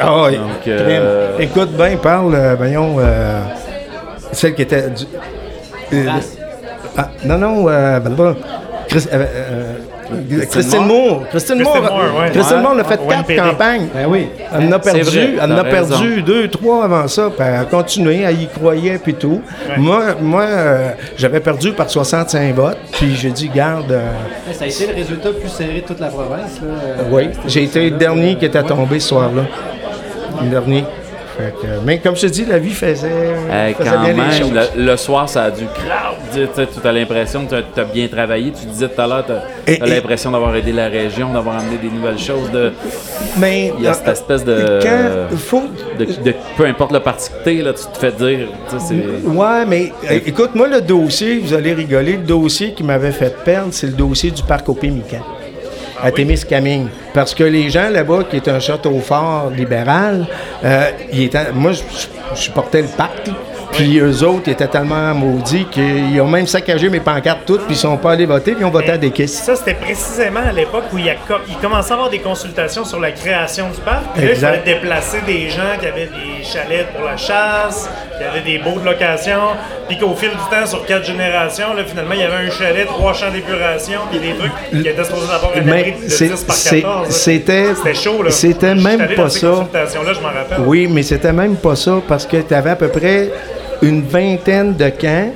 [0.00, 0.36] Ah oui.
[0.36, 3.40] Donc, euh, Écoute bien, parle, euh, voyons, euh,
[4.32, 4.90] celle qui était.
[4.90, 5.04] Du,
[5.94, 6.08] euh,
[6.98, 8.34] ah, non, non, euh, blablabla.
[8.96, 9.24] Chris- euh,
[10.10, 11.24] euh, Christine Moore?
[11.30, 11.72] Christine Moore.
[11.74, 12.30] Christine Moore, ouais.
[12.30, 13.06] Christine Moore a fait Ouais.
[13.08, 13.36] quatre NPD.
[13.50, 13.86] campagnes.
[13.94, 14.28] Ben oui.
[14.54, 17.54] Elle en a perdu, vrai, elle en a perdu deux, trois avant ça, puis elle
[17.60, 19.40] a continué, elle y croyait, puis tout.
[19.76, 24.08] Moi, moi euh, j'avais perdu par 65 votes, puis j'ai dit, garde, euh,
[24.52, 26.60] Ça a été le résultat le plus serré de toute la province.
[26.62, 26.68] Là.
[26.68, 28.64] Euh, oui, j'ai été le dernier qui était Ouais.
[28.66, 29.42] tombé ce soir-là.
[30.42, 30.84] Le dernier.
[31.36, 33.10] Fait que, mais comme je te dis, la vie faisait,
[33.76, 34.52] quand bien les même, choses.
[34.76, 36.48] le, le soir, ça a dû crowd.
[36.82, 38.52] Tu as l'impression que tu as bien travaillé.
[38.58, 39.24] Tu disais tout à l'heure,
[39.66, 42.50] tu as l'impression d'avoir aidé la région, d'avoir amené des nouvelles choses.
[42.50, 42.72] De,
[43.38, 45.64] Mais il y a cette euh, espèce de, quand faut
[45.98, 48.48] de, de- Peu importe le parti que t'es, là, tu te fais dire.
[48.70, 53.12] tu Ouais, mais euh, écoute, moi, le dossier, vous allez rigoler, le dossier qui m'avait
[53.12, 55.20] fait perdre, c'est le dossier du parc au Pémican,
[56.02, 56.88] à Témiscamingue.
[57.14, 60.26] Parce que les gens là-bas, qui est un château fort libéral,
[60.64, 63.28] euh, ils étaient- moi, je, je- je portais le parc.
[63.72, 67.78] Puis eux autres, étaient tellement maudits qu'ils ont même saccagé mes pancartes toutes, puis ils
[67.78, 69.34] sont pas allés voter, puis ils ont voté à des caisses.
[69.42, 72.84] Ça, c'était précisément à l'époque où il, a co- il commençait à avoir des consultations
[72.84, 74.04] sur la création du parc.
[74.14, 77.88] Puis là, il fallait déplacer des gens qui avaient des chalets pour la chasse,
[78.18, 79.40] qui avaient des beaux de location.
[79.88, 82.86] Puis qu'au fil du temps, sur quatre générations, là, finalement, il y avait un chalet,
[82.86, 86.42] trois champs d'épuration, puis des trucs qui étaient supposés avoir un abri de c'est- 10
[86.44, 87.06] par c'est- 14.
[87.08, 87.12] là.
[87.12, 88.30] c'était- chaud, là.
[88.30, 89.66] c'était même pas ça.
[90.12, 90.58] je rappelle.
[90.66, 93.30] Oui, mais c'était même pas ça parce que tu avais à peu près
[93.82, 95.30] une vingtaine de camps.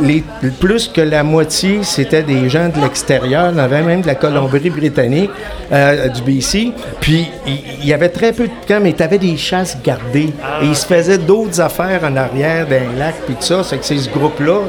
[0.00, 0.24] Les,
[0.58, 3.50] plus que la moitié, c'était des gens de l'extérieur.
[3.52, 5.30] Il y avait même de la Colombie-Britannique,
[5.70, 6.72] euh, du BC.
[6.98, 10.32] Puis, il y avait très peu de camps, mais tu avais des chasses gardées.
[10.62, 13.62] Et il se faisait d'autres affaires en arrière d'un lac, puis tout ça.
[13.62, 14.60] C'est que c'est ce groupe-là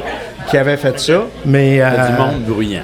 [0.49, 1.23] qui avait fait ça.
[1.45, 2.83] Mais, a du euh, monde bruyant.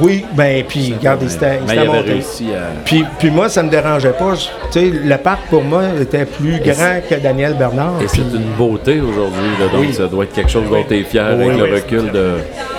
[0.00, 2.10] Oui, ben puis regardez, c'était monté.
[2.12, 2.80] réussi à.
[2.84, 4.34] Puis, puis moi, ça me dérangeait pas.
[4.36, 8.00] Tu sais, le parc, pour moi, était plus grand que Daniel Bernard.
[8.02, 9.92] Et c'est une beauté aujourd'hui, donc Oui.
[9.94, 12.34] ça doit être quelque chose dont tu es fier Oui, avec le recul de.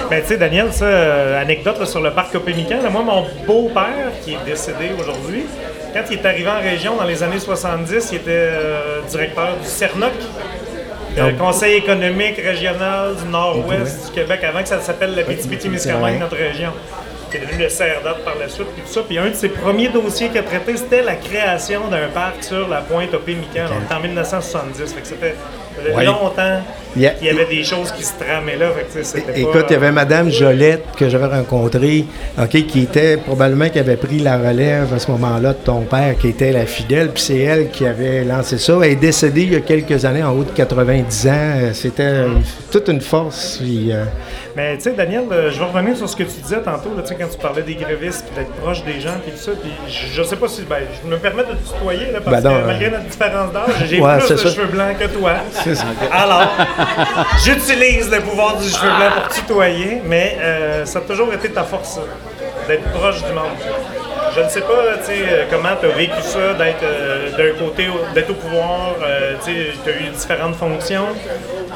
[0.09, 2.77] Ben, tu sais, Daniel, ça, euh, anecdote là, sur le parc Copémican.
[2.81, 5.43] là, moi, mon beau-père, qui est décédé aujourd'hui,
[5.93, 9.67] quand il est arrivé en région dans les années 70, il était euh, directeur du
[9.67, 10.11] CERNOC,
[11.27, 16.37] le Conseil économique régional du Nord-Ouest du Québec, avant que ça s'appelle la BTB-Témiscamingue, notre
[16.37, 16.71] région.
[17.29, 19.01] qui est devenu le CRDAT par la suite, puis tout ça.
[19.07, 22.67] Puis un de ses premiers dossiers qu'il a traité, c'était la création d'un parc sur
[22.67, 24.93] la pointe au Pémican, donc en 1970.
[24.93, 25.35] Fait que c'était
[25.95, 26.05] Ouais.
[26.05, 26.61] longtemps
[26.95, 28.67] Il y a- qu'il y avait des choses qui se tramaient là.
[28.93, 32.05] Fait que, Écoute, il y avait Madame Jolette que j'avais rencontrée,
[32.41, 36.17] OK, qui était probablement qui avait pris la relève à ce moment-là de ton père,
[36.17, 38.73] qui était la fidèle, puis c'est elle qui avait lancé ça.
[38.83, 41.69] Elle est décédée il y a quelques années, en haut de 90 ans.
[41.73, 42.41] C'était une-
[42.71, 43.57] toute une force.
[43.59, 44.03] puis, euh,
[44.55, 47.03] Mais tu sais, Daniel, euh, je vais revenir sur ce que tu disais tantôt, là,
[47.07, 49.51] quand tu parlais des grévistes, d'être proche des gens, puis tout ça.
[49.61, 50.63] Puis je, je sais pas si.
[50.63, 53.05] Ben, je me permets de te tutoyer, là, parce Ben non, que malgré euh, notre
[53.05, 54.49] différence d'âge, j'ai ouais, plus de ça.
[54.49, 55.31] cheveux blancs que toi.
[56.11, 56.47] Alors,
[57.43, 61.63] j'utilise le pouvoir du cheveu blanc pour tutoyer, mais euh, ça a toujours été ta
[61.63, 61.99] force,
[62.67, 63.55] d'être proche du monde.
[64.35, 67.57] Je ne sais pas, tu sais, euh, comment tu as vécu ça, d'être euh, d'un
[67.57, 71.07] côté, au- d'être au pouvoir, euh, tu sais, tu as eu différentes fonctions.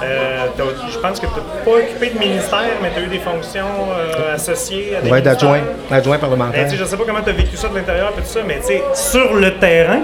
[0.03, 0.45] Euh,
[0.91, 3.65] je pense que tu n'as pas occupé de ministère, mais tu as eu des fonctions
[3.97, 6.69] euh, associées à des ouais, d'adjoint, Ben, parlementaire.
[6.69, 8.67] sais, je sais pas comment tu as vécu ça de l'intérieur tout ça, mais tu
[8.67, 10.01] sais, sur le terrain,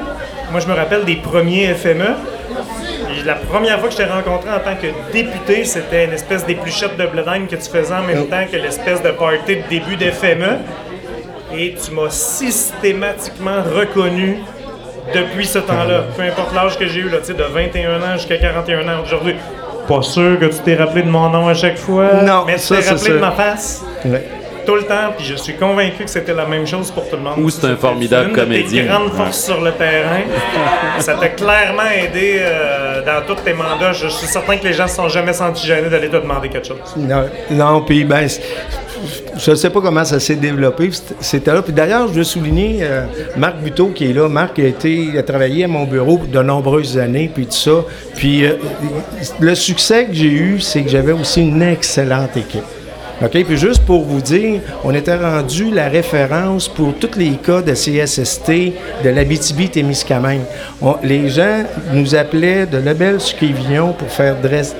[0.51, 2.15] moi je me rappelle des premiers FME.
[3.25, 6.97] La première fois que je t'ai rencontré en tant que député, c'était une espèce d'épluchette
[6.97, 10.57] de bledine que tu faisais en même temps que l'espèce de party de début d'FME.
[11.55, 14.37] Et tu m'as systématiquement reconnu
[15.13, 16.03] depuis ce temps-là.
[16.15, 19.35] Peu importe l'âge que j'ai eu, là, de 21 ans jusqu'à 41 ans aujourd'hui.
[19.87, 22.67] Pas sûr que tu t'es rappelé de mon nom à chaque fois, Non, mais tu
[22.67, 23.83] t'es rappelé de ma face?
[24.05, 24.23] Ouais.
[24.69, 27.23] Tout le temps, puis je suis convaincu que c'était la même chose pour tout le
[27.23, 27.39] monde.
[27.39, 28.85] Ou c'est un formidable une comédien.
[28.85, 30.21] grandes forces sur le terrain.
[30.99, 33.93] Ça t'a clairement aidé euh, dans tous tes mandats.
[33.93, 36.49] Je suis certain que les gens ne se sont jamais sentis gênés d'aller te demander
[36.49, 36.77] quelque chose.
[36.97, 38.27] Non, non puis ben,
[39.37, 40.91] je ne sais pas comment ça s'est développé.
[40.91, 41.63] c'était- C'était là.
[41.63, 43.05] Puis d'ailleurs, je veux souligner euh,
[43.37, 44.29] Marc Buteau qui est là.
[44.29, 47.83] Marc a, été, a travaillé à mon bureau de nombreuses années, puis tout ça.
[48.15, 48.53] Puis euh,
[49.39, 52.61] le succès que j'ai eu, c'est que j'avais aussi une excellente équipe.
[53.21, 53.43] OK?
[53.43, 57.73] Puis juste pour vous dire, on était rendu la référence pour tous les cas de
[57.73, 58.49] CSST
[59.03, 60.41] de l'Abitibi-Témiscamingue.
[61.03, 61.63] Les gens
[61.93, 64.75] nous appelaient de Lebel-Suquevillon pour faire dress-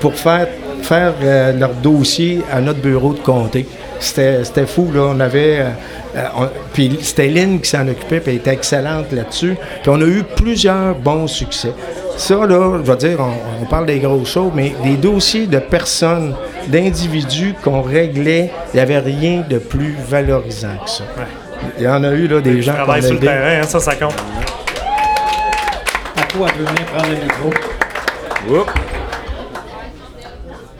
[0.00, 0.46] pour faire,
[0.82, 3.66] faire euh, leur dossier à notre bureau de comté.
[4.00, 5.02] C'était c'était fou, là.
[5.14, 5.58] On avait...
[5.60, 5.68] euh,
[6.16, 9.56] euh, on- puis c'était Lynn qui s'en occupait, puis elle était excellente là-dessus.
[9.82, 11.72] Puis on a eu plusieurs bons succès.
[12.16, 15.58] Ça, là, je veux dire, on, on parle des grosses choses, mais des dossiers de
[15.58, 16.34] personnes,
[16.68, 21.04] d'individus qu'on réglait, il n'y avait rien de plus valorisant que ça.
[21.78, 22.74] Il y en a eu, là, des gens...
[22.88, 24.14] A sur le terrain, hein, ça, ça compte.
[26.14, 27.50] Paco, venir prendre le micro.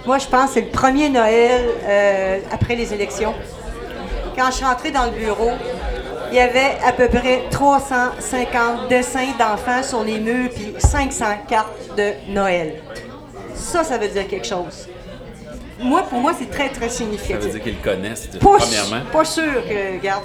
[0.08, 3.34] Moi, je pense que c'est le premier Noël euh, après les élections.
[4.34, 5.50] Quand je suis rentrée dans le bureau,
[6.30, 11.68] il y avait à peu près 350 dessins d'enfants sur les murs, puis 500 cartes
[11.98, 12.80] de Noël.
[13.54, 14.88] Ça, ça veut dire quelque chose.
[15.78, 17.44] Moi, pour moi, c'est très, très Ça significatif.
[17.44, 19.02] veut dire qu'ils connaissent, Pas, premièrement.
[19.12, 20.24] pas sûr que, garde,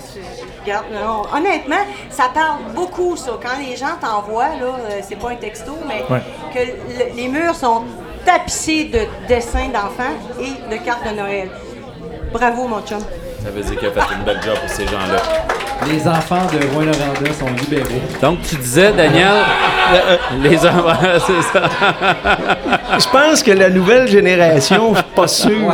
[0.66, 1.24] garde, non.
[1.36, 3.32] Honnêtement, ça parle beaucoup, ça.
[3.42, 6.22] Quand les gens t'envoient, là, euh, c'est pas un texto, mais Ouais.
[6.54, 7.84] que le- les murs sont
[8.26, 11.50] tapissés de dessins d'enfants et de cartes de Noël.
[12.32, 13.00] Bravo, mon chum.
[13.44, 15.22] Ça veut dire qu'il a fait une belle job pour ces gens-là.
[15.88, 18.02] Les enfants de Rouen-Noranda sont libérés.
[18.22, 19.44] Donc, tu disais, Daniel,
[20.42, 20.96] les enfants,
[21.28, 21.70] c'est ça.
[22.98, 25.74] Je pense que la nouvelle génération, je suis pas sûr.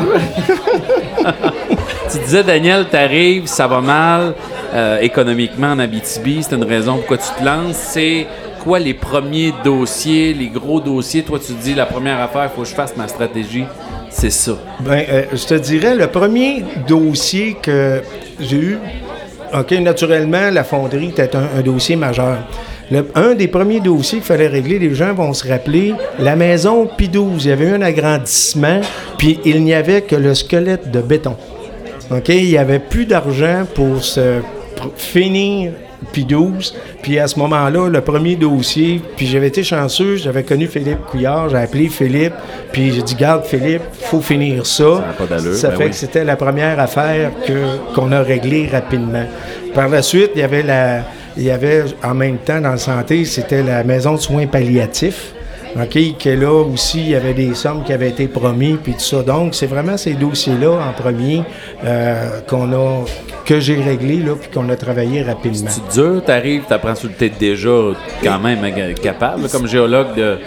[2.12, 4.34] Tu disais, Daniel, t'arrives, ça va mal
[4.74, 6.42] euh, économiquement en Abitibi.
[6.42, 7.76] C'est une raison pourquoi tu te lances.
[7.76, 8.26] C'est
[8.60, 11.23] quoi les premiers dossiers, les gros dossiers?
[11.23, 13.65] Toi, tu te dis, la première affaire, il faut que je fasse ma stratégie.
[14.10, 14.57] C'est ça.
[14.81, 18.02] Ben, euh, je te dirais, le premier dossier que
[18.40, 18.77] j'ai eu,
[19.53, 22.38] OK, naturellement, la fonderie était un, dossier majeur.
[23.15, 27.41] Un des premiers dossiers qu'il fallait régler, les gens vont se rappeler, la maison P12,
[27.44, 28.81] il y avait eu un agrandissement,
[29.18, 31.36] puis il n'y avait que le squelette de béton.
[32.11, 34.40] OK, il n'y avait plus d'argent pour se
[34.95, 35.72] finir
[36.14, 36.74] P12.
[37.02, 41.50] Puis à ce moment-là, le premier dossier, puis j'avais été chanceux, j'avais connu Philippe Couillard,
[41.50, 42.34] j'ai appelé Philippe,
[42.72, 45.04] puis j'ai dit, garde Philippe, faut finir ça.
[45.16, 45.90] Ça pas ben fait oui.
[45.90, 49.26] que c'était la première affaire que, qu'on a réglée rapidement.
[49.74, 51.04] Par la suite, il y avait la,
[51.38, 55.34] il y avait en même temps dans la santé, c'était la maison de soins palliatifs.
[55.76, 59.00] OK, que là aussi, il y avait des sommes qui avaient été promises, puis tout
[59.00, 59.22] ça.
[59.22, 61.44] Donc, c'est vraiment ces dossiers-là en premier
[61.84, 63.06] euh, qu'on a,
[63.46, 65.70] que j'ai réglés, là, puis qu'on a travaillé rapidement.
[65.70, 67.70] C'est dur, t'arrives, t'apprends sur le tête déjà
[68.24, 70.38] quand même euh, capable, comme géologue, de,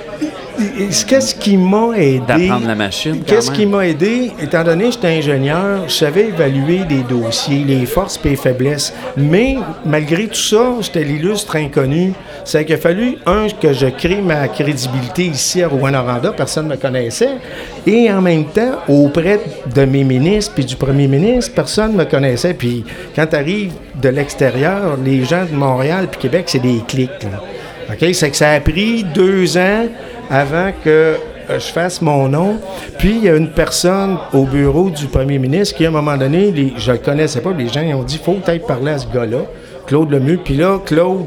[1.07, 2.23] Qu'est-ce qui m'a aidé?
[2.27, 3.23] d'apprendre la machine.
[3.24, 4.33] Qu'est-ce qui m'a aidé?
[4.41, 8.93] Étant donné que j'étais ingénieur, je savais évaluer des dossiers, les forces et les faiblesses.
[9.16, 12.12] Mais malgré tout ça, j'étais l'illustre inconnu.
[12.45, 16.73] C'est qu'il a fallu, un, que je crée ma crédibilité ici à Rouen-Noranda, personne ne
[16.73, 17.37] me connaissait.
[17.87, 19.41] Et en même temps, auprès
[19.74, 22.55] de mes ministres puis du premier ministre, personne ne me connaissait.
[22.55, 22.85] Puis
[23.15, 27.11] quand tu arrives de l'extérieur, les gens de Montréal puis Québec, c'est des clics.
[27.23, 27.52] là.
[27.93, 28.14] OK?
[28.14, 29.86] C'est que ça a pris deux ans
[30.31, 30.89] avant que
[31.51, 32.56] euh, je fasse mon nom.
[32.98, 36.16] Puis il y a une personne au bureau du premier ministre qui, à un moment
[36.16, 38.98] donné, les, je le connaissais pas, les gens ils ont dit faut peut-être parler à
[38.98, 39.39] ce gars-là,
[39.86, 40.39] Claude Lemieux.
[40.44, 41.27] Puis là, Claude,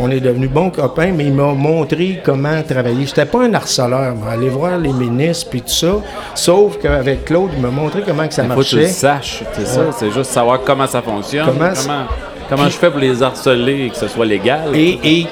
[0.00, 3.06] on est devenus bons copains, mais il m'a montré comment travailler.
[3.06, 4.32] J'étais pas un harceleur, moi.
[4.32, 5.94] Aller voir les ministres puis tout ça.
[6.34, 8.92] Sauf qu'avec Claude, il m'a montré comment que ça Il faut que tu le marchait.
[8.96, 9.82] saches, c'est ça.
[9.96, 11.46] C'est juste savoir comment ça fonctionne.
[11.46, 12.04] Comment- Comment,
[12.48, 14.74] comment, je fais pour les harceler et que ce soit légal?
[14.74, 15.26] Et,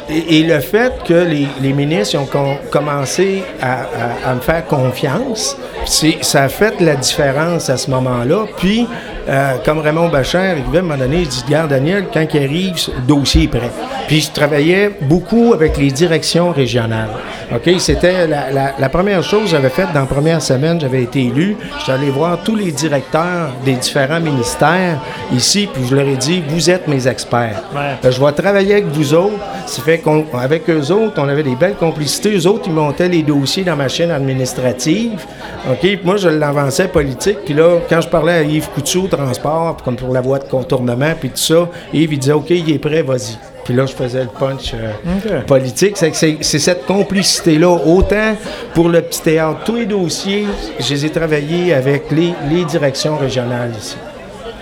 [0.47, 1.15] le fait que
[1.61, 3.87] les, ministres ont com- commencé à,
[4.31, 8.47] à- me faire confiance, ça a fait la différence à ce moment-là.
[8.59, 8.87] Puis,
[9.29, 12.39] euh, comme Raymond Bachar arrivait à un moment donné, il dit Regarde, Daniel, quand il
[12.45, 13.71] arrive, le dossier est prêt.
[14.09, 17.09] Puis, je travaillais beaucoup avec les directions régionales.
[17.55, 17.71] OK?
[17.79, 21.21] C'était la, la- la première chose que j'avais faite dans la première semaine, j'avais été
[21.27, 21.57] élu.
[21.79, 24.99] J'étais allé voir tous les directeurs des différents ministères
[25.35, 27.63] ici, puis je leur ai dit Vous êtes mes experts.
[27.75, 27.97] Ouais.
[28.05, 29.39] Euh, Je vais travailler avec vous autres.
[29.67, 32.37] Ça fait qu'avec eux autres, on avait des belles complicités.
[32.37, 35.25] Eux autres, ils montaient les dossiers dans ma chaîne administrative.
[35.71, 35.79] OK?
[35.81, 37.39] Puis moi, je l'avançais politique.
[37.45, 41.13] Puis là, quand je parlais à Yves Couture, transport, comme pour la voie de contournement,
[41.19, 43.37] puis tout ça, Yves, il disait OK, il est prêt, vas-y.
[43.65, 45.97] Puis là, je faisais le punch euh, politique.
[45.97, 47.69] C'est que c'est c'est cette complicité-là.
[47.69, 48.37] Autant
[48.75, 50.47] pour le petit théâtre, tous les dossiers,
[50.81, 53.97] je les ai travaillés avec les, les directions régionales ici.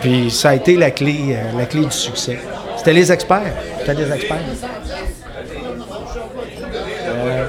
[0.02, 2.38] Puis ça a été la clé, euh, la clé du succès.
[2.76, 3.52] C'était les experts.
[3.78, 4.38] C'était les experts.
[7.06, 7.48] Euh,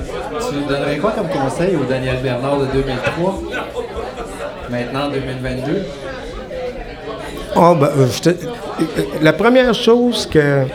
[0.50, 3.42] tu donnerais quoi comme conseil au Daniel Bernard de 2003?
[4.70, 5.86] Maintenant, 2022?
[7.56, 8.34] Ah, ben, euh, je te- euh,
[9.22, 10.66] la première chose que euh,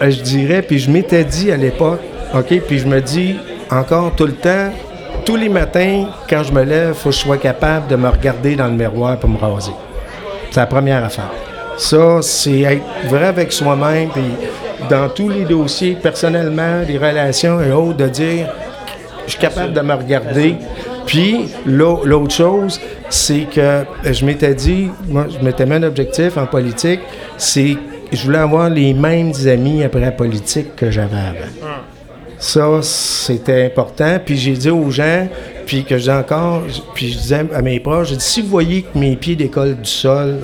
[0.00, 2.00] je dirais, puis je m'étais dit à l'époque,
[2.34, 3.36] OK, puis je me dis
[3.70, 4.70] encore tout le temps,
[5.24, 8.08] tous les matins, quand je me lève, il faut que je sois capable de me
[8.08, 9.72] regarder dans le miroir pour me raser.
[10.50, 11.30] C'est la première affaire.
[11.76, 14.22] Ça, c'est être vrai avec soi-même, puis
[14.88, 18.46] dans tous les dossiers, personnellement, les relations et autres, de dire,
[19.26, 20.54] je suis capable de me regarder.
[21.06, 26.36] Puis, l'au- l'autre chose, c'est que je m'étais dit, moi, je m'étais mis un objectif
[26.36, 27.00] en politique,
[27.36, 27.76] c'est
[28.12, 31.50] je voulais avoir les mêmes amis après la politique que j'avais avant.
[32.38, 34.18] Ça, c'était important.
[34.24, 35.26] Puis j'ai dit aux gens,
[35.66, 36.62] puis que je dis encore,
[36.94, 39.76] puis je disais à mes proches, j'ai dit, si vous voyez que mes pieds décollent
[39.80, 40.36] du sol,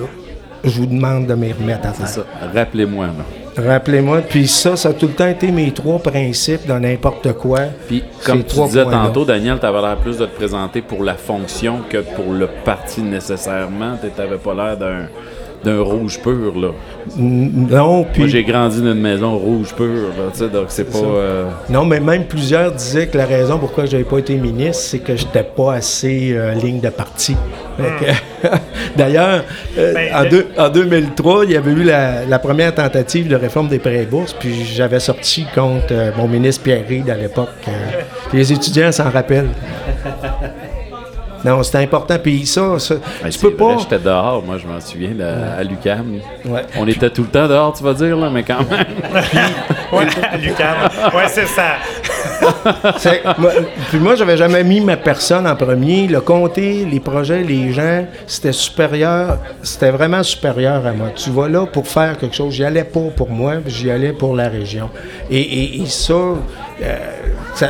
[0.63, 2.07] je vous demande de me remettre à terre.
[2.07, 2.25] C'est ça.
[2.53, 3.07] Rappelez-moi.
[3.55, 7.59] Rappelez-moi, puis ça, ça a tout le temps été mes trois principes dans n'importe quoi.
[7.87, 11.13] Puis, comme tu disais tantôt, Daniel, tu avais l'air plus de te présenter pour la
[11.13, 13.97] fonction que pour le parti nécessairement.
[14.01, 15.07] Tu n'avais pas l'air d'un,
[15.63, 16.69] d'un rouge pur, là.
[17.15, 18.23] Non, puis...
[18.23, 20.97] Moi, j'ai grandi dans une maison rouge pur, là, tu sais, donc c'est pas...
[20.97, 24.83] euh, Non, mais même plusieurs disaient que la raison pourquoi je n'avais pas été ministre,
[24.83, 27.35] c'est que je n'étais pas assez euh, ligne de parti.
[27.77, 28.47] Que-
[28.97, 29.43] D'ailleurs,
[29.77, 33.27] euh, Ben, en, le- deux- en 2003, il y avait eu la, la première tentative
[33.27, 37.49] de réforme des prêts-bourses, puis j'avais sorti contre euh, mon ministre Pierre Reid à l'époque.
[37.67, 37.71] euh,
[38.33, 39.49] les étudiants s'en rappellent.
[41.45, 42.15] Non, c'était important.
[42.23, 43.77] Puis ça, ça ben, tu peux vrai, pas...
[43.81, 46.19] J'étais dehors, moi, je m'en souviens, là, à l'UCAM.
[46.45, 46.61] Ouais.
[46.77, 48.85] On était tout le temps dehors, tu vas dire, là, mais quand même.
[49.91, 50.05] Ouais,
[50.41, 50.75] Lucam.
[51.13, 51.75] Ouais, c'est ça.
[53.37, 53.51] Moi,
[53.89, 56.07] puis moi, j'avais jamais mis ma personne en premier.
[56.07, 59.37] Le comté, les projets, les gens, c'était supérieur.
[59.61, 61.09] C'était vraiment supérieur à moi.
[61.15, 62.53] Tu vas là pour faire quelque chose.
[62.53, 64.89] J'y allais pas pour moi, j'y allais pour la région.
[65.29, 66.13] Et- et ça,
[66.81, 66.97] euh,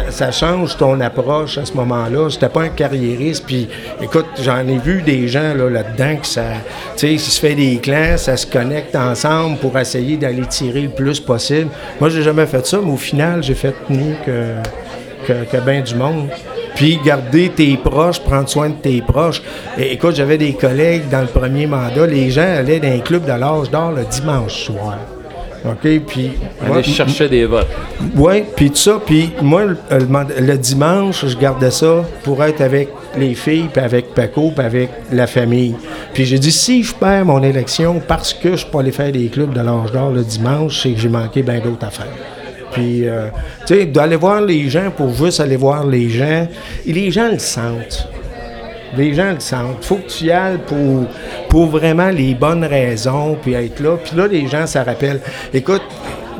[0.09, 2.29] ça, change ton approche à ce moment-là.
[2.29, 3.45] J'étais pas un carriériste.
[3.45, 3.67] Puis,
[4.01, 6.43] écoute, j'en ai vu des gens là, là-dedans que ça,
[6.95, 10.89] tu sais, se fait des clans, ça se connecte ensemble pour essayer d'aller tirer le
[10.89, 11.69] plus possible.
[11.99, 14.55] Moi, j'ai jamais fait ça, mais au final, j'ai fait mieux que,
[15.27, 16.29] que, que bien du monde.
[16.75, 19.43] Puis garder tes proches, prendre soin de tes proches.
[19.77, 23.25] Et, écoute, j'avais des collègues dans le premier mandat, les gens allaient dans un club
[23.25, 24.97] de l'âge d'or le dimanche soir.
[25.65, 26.01] OK?
[26.07, 26.31] Puis.
[26.65, 27.67] Aller chercher des votes.
[28.15, 28.99] oui, puis tout ça.
[29.05, 29.77] Puis moi, le,
[30.39, 34.89] le dimanche, je gardais ça pour être avec les filles, puis avec Paco, puis avec
[35.11, 35.75] la famille.
[36.13, 39.11] Puis j'ai dit, si je perds mon élection parce que je suis pas allé faire
[39.11, 42.07] des clubs de l'âge d'or le dimanche, c'est que j'ai manqué bien d'autres affaires.
[42.71, 43.27] Puis, euh,
[43.67, 46.47] tu sais, d'aller voir les gens pour juste aller voir les gens,
[46.85, 48.07] et les gens le sentent.
[48.95, 49.83] Les gens le sentent.
[49.83, 50.59] faut que tu ailles
[51.49, 53.97] pour, vraiment les bonnes raisons, puis être là.
[53.97, 55.19] Puis là, les gens, ça rappelle.
[55.53, 55.81] Écoute,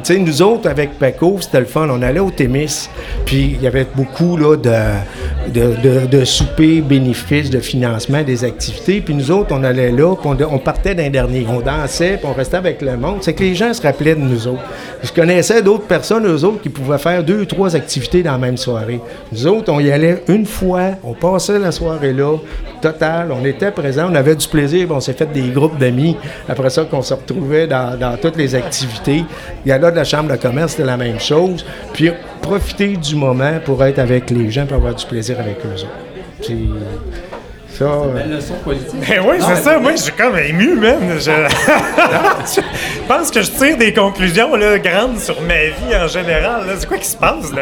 [0.04, 1.88] sais, nous autres, avec Paco, c'était le fun.
[1.90, 2.90] On allait au Témis,
[3.26, 9.02] puis il y avait beaucoup là, de, de, de, bénéfices, de financement des activités.
[9.02, 11.46] Puis nous autres, on allait là, puis on, partait d'un dernier.
[11.50, 13.18] On dansait, puis on restait avec le monde.
[13.22, 14.64] C'est que les gens se rappelaient de nous autres.
[15.04, 18.38] Je connaissais d'autres personnes, eux autres, qui pouvaient faire deux ou trois activités dans la
[18.38, 19.00] même soirée.
[19.32, 22.38] Nous autres, on y allait une fois, on passait la soirée là,
[22.82, 26.18] total, on était présents, on avait du plaisir, on s'est fait des groupes d'amis.
[26.50, 29.24] Après ça, qu'on se retrouvait dans, dans toutes les activités.
[29.66, 31.65] Il y a là de la chambre de commerce, c'était la même chose.
[31.94, 32.11] Puis
[32.41, 35.88] profiter du moment pour être avec les gens, pour avoir du plaisir avec eux autres.
[36.41, 37.86] C'est ça.
[37.86, 38.99] euh, Belle leçon politique.
[39.10, 39.80] Ben oui, c'est ça.
[39.80, 41.14] Moi, je suis comme ému, même.
[41.18, 41.32] Je...
[42.56, 42.61] je
[43.07, 46.68] pense que je tire des conclusions là, grandes sur ma vie en général.
[46.68, 46.74] là.
[46.78, 47.61] C'est quoi qui se passe, là?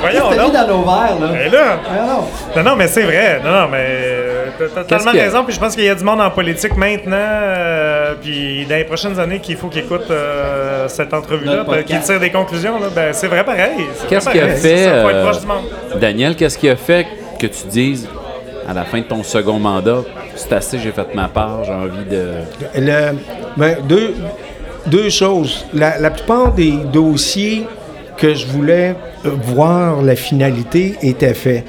[0.00, 0.52] Voyons T'as mis donc.
[0.52, 1.28] dans nos verres, là?
[1.32, 2.24] Mais là, Ah non.
[2.62, 3.40] non, non, mais c'est vrai.
[3.44, 4.25] Non, non, mais
[4.58, 5.44] t'as t'as totalement raison.
[5.44, 8.84] Puis je pense qu'il y a du monde en politique maintenant, euh, puis dans les
[8.84, 12.78] prochaines années qu'il faut qu'ils écoutent euh, cette entrevue-là, ben, qu'ils tirent des conclusions.
[12.80, 12.86] Là.
[12.94, 13.86] Ben, c'est vrai pareil.
[13.94, 14.60] C'est Qu'est-ce vrai qui a pareil.
[14.60, 15.64] fait, ça, être euh, proche du monde.
[16.00, 17.06] Daniel, qu'est-ce qui a fait
[17.38, 18.08] que tu dises,
[18.68, 20.02] à la fin de ton second mandat,
[20.34, 22.32] c'est assez, j'ai fait ma part, j'ai envie de...
[22.76, 23.16] Le-
[23.56, 24.14] ben, deux,
[24.86, 25.64] deux choses.
[25.72, 27.64] La, la plupart des dossiers
[28.18, 28.94] que je voulais
[29.24, 31.64] euh, voir la finalité étaient faits.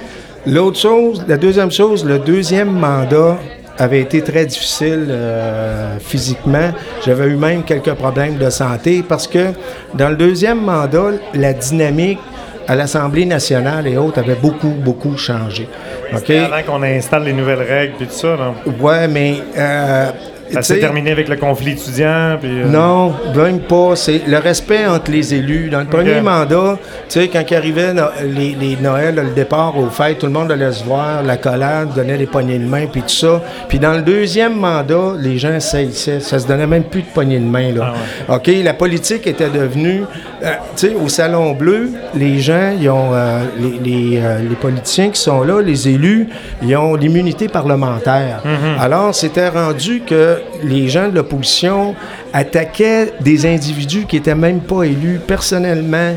[0.48, 3.38] L'autre chose, la deuxième chose, le deuxième mandat
[3.78, 6.72] avait été très difficile euh, physiquement.
[7.06, 9.50] J'avais eu même quelques problèmes de santé parce que
[9.94, 12.20] dans le deuxième mandat, la dynamique
[12.66, 15.68] à l'Assemblée nationale et autres avait beaucoup, beaucoup changé.
[16.14, 16.20] OK?
[16.20, 18.56] C'était Avant qu'on installe les nouvelles règles puis tout ça, non?
[18.80, 19.40] Ouais, mais...
[19.58, 20.12] euh,
[20.52, 22.38] Ça s'est terminé avec le conflit étudiant.
[22.40, 23.96] Puis, euh, non, même pas.
[23.96, 25.70] C'est le respect entre les élus.
[25.70, 26.78] Dans le premier mandat,
[27.10, 30.32] tu sais, quand il arrivait no- les, les Noëls, le départ aux fêtes, tout le
[30.32, 33.42] monde allait se voir, la collade, donnait des poignées de main, puis tout ça.
[33.68, 36.20] Puis dans le deuxième mandat, les gens saillissaient.
[36.20, 37.94] Ça se donnait même plus de poignées de main, là.
[38.30, 38.50] OK?
[38.64, 40.04] La politique était devenue...
[40.44, 43.10] euh, tu sais, au Salon Bleu, les gens, ils ont...
[43.14, 46.28] euh, les, les, les politiciens qui sont là, les élus,
[46.62, 48.42] ils ont l'immunité parlementaire.
[48.80, 51.96] Alors, c'était rendu que les gens de l'opposition
[52.34, 56.16] attaquaient des individus qui étaient même pas élus personnellement,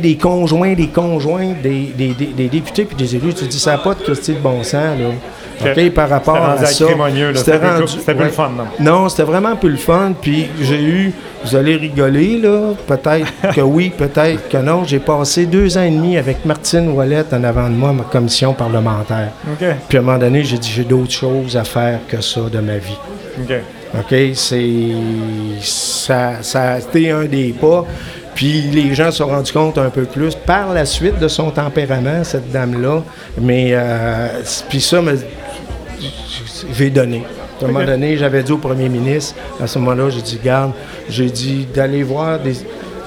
[0.00, 3.34] des conjoints, des conjoints, des, députés puis des élus.
[3.34, 5.10] Tu dis, ça n'a pas de de bon sens, là.
[5.60, 5.68] OK.
[5.76, 6.84] OK, par rapport rendu à ça.
[7.34, 8.64] C'était plus- c'était plus le fun, non?
[8.80, 10.12] Non, c'était vraiment plus le fun.
[10.20, 11.12] Puis j'ai eu,
[11.44, 14.84] vous allez rigoler, là, peut-être que oui, peut-être que non.
[14.84, 18.52] J'ai passé deux ans et demi avec Martine Ouellette en avant de moi, ma commission
[18.54, 19.30] parlementaire.
[19.88, 22.58] Puis à un moment donné, j'ai dit, j'ai d'autres choses à faire que ça de
[22.60, 22.96] ma vie.
[23.42, 23.54] OK.
[23.98, 24.14] OK?
[24.34, 24.64] C'est.
[25.60, 27.84] Ça, ça a été un des pas.
[28.34, 31.50] Puis les gens se sont rendus compte un peu plus par la suite de son
[31.50, 33.02] tempérament, cette dame-là.
[33.40, 33.70] Mais.
[33.72, 34.28] euh,
[34.68, 35.00] puis ça,
[36.06, 37.24] me- j'ai donné.
[37.60, 40.72] À un moment donné, j'avais dit au premier ministre, à ce moment-là, j'ai dit, garde,
[41.08, 42.54] j'ai dit d'aller voir des.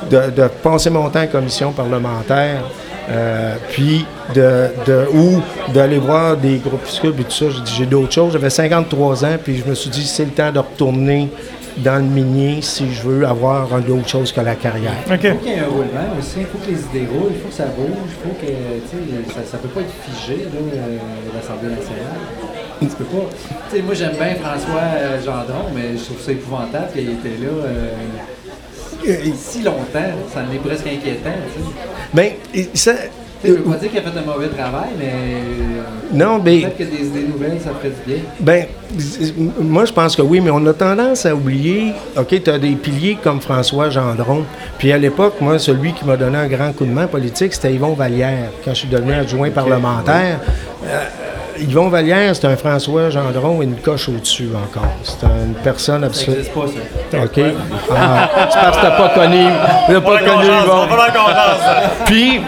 [0.10, 2.64] De, de passer mon temps en commission parlementaire,
[3.10, 4.04] euh, puis
[4.34, 5.42] de, de ou
[5.74, 7.46] d'aller voir des groupuscules et tout ça.
[7.52, 8.34] J'ai dit, j'ai d'autres choses.
[8.34, 11.30] J'avais 53 ans, puis je me suis dit, c'est le temps de retourner
[11.78, 14.92] dans le minier si je veux avoir un d'autres choses que la carrière.
[15.08, 17.40] Il faut qu'il y ait un roulement aussi, il faut que les idées roulent, il
[17.42, 20.98] faut que ça bouge, il faut que, ça, ça peut pas être figé, là, euh,
[21.36, 22.20] l'Assemblée nationale.
[22.82, 23.30] Tu peux pas.
[23.70, 27.38] Tu sais, moi, j'aime bien François euh, Gendron, mais je trouve ça épouvantable qu'il était
[27.42, 27.52] là
[29.06, 30.12] euh, si longtemps.
[30.34, 31.30] Ça en est presque inquiétant.
[32.14, 32.94] Ben, et ça.
[33.44, 35.06] Je veux pas dire qu'il a fait un mauvais travail, mais.
[35.06, 35.82] euh,
[36.14, 38.24] Non, mais- Peut-être que des nouvelles, ça ferait du bien.
[38.40, 38.66] Ben,
[39.60, 42.72] moi, je pense que oui, mais on a tendance à oublier, OK, tu as des
[42.76, 44.44] piliers comme François Gendron.
[44.78, 47.74] Puis à l'époque, moi, celui qui m'a donné un grand coup de main politique, c'était
[47.74, 50.40] Yvon Vallière, quand je suis devenu adjoint parlementaire.
[50.86, 51.06] Euh,
[51.60, 54.92] Yvon Vallière, c'est un François Gendron et une coche au-dessus encore.
[55.04, 56.38] C'est une personne absolument.
[56.38, 56.68] n'existe pas,
[57.12, 57.24] ça.
[57.24, 57.40] OK.
[57.96, 59.46] Ah, c'est parce que t'as pas connu.
[59.88, 60.88] T'as pas connu Yvon.
[62.06, 62.42] Puis,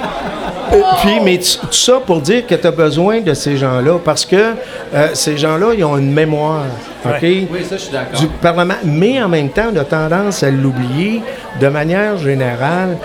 [0.73, 4.25] euh, puis, mais tout ça pour dire que tu as besoin de ces gens-là, parce
[4.25, 4.53] que
[4.93, 6.63] euh, ces gens-là, ils ont une mémoire,
[7.05, 7.21] OK?
[7.21, 8.19] Oui, ça, je suis d'accord.
[8.19, 8.75] Du Parlement.
[8.83, 11.21] Mais en même temps, on a tendance à l'oublier.
[11.59, 12.97] De manière générale,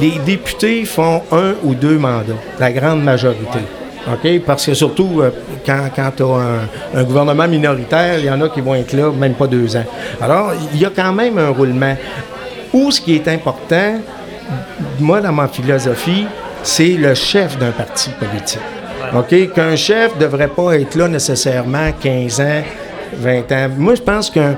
[0.00, 3.60] les députés font un ou deux mandats, la grande majorité.
[4.12, 4.40] OK?
[4.46, 5.30] Parce que surtout, euh,
[5.64, 8.92] quand, quand tu as un, un gouvernement minoritaire, il y en a qui vont être
[8.92, 9.84] là même pas deux ans.
[10.20, 11.96] Alors, il y a quand même un roulement.
[12.72, 14.00] Ou ce qui est important,
[14.98, 16.26] moi, dans ma philosophie,
[16.62, 18.60] c'est le chef d'un parti politique.
[19.14, 19.52] OK?
[19.54, 22.62] Qu'un chef ne devrait pas être là nécessairement 15 ans,
[23.14, 23.68] 20 ans.
[23.76, 24.56] Moi, je pense qu'un.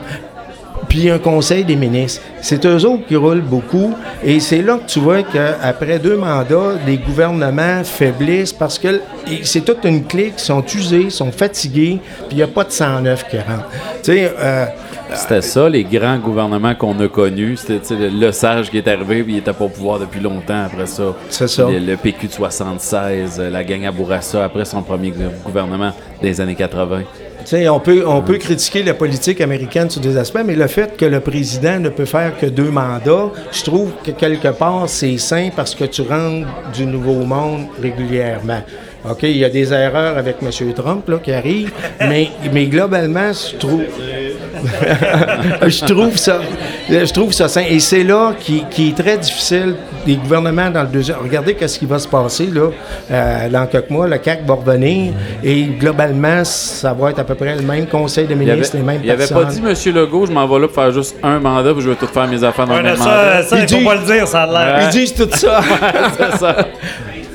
[0.89, 2.23] Puis un conseil des ministres.
[2.43, 3.95] C'est eux autres qui roulent beaucoup.
[4.23, 9.01] Et c'est là que tu vois qu'après deux mandats, les gouvernements faiblissent parce que
[9.43, 11.99] c'est toute une clique, ils sont usés, sont fatigués,
[12.29, 13.69] puis il n'y a pas de 109 qui rentre.
[14.03, 14.67] Tu sais, euh,
[15.15, 17.57] C'était ça, les grands gouvernements qu'on a connus.
[17.57, 20.87] C'était le, sage qui est arrivé, puis il était pas au pouvoir depuis longtemps après
[20.87, 21.15] ça.
[21.31, 21.67] C'est ça.
[21.69, 25.93] Le, le PQ de 76, euh, la gang à Bourassa, après son premier gou- gouvernement
[26.23, 27.03] des années 80.
[27.53, 31.05] On peut, on peut critiquer la politique américaine sur des aspects, mais le fait que
[31.05, 35.51] le président ne peut faire que deux mandats, je trouve que quelque part, c'est sain
[35.55, 38.63] parce que tu rentres du nouveau monde régulièrement.
[39.11, 40.51] OK, il y a des erreurs avec M.
[40.75, 43.83] Trump là, qui arrivent, mais, mais globalement, je trouve,
[45.67, 46.41] je trouve ça,
[46.89, 47.63] je trouve ça sain.
[47.69, 51.19] Et c'est là qui, qui est très difficile des gouvernements dans le deuxième.
[51.23, 52.71] Regardez qu'est-ce qui va se passer là,
[53.11, 54.07] euh, dans quelques mois.
[54.09, 55.13] Le CAC va revenir
[55.43, 58.77] et globalement, ça va être à peu près le même conseil de Il avait, ministres,
[58.77, 59.45] les mêmes il avait personnes.
[59.45, 61.91] pas dit, Monsieur Legault, je m'en vais là pour faire juste un mandat, puis je
[61.91, 63.43] vais tout faire mes affaires dans Ouais, le même ça, mandat.
[63.45, 64.79] ça, il faut pas le dire, ça a l'air.
[64.79, 64.85] Ouais.
[64.85, 65.61] Ils disent tout ça.
[66.39, 66.57] Ça.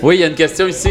[0.02, 0.90] Oui, il y a une question ici.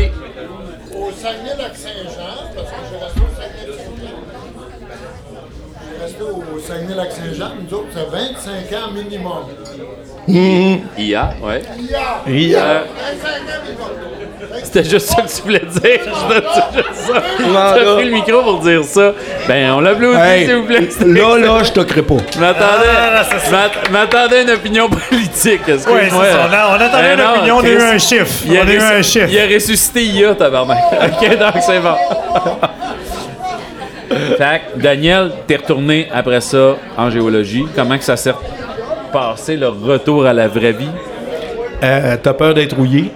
[8.10, 9.44] 25 ans minimum.
[10.28, 11.62] IA, ouais.
[11.78, 12.32] IA!
[12.32, 12.58] IA.
[12.58, 12.80] Euh,
[13.22, 13.88] 25 ans minimum.
[14.62, 15.70] C'était juste ça que tu voulais dire.
[15.80, 17.22] C'était juste ça.
[17.36, 17.74] Tu Mandat.
[17.92, 19.12] as pris le micro pour dire ça.
[19.48, 20.88] Ben, on l'applaudit, Hey, s'il vous plaît.
[21.06, 22.16] là, là, je t'occuperai pas.
[22.34, 25.60] Je m'attendais, Ah, c'est je m'att- m'attendais à une opinion politique.
[25.68, 26.00] Excuse-moi.
[26.10, 26.48] c'est ça.
[26.48, 28.32] On a- on attendait Ben une non, opinion, on a eu un chiffre.
[28.46, 29.28] Il a, On a eu un chiffre.
[29.30, 30.78] il a ressuscité IA, tabarnak.
[30.92, 31.94] OK, donc c'est bon.
[34.10, 37.64] Fait que, Daniel, t'es retourné après ça en géologie.
[37.74, 38.34] Comment que ça s'est
[39.12, 40.88] passé, le retour à la vraie vie?
[41.82, 43.10] Euh, T'as peur d'être rouillé.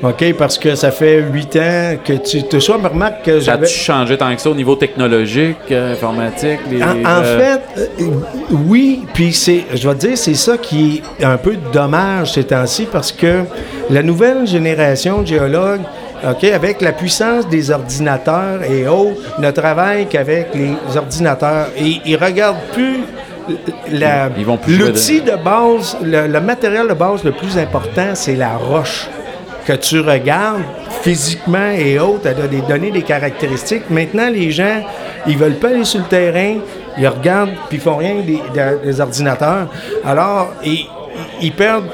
[0.00, 3.66] OK, parce que ça fait huit ans que tu te sois, remarque que Ça j'avais.
[3.66, 6.60] a-tu changé tant que ça au niveau technologique, euh, informatique?
[6.70, 7.60] Les, En, en euh, fait,
[8.00, 8.04] euh,
[8.68, 12.44] oui, puis c'est, je vais te dire, c'est ça qui est un peu dommage ces
[12.44, 13.42] temps-ci parce que
[13.90, 15.82] la nouvelle génération de géologues,
[16.30, 22.16] OK, avec la puissance des ordinateurs et autres, ne travaille qu'avec les ordinateurs et ils
[22.16, 23.00] regardent plus
[24.78, 29.06] l'outil de base, le, le matériel de base le plus important, c'est la roche
[29.64, 30.62] que tu regardes
[31.02, 33.88] physiquement et autres, elle a des données, des caractéristiques.
[33.90, 34.82] Maintenant, les gens,
[35.26, 36.56] ils veulent pas aller sur le terrain,
[36.98, 39.68] ils regardent puis ils font rien des, des- des ordinateurs.
[40.04, 40.86] Alors, ils,
[41.40, 41.86] ils perdent,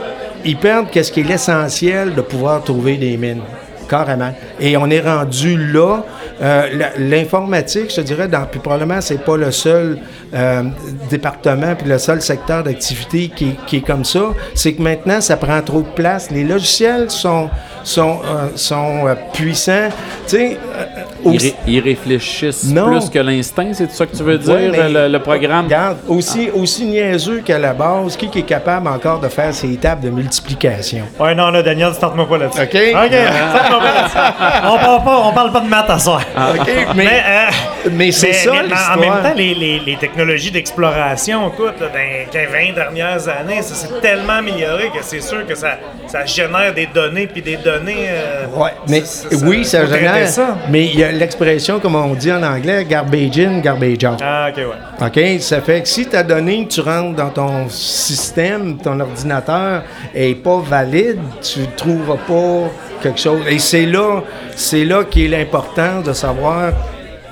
[0.44, 3.42] ils perdent qu'est-ce qui est l'essentiel de pouvoir trouver des mines.
[3.89, 4.32] Carrément.
[4.61, 6.05] Et on est rendu là.
[6.43, 9.98] Euh, L'informatique, je te dirais, dans, puis probablement, c'est pas le seul
[10.35, 10.62] euh,
[11.09, 14.20] département puis le seul secteur d'activité qui, est- qui est comme ça.
[14.55, 16.31] C'est que maintenant, ça prend trop de place.
[16.31, 17.48] Les logiciels sont,
[17.85, 19.89] sont, euh, sont euh, puissants.
[20.27, 20.85] Tu sais, euh,
[21.27, 22.90] Ils, aussi- ré- ils réfléchissent Non.
[22.98, 25.66] plus que l'instinct, c'est ça que tu veux dire, Ouais, le, le programme?
[25.66, 29.73] Regarde, aussi, aussi niaiseux qu'à la base, qui qui est capable encore de faire ses
[29.73, 31.02] étapes de multiplication?
[31.20, 32.61] Ouais, non, là, Daniel, starte-moi pas là-dessus.
[32.61, 32.74] OK?
[32.74, 34.66] OK, starte-moi pas là-dessus.
[34.66, 36.23] On parle pas, on parle pas de maths à soir.
[36.36, 41.48] OK, mais, euh, mais c'est ça mais en même temps, les, les- les technologies d'exploration,
[41.48, 45.55] écoute, là, dans les 20 dernières années, ça s'est tellement amélioré que c'est sûr que
[45.55, 48.06] ça, ça génère des données, puis des données.
[48.09, 50.28] euh, Ouais, mais ça- oui, ça génère.
[50.28, 50.56] ça.
[50.70, 54.18] Mais il y a l'expression, comme on dit en anglais, garbage in, garbage out.
[54.22, 54.64] Ah, OK, ouais.
[55.00, 55.20] OK?
[55.40, 59.82] Ça fait que si ta donnée que tu rentres dans ton système, ton ordinateur,
[60.14, 62.70] est pas valide, tu ne trouveras pas
[63.02, 63.40] quelque chose.
[63.48, 64.22] Et c'est là,
[64.54, 66.72] c'est là qui est l'important de savoir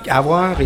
[0.09, 0.57] avoir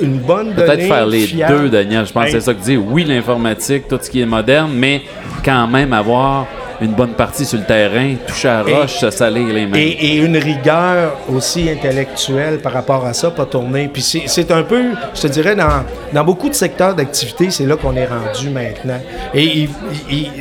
[0.00, 0.66] une bonne donnée.
[0.66, 1.54] Peut-être faire les fiable.
[1.54, 2.06] deux, Daniel.
[2.06, 2.76] Je pense que c'est ça que tu dis.
[2.76, 5.02] Oui, l'informatique, tout ce qui est moderne, mais
[5.44, 6.46] quand même avoir
[6.80, 9.76] une bonne partie sur le terrain, toucher à la roche, se salir les mains.
[9.76, 13.88] Et, et une rigueur aussi intellectuelle par rapport à ça, pas tourner.
[13.92, 14.82] Puis c'est- c'est un peu,
[15.14, 19.00] je te dirais, dans, dans beaucoup de secteurs d'activité, c'est là qu'on est rendu maintenant.
[19.34, 19.68] Et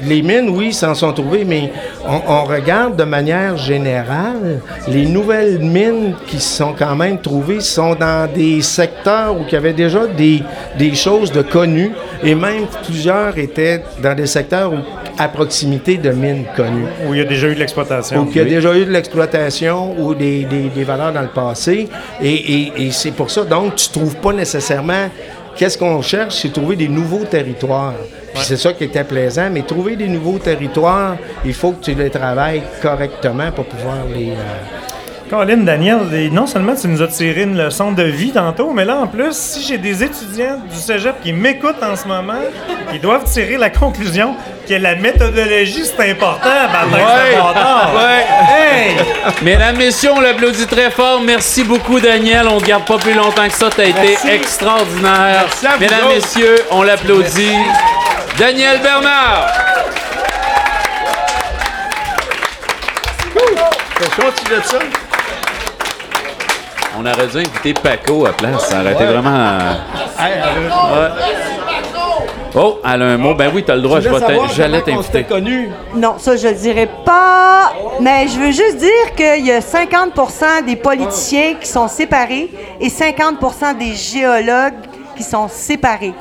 [0.06, 1.72] les mines, oui, s'en sont trouvées, mais
[2.07, 7.95] on, on regarde de manière générale, les nouvelles mines qui sont quand même trouvées sont
[7.95, 10.41] dans des secteurs où il y avait déjà des,
[10.78, 11.91] des choses de connues,
[12.24, 14.78] et même plusieurs étaient dans des secteurs où,
[15.18, 18.22] à proximité de mines connues Où il y a déjà eu de l'exploitation.
[18.22, 21.27] ou qu'il y a déjà eu de l'exploitation ou des, des- des valeurs dans le
[21.30, 21.88] passé.
[22.22, 25.10] Et, et- et c'est pour ça, donc, tu trouves pas nécessairement...
[25.56, 26.35] Qu'est-ce qu'on cherche?
[26.35, 27.93] C'est trouver des nouveaux territoires.
[28.34, 29.49] Puis c'est ça qui était plaisant.
[29.51, 34.30] Mais trouver des nouveaux territoires, il faut que tu les travailles correctement pour pouvoir les...
[34.30, 34.34] euh,
[35.30, 35.99] Colin, Daniel,
[36.31, 39.31] non seulement tu nous as tiré une leçon de vie tantôt, mais là, en plus,
[39.34, 42.34] si j'ai des étudiants du cégep qui m'écoutent en ce moment,
[42.91, 44.35] ils doivent tirer la conclusion
[44.68, 47.35] que la méthodologie, c'est important à baptême Ouais.
[47.35, 47.91] de bâtard.
[48.49, 48.95] Hey!
[49.43, 51.22] Mesdames, messieurs, on l'applaudit très fort.
[51.22, 52.47] Merci beaucoup, Daniel.
[52.47, 53.69] On ne te garde pas plus longtemps que ça.
[53.69, 55.43] Tu as été extraordinaire.
[55.45, 56.15] Merci à vous Mesdames, autres.
[56.15, 57.56] messieurs, on l'applaudit.
[58.39, 59.47] Daniel Bernard.
[63.99, 64.80] Fait chaud, tu veux ça?
[66.98, 68.68] On aurait dû inviter Paco à place.
[68.70, 69.30] Ça aurait été vraiment.
[69.30, 69.74] euh,
[70.20, 71.10] ouais.
[72.56, 73.36] Oh, elle a un mot.
[73.36, 73.99] Ben oui, tu as le droit.
[73.99, 75.24] Je vais t'in- J'allais t'inviter.
[75.24, 75.70] connu.
[75.95, 77.72] Non, ça, je le dirais pas.
[78.02, 82.49] Mais je veux juste dire qu'il y a 50% des politiciens qui sont séparés
[82.82, 84.74] et 50% des géologues
[85.16, 86.14] qui sont séparés.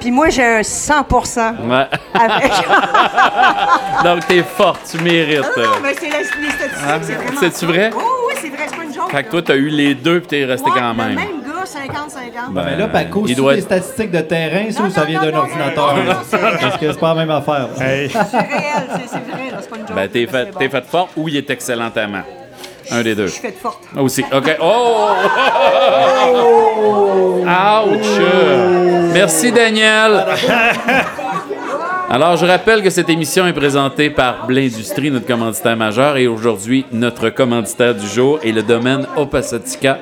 [0.00, 1.86] Puis moi, j'ai un 100% Ouais.
[2.14, 2.52] avec.
[4.04, 4.80] Donc, t'es forte.
[4.90, 5.42] Tu mérites.
[5.56, 7.40] Non, mais c'est la- les statistiques, Ah, c'est vraiment.
[7.40, 7.90] c'est-tu vrai?
[7.94, 9.10] Oh, oui, c'est vrai, c'est pas une joke.
[9.10, 11.14] Fait que toi, t'as eu les deux puis t'es resté quand Le même.
[11.14, 12.52] même gars, 50-50.
[12.52, 15.04] Ben, Mais là, Paco, il c'est doit des être- statistiques de terrain, ça, ou ça
[15.04, 15.96] vient d'un ordinateur?
[15.96, 17.68] non, non, c'est- Parce que c'est pas la même affaire.
[17.80, 18.08] Hey.
[18.10, 19.96] C'est réel, c'est vrai, là, c'est pas une joke.
[19.96, 20.58] Ben, t'es fait, bon.
[20.58, 21.90] t'es fait fort ou il est excellemment.
[22.90, 23.26] Un des deux.
[23.26, 23.82] Je suis faite forte.
[23.98, 24.24] Aussi.
[24.32, 24.56] OK.
[24.62, 25.08] Oh!
[27.44, 28.20] Ouch!
[29.12, 30.24] Merci, Daniel.
[32.10, 36.86] Alors, je rappelle que cette émission est présentée par Blindustrie, notre commanditaire majeur, et aujourd'hui,
[36.90, 39.98] notre commanditaire du jour est le domaine Opasatica.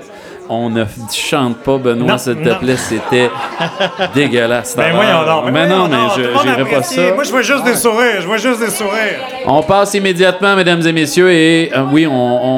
[0.48, 3.28] On ne chante pas, Benoît, s'il te plaît, c'était
[4.14, 4.76] dégueulasse.
[4.76, 5.50] Ben ta voyons donc.
[5.52, 7.12] Mais non, mais je pas ça.
[7.12, 8.20] Moi, je vois juste des sourires.
[8.20, 9.18] Je vois juste des sourires.
[9.44, 12.12] On passe immédiatement, mesdames et messieurs, et euh, oui, on,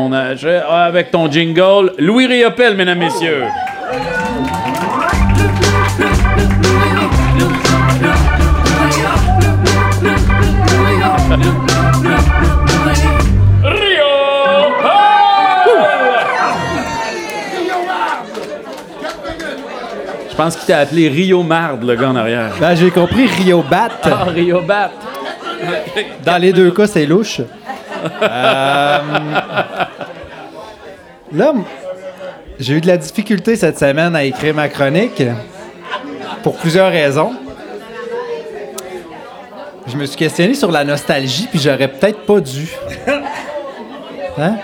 [0.09, 3.45] on a, je- avec ton jingle, Louis Riopel, mesdames, messieurs.
[20.39, 22.53] Pense qu'il t'a appelé Rio Marde, le gars en arrière.
[22.61, 23.89] Ben, j'ai compris Rio Bat.
[24.05, 24.93] Ah, Rio Bat.
[26.25, 27.41] Dans les deux cas, c'est louche.
[28.23, 28.99] Euh,
[31.33, 31.53] Là,
[32.59, 35.23] j'ai eu de la difficulté cette semaine à écrire ma chronique
[36.43, 37.33] pour plusieurs raisons.
[39.87, 42.69] Je me suis questionné sur la nostalgie, puis j'aurais peut-être pas dû.
[44.39, 44.55] Hein?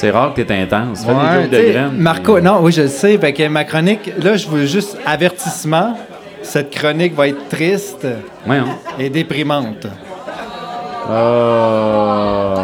[0.00, 1.04] C'est rare que t'es intense.
[1.04, 1.96] Fais Ouais, des jokes de graines.
[1.96, 3.18] Marco, non, oui, je le sais.
[3.18, 5.98] Fait que ma chronique, là, je veux juste avertissement.
[6.40, 8.06] Cette chronique va être triste
[8.46, 8.66] Ouais, hein.
[8.96, 9.88] et déprimante.
[11.10, 12.54] Oh.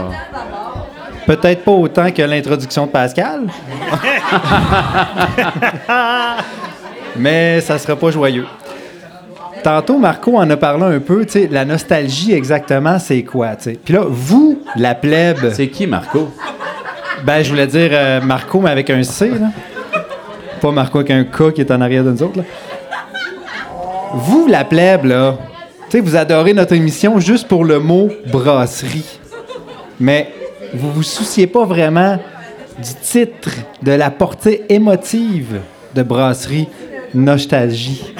[1.27, 3.41] Peut-être pas autant que l'introduction de Pascal.
[7.17, 8.47] Mais ça sera pas joyeux.
[9.65, 13.71] Tantôt, Marco en a parlé un peu, tu sais, la nostalgie exactement, c'est quoi, tu
[13.71, 13.79] sais.
[13.83, 15.51] Puis là, vous, la plèbe.
[15.53, 16.31] C'est qui, Marco?
[17.25, 19.51] Ben, je voulais dire euh, Marco, mais avec un C, là.
[20.61, 22.45] Pas Marco avec un K qui est en arrière de nous autres, là.
[24.13, 25.39] Vous, la plèbe, là,
[25.89, 29.19] tu sais, vous adorez notre émission juste pour le mot brasserie.
[29.99, 30.33] Mais
[30.75, 32.19] vous vous souciez pas vraiment
[32.79, 33.51] du titre,
[33.83, 35.61] de la portée émotive
[35.95, 36.69] de brasserie
[37.15, 38.13] Nostalgie.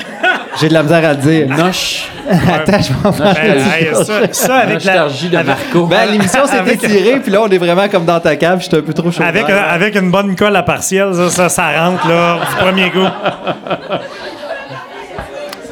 [0.61, 1.49] J'ai de la misère à le dire.
[1.49, 2.09] Noche.
[2.31, 5.87] Attends, je vais en faire Ben, ça, ça, avec la, Nostalgie de Marco.
[5.87, 8.61] Ben, l'émission s'est étirée, puis là, on est vraiment comme dans ta cave.
[8.63, 9.23] J'étais un peu trop chaud.
[9.23, 12.91] avec, un- avec une bonne colle à partiel, ça, ça, ça rentre là, du premier
[12.91, 13.07] coup.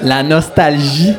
[0.03, 1.15] La nostalgie.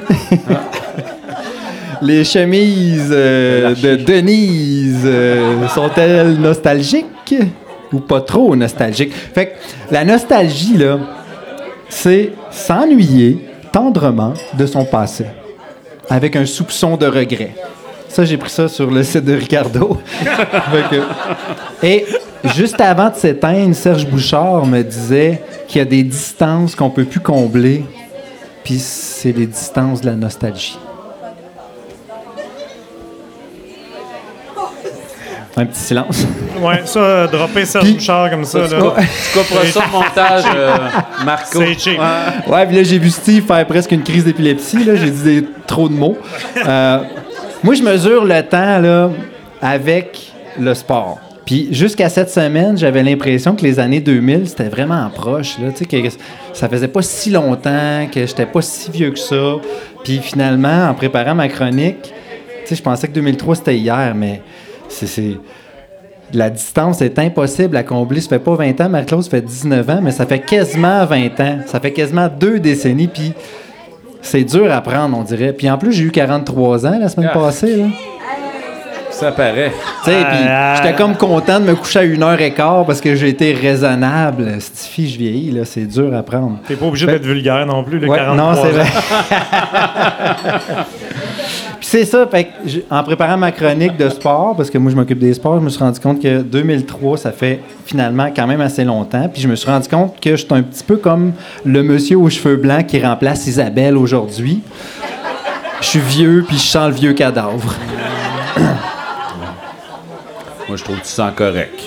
[2.02, 7.34] Les chemises euh, de Denise euh, sont-elles nostalgiques
[7.94, 9.14] ou pas trop nostalgiques?
[9.34, 9.52] Fait que
[9.90, 10.98] la nostalgie, là,
[11.88, 15.26] c'est s'ennuyer tendrement de son passé
[16.10, 17.56] avec un soupçon de regret.
[18.08, 19.98] Ça, j'ai pris ça sur le site de Ricardo.
[21.84, 22.06] Et
[22.56, 27.06] juste avant de s'éteindre, Serge Bouchard me disait qu'il y a des distances qu'on peut
[27.06, 27.84] plus combler,
[28.64, 30.78] puis c'est les distances de la nostalgie.
[35.56, 36.26] Un petit silence.
[36.60, 38.68] Ouais, ça, euh, dropper Serge Puis- Bouchard comme ça.
[38.68, 38.80] Tu là.
[38.82, 40.78] coupes- tu couperas ça au montage, euh,
[41.26, 41.60] Marco.
[41.62, 42.00] C'est cheap.
[42.48, 44.84] Ouais, puis là, j'ai vu Steve faire presque une crise d'épilepsie.
[44.84, 46.18] Là, j'ai dit des- trop de mots.
[46.66, 47.00] Euh,
[47.64, 49.10] moi, je mesure le temps là,
[49.62, 51.20] avec le sport.
[51.46, 55.60] Puis jusqu'à cette semaine, j'avais l'impression que les années 2000, c'était vraiment proche.
[55.60, 55.98] Là, Tu sais, que
[56.54, 59.56] ça faisait pas si longtemps, que j'étais pas si vieux que ça.
[60.04, 62.12] Puis finalement, en préparant ma chronique, tu
[62.70, 64.42] sais, je pensais que 2003, c'était hier, mais
[64.94, 65.38] c'est-.
[66.34, 68.22] La distance est impossible à combler.
[68.22, 71.40] Ça fait pas 20 ans, Marie-Claude, ça fait 19 ans, mais ça fait quasiment 20
[71.42, 71.58] ans.
[71.68, 73.34] Ça fait quasiment deux décennies, puis
[74.22, 75.54] c'est dur à prendre, on dirait.
[75.54, 77.38] Puis en plus, j'ai eu 43 ans la semaine Ah.
[77.38, 77.76] passée.
[77.76, 77.86] Là.
[79.12, 79.72] Ça paraît.
[80.04, 80.74] Tu sais, puis Ah.
[80.78, 83.54] j'étais comme content de me coucher à une heure et quart parce que j'ai été
[83.54, 84.60] raisonnable.
[84.60, 86.58] Stifi, je vieillis, là, c'est dur à prendre.
[86.68, 88.72] T'es pas obligé d'être vulgaire non plus, le Ouais, 43 non, c'est ans.
[88.72, 88.88] vrai.
[91.94, 94.96] C'est ça, fait que j'ai- en préparant ma chronique de sport, parce que moi je
[94.96, 98.62] m'occupe des sports, je me suis rendu compte que 2003, ça fait finalement quand même
[98.62, 99.30] assez longtemps.
[99.32, 101.34] Puis je me suis rendu compte que je suis un petit peu comme
[101.64, 104.64] le monsieur aux cheveux blancs qui remplace Isabelle aujourd'hui.
[105.82, 107.76] Je suis vieux, puis je sens le vieux cadavre.
[110.68, 111.80] Moi, je trouve que tu sens correct.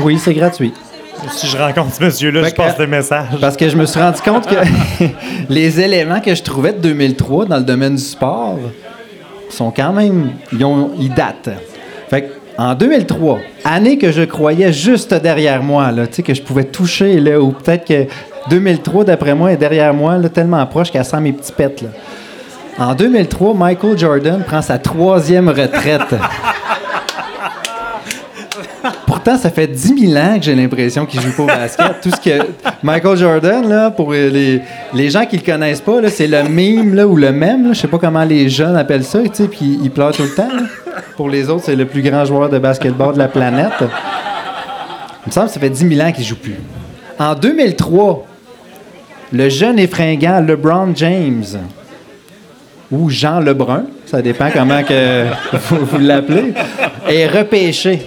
[0.00, 0.72] Oui, c'est gratuit.
[1.30, 3.28] Si je rencontre ce monsieur-là, je passe des messages.
[3.40, 4.56] Parce que je me suis rendu compte que
[5.48, 8.58] les éléments que je trouvais de 2003 dans le domaine du sport
[9.52, 10.30] sont quand même.
[10.52, 11.50] Ils, ont- ils datent.
[12.08, 17.18] Fait en 2003, année que je croyais juste derrière moi, là, que je pouvais toucher,
[17.18, 18.06] là, ou peut-être que
[18.50, 21.84] 2003, d'après moi, est derrière moi, là, tellement proche qu'elle sent mes petits pets.
[22.78, 26.14] En 2003, Michael Jordan prend sa troisième retraite.
[29.06, 32.00] Pourtant, ça fait 10 000 ans que j'ai l'impression qu'il joue pas au basket.
[32.02, 32.44] Tout ce que
[32.82, 34.60] Michael Jordan, pour les,
[34.94, 37.68] les gens qui le connaissent pas, c'est le meme là, ou le mème.
[37.68, 37.72] là.
[37.72, 40.48] Je sais pas comment les jeunes appellent ça, puis il pleure tout le temps.
[41.16, 43.72] Pour les autres, c'est le plus grand joueur de basketball de la planète.
[43.80, 46.56] Il me semble que ça fait 10 000 ans qu'il joue plus.
[47.18, 48.26] En 2003,
[49.32, 51.44] le jeune et fringant LeBron James,
[52.90, 55.24] ou Jean Lebrun, ça dépend comment que
[55.70, 56.52] vous, vous l'appelez,
[57.08, 58.02] est repêché.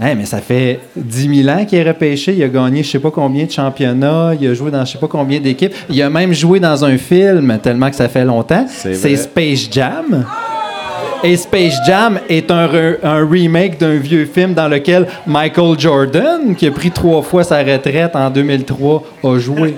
[0.00, 2.34] Hey, mais ça fait 10 000 ans qu'il est repêché.
[2.34, 4.32] Il a gagné je sais pas combien de championnats.
[4.38, 5.74] Il a joué dans je sais pas combien d'équipes.
[5.88, 8.66] Il a même joué dans un film tellement que ça fait longtemps.
[8.68, 9.16] C'est.
[9.16, 10.24] Space Jam.
[11.24, 16.54] Et Space Jam est un, re- un remake d'un vieux film dans lequel Michael Jordan,
[16.54, 19.76] qui a pris trois fois sa retraite en 2003, a joué.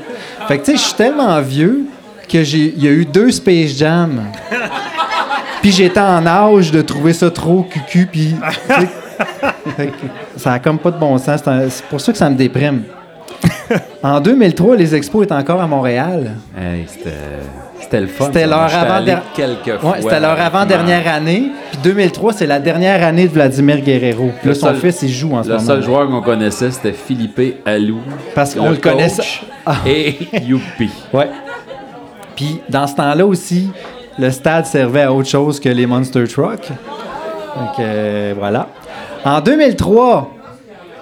[0.49, 1.85] Fait que tu sais, je suis tellement vieux
[2.29, 4.21] que j'ai il y a eu deux Space Jam.
[5.63, 8.35] Puis j'étais en âge de trouver ça trop cucu, puis
[10.37, 11.41] ça a comme pas de bon sens.
[11.69, 12.83] C'est pour ça que ça me déprime.
[14.03, 16.37] En 2003, les expos étaient encore à Montréal.
[16.57, 16.87] Hey,
[17.79, 18.27] c'était, le fun.
[18.27, 19.05] C'était leur avant
[19.81, 19.91] fois.
[19.91, 21.51] Ouais, c'était leur avant-dernière année.
[21.73, 24.31] Puis 2003, c'est la dernière année de Vladimir Guerrero.
[24.41, 25.67] Puis Le là, son seul- fils, il joue en ce Le moment.
[25.67, 27.99] seul joueur qu'on connaissait, c'était Philippe Alou.
[28.35, 29.23] Parce qu'on le coach connaissait.
[29.67, 29.77] Ah.
[29.87, 30.91] Et Youpi.
[31.13, 31.29] Ouais.
[32.37, 33.69] Puis dans ce temps-là aussi,
[34.19, 36.69] le stade servait à autre chose que les Monster Trucks.
[37.57, 38.69] Donc euh, voilà.
[39.25, 40.31] En 2003,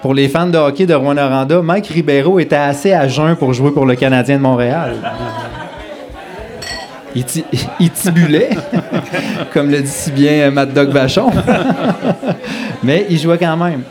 [0.01, 1.29] pour les fans de hockey de Rwanda,
[1.63, 4.93] Mike Ribeiro était assez à jeun pour jouer pour le Canadien de Montréal.
[7.15, 7.45] il, ti-
[7.79, 8.49] il tibulait,
[9.53, 11.29] comme le dit si bien Mad Dog Vachon.
[12.83, 13.81] Mais il jouait quand même.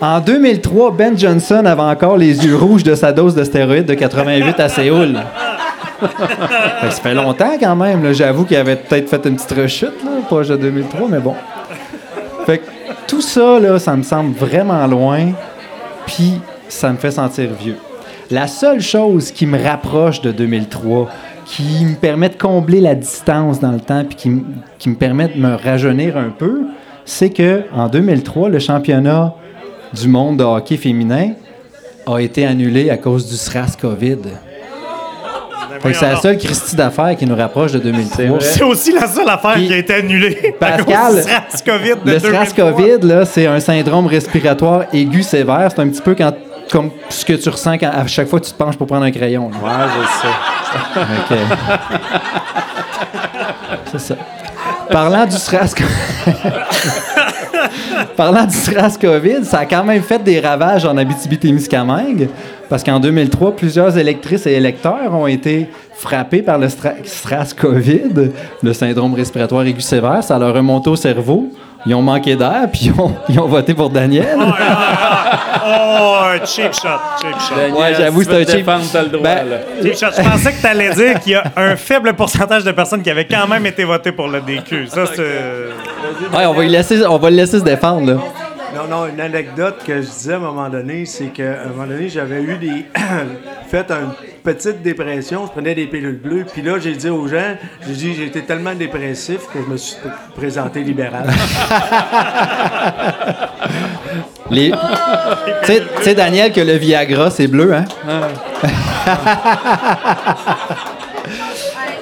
[0.00, 3.94] En 2003, Ben Johnson avait encore les yeux rouges de sa dose de stéroïdes de
[3.94, 5.18] 88 à Séoul.
[6.00, 8.10] Ça fait longtemps quand même.
[8.14, 11.34] J'avoue qu'il avait peut-être fait une petite rechute, là, proche de 2003, mais bon.
[12.46, 12.64] Fait que
[13.10, 15.32] tout ça, là, ça me semble vraiment loin,
[16.06, 16.34] puis
[16.68, 17.76] ça me fait sentir vieux.
[18.30, 21.08] La seule chose qui me rapproche de 2003,
[21.44, 24.14] qui me permet de combler la distance dans le temps, puis
[24.78, 26.62] qui, me permet de me rajeunir un peu,
[27.04, 29.34] c'est que en 2003, le championnat
[29.92, 31.32] du monde de hockey féminin
[32.06, 34.18] a été annulé à cause du SRAS COVID.
[35.82, 38.38] Fait que c'est la seule Christie d'affaires qui nous rapproche de 2003.
[38.40, 40.54] C'est aussi la seule affaire Puis- qui a été annulée.
[40.60, 40.84] à Pascal,
[41.14, 42.72] cause du SRAS COVID de Le SRAS 2003.
[42.72, 45.70] COVID, là, c'est un syndrome respiratoire aigu sévère.
[45.74, 46.32] C'est un petit peu quand,
[46.70, 49.04] comme ce que tu ressens quand, à chaque fois que tu te penches pour prendre
[49.04, 49.50] un crayon.
[49.50, 49.56] là.
[49.62, 50.06] Ouais, je
[51.00, 51.36] sais.
[51.36, 51.38] Ok.
[53.92, 54.14] C'est ça.
[54.90, 55.74] Parlant du SRAS
[58.16, 62.28] Parlant du SRAS COVID, ça a quand même fait des ravages en Abitibi-Témiscamingue
[62.68, 68.30] parce qu'en 2003, plusieurs électrices et électeurs ont été frappés par le SRAS COVID,
[68.62, 70.22] le syndrome respiratoire aigu sévère.
[70.22, 71.50] Ça leur remonté au cerveau.
[71.86, 74.36] Ils ont manqué d'air, puis ils ont, ils ont voté pour Daniel.
[74.38, 76.88] Oh, un cheap shot,
[77.20, 77.54] cheap shot.
[77.56, 79.56] Daniel, Ouais, j'avoue, si c'est un te cheap- défendre, t'as le droit, Ben, là.
[79.82, 80.06] Cheap shot.
[80.16, 83.10] Je pensais que tu allais dire qu'il y a un faible pourcentage de personnes qui
[83.10, 84.86] avaient quand même été votées pour le DQ.
[84.88, 85.22] Ça, c'est.
[86.36, 88.06] Ouais, on va, laisser, on va le laisser se défendre.
[88.06, 88.18] Là.
[88.74, 91.86] Non, non, une anecdote que je disais à un moment donné, c'est qu'à un moment
[91.86, 92.86] donné, j'avais eu des.
[93.70, 94.10] fait une
[94.42, 97.56] petite dépression, je prenais des pilules bleues, puis là, j'ai dit aux gens,
[97.86, 99.96] j'ai dit, j'ai été tellement dépressif que je me suis
[100.36, 101.24] présenté libéral.
[104.50, 104.72] Les...
[105.64, 105.72] tu
[106.02, 107.84] sais- Daniel, que le Viagra, c'est bleu, hein?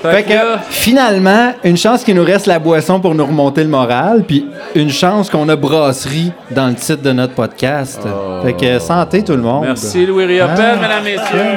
[0.00, 0.32] Fait que
[0.70, 4.46] finalement, une chance qu'il nous reste la boisson pour nous remonter le moral, puis
[4.76, 8.00] une chance qu'on a brasserie dans le titre de notre podcast.
[8.44, 9.64] Fait que santé tout le monde.
[9.66, 10.76] Merci Louis Riopel, Ah.
[10.76, 11.56] mesdames, messieurs.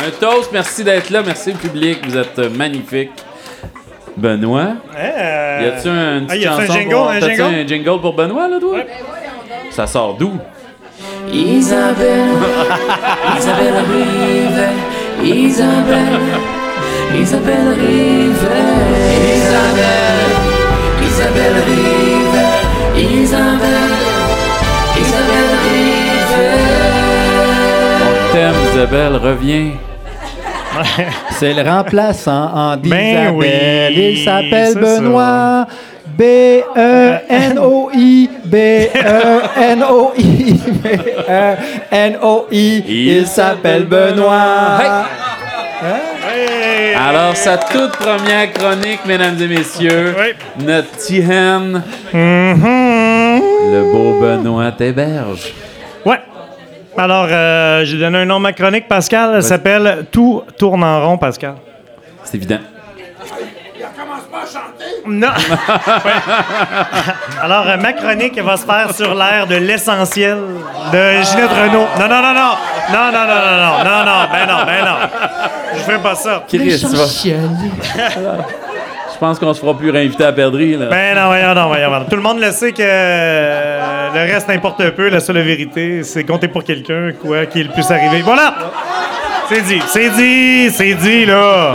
[0.00, 3.10] Un toast, merci d'être là, merci le public, vous êtes euh, magnifiques.
[4.16, 7.08] Benoît, Euh, y a-tu une ah, petite y a-tu un chanson jingle, pour...
[7.08, 7.42] un jingle?
[7.42, 8.78] un jingle pour Benoît, là, toi?
[9.70, 10.32] Ça sort d'où?
[11.32, 12.36] Isabelle,
[13.38, 14.60] Isabelle arrive,
[15.22, 16.20] Isabelle,
[17.20, 18.48] Isabelle arrive,
[19.36, 20.32] Isabelle,
[21.06, 23.87] Isabelle arrive, Isabelle
[28.78, 29.70] Isabelle, reviens.
[31.32, 32.76] C'est le remplaçant en.
[32.76, 33.48] Ben oui,
[33.90, 35.66] Il s'appelle Benoît.
[35.66, 35.72] E
[36.74, 40.20] B-E-N-O-I, B-E-N-O-I,
[40.84, 42.84] B-E-N-O-I.
[42.88, 44.78] Il s'appelle Benoît.
[45.82, 46.94] Hey!
[46.94, 50.34] Alors, sa toute première chronique, mesdames et messieurs, Oui.
[50.64, 51.82] notre petit hen,
[52.12, 53.40] Mhm.
[53.72, 55.52] le beau Benoît t'héberge.
[56.04, 56.18] Ouais.
[56.98, 59.34] Alors, euh, j'ai donné un nom à ma chronique, Pascal.
[59.36, 61.54] Elle s'appelle Tout tourne en rond, Pascal.
[62.24, 62.58] C'est évident.
[65.06, 65.28] Non.
[65.28, 66.12] Ouais.
[67.42, 70.36] Alors, euh, ma chronique elle va se faire sur l'air de l'essentiel
[70.92, 71.86] de Ginette Renault.
[71.98, 72.54] Non, non, non, non.
[72.92, 73.84] Non, non, non, non, non.
[73.84, 74.96] Non, non, ben non, ben non.
[75.74, 76.44] Je fais pas ça.
[76.48, 77.06] Chris, tu vas-
[79.18, 80.86] Je pense qu'on se fera plus réinviter à perdrie, là.
[80.86, 82.04] Ben non, voyons, non, voyons, voyons.
[82.08, 85.08] Tout le monde le sait que euh, le reste importe peu.
[85.08, 88.22] La seule vérité, c'est compter pour quelqu'un, quoi qu'il puisse arriver.
[88.22, 88.54] Voilà!
[89.48, 91.74] C'est dit, c'est dit, c'est dit, là.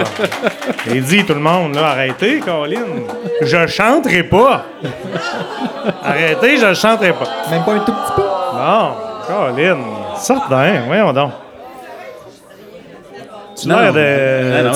[0.88, 1.88] C'est dit, tout le monde, là.
[1.88, 2.80] Arrêtez, Colin.
[3.42, 4.64] Je chanterai pas.
[6.02, 7.28] Arrêtez, je chanterai pas.
[7.52, 8.22] Même pas un tout petit peu.
[8.22, 8.92] Bon,
[9.28, 9.80] Colin.
[10.16, 11.32] Certain, voyons donc.
[13.64, 13.70] Tu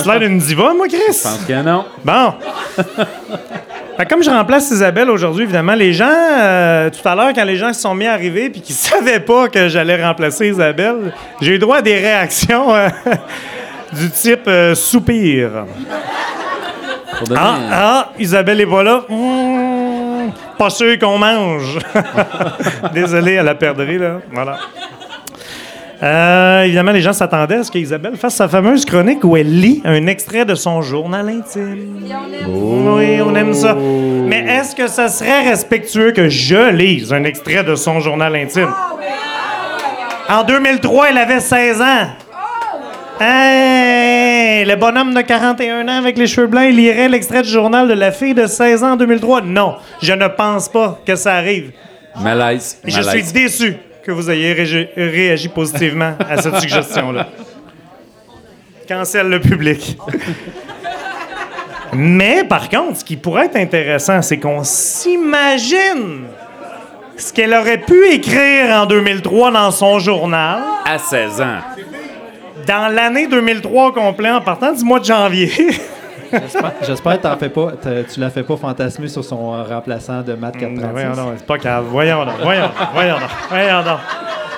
[0.08, 0.98] l'air de- d'une diva, moi, Chris?
[1.08, 1.84] Je pense que non.
[2.04, 2.34] Bon.
[4.08, 7.72] Comme je remplace Isabelle aujourd'hui, évidemment, les gens, euh, tout à l'heure, quand les gens
[7.72, 11.58] se sont mis à arriver puis qu'ils savaient pas que j'allais remplacer Isabelle, j'ai eu
[11.58, 12.88] droit à des réactions euh,
[13.92, 15.50] du type euh, soupir.
[17.26, 19.02] Donner Ah, ah, Isabelle est pas là.
[19.08, 21.78] Mmh, pas sûr qu'on mange.
[22.94, 24.18] Désolé à la perdrix, là.
[24.32, 24.58] Voilà.
[26.00, 29.82] Euh, évidemment, les gens s'attendaient à ce qu'Isabelle fasse sa fameuse chronique où elle lit
[29.84, 32.04] un extrait de son journal intime.
[32.46, 33.74] Oui, on aime ça.
[33.74, 38.72] Mais est-ce que ça serait respectueux que je lise un extrait de son journal intime?
[40.28, 42.06] En 2003, elle avait 16 ans.
[43.20, 47.88] Hey, le bonhomme de 41 ans avec les cheveux blancs, il lirait l'extrait du journal
[47.88, 49.40] de la fille de 16 ans en 2003?
[49.40, 51.72] Non, je ne pense pas que ça arrive.
[52.20, 52.78] Malaise.
[52.84, 53.24] Je malaise.
[53.24, 53.76] suis déçu
[54.08, 54.54] que vous ayez
[54.96, 57.28] réagi positivement à cette suggestion-là.
[58.88, 59.98] Cancelle le public.
[61.92, 66.24] Mais par contre, ce qui pourrait être intéressant, c'est qu'on s'imagine
[67.18, 70.62] ce qu'elle aurait pu écrire en 2003 dans son journal.
[70.86, 71.58] À 16 ans.
[72.66, 75.52] Dans l'année 2003 au complet, en partant du mois de janvier.
[76.86, 77.72] J'espère- que t'en fais pas,
[78.12, 80.90] tu la fais pas fantasmer sur son euh, remplaçant de Matt 436.
[80.92, 81.84] voyons donc, c'est pas grave.
[81.88, 83.98] Voyons donc, voyons donc, voyons donc, voyons donc.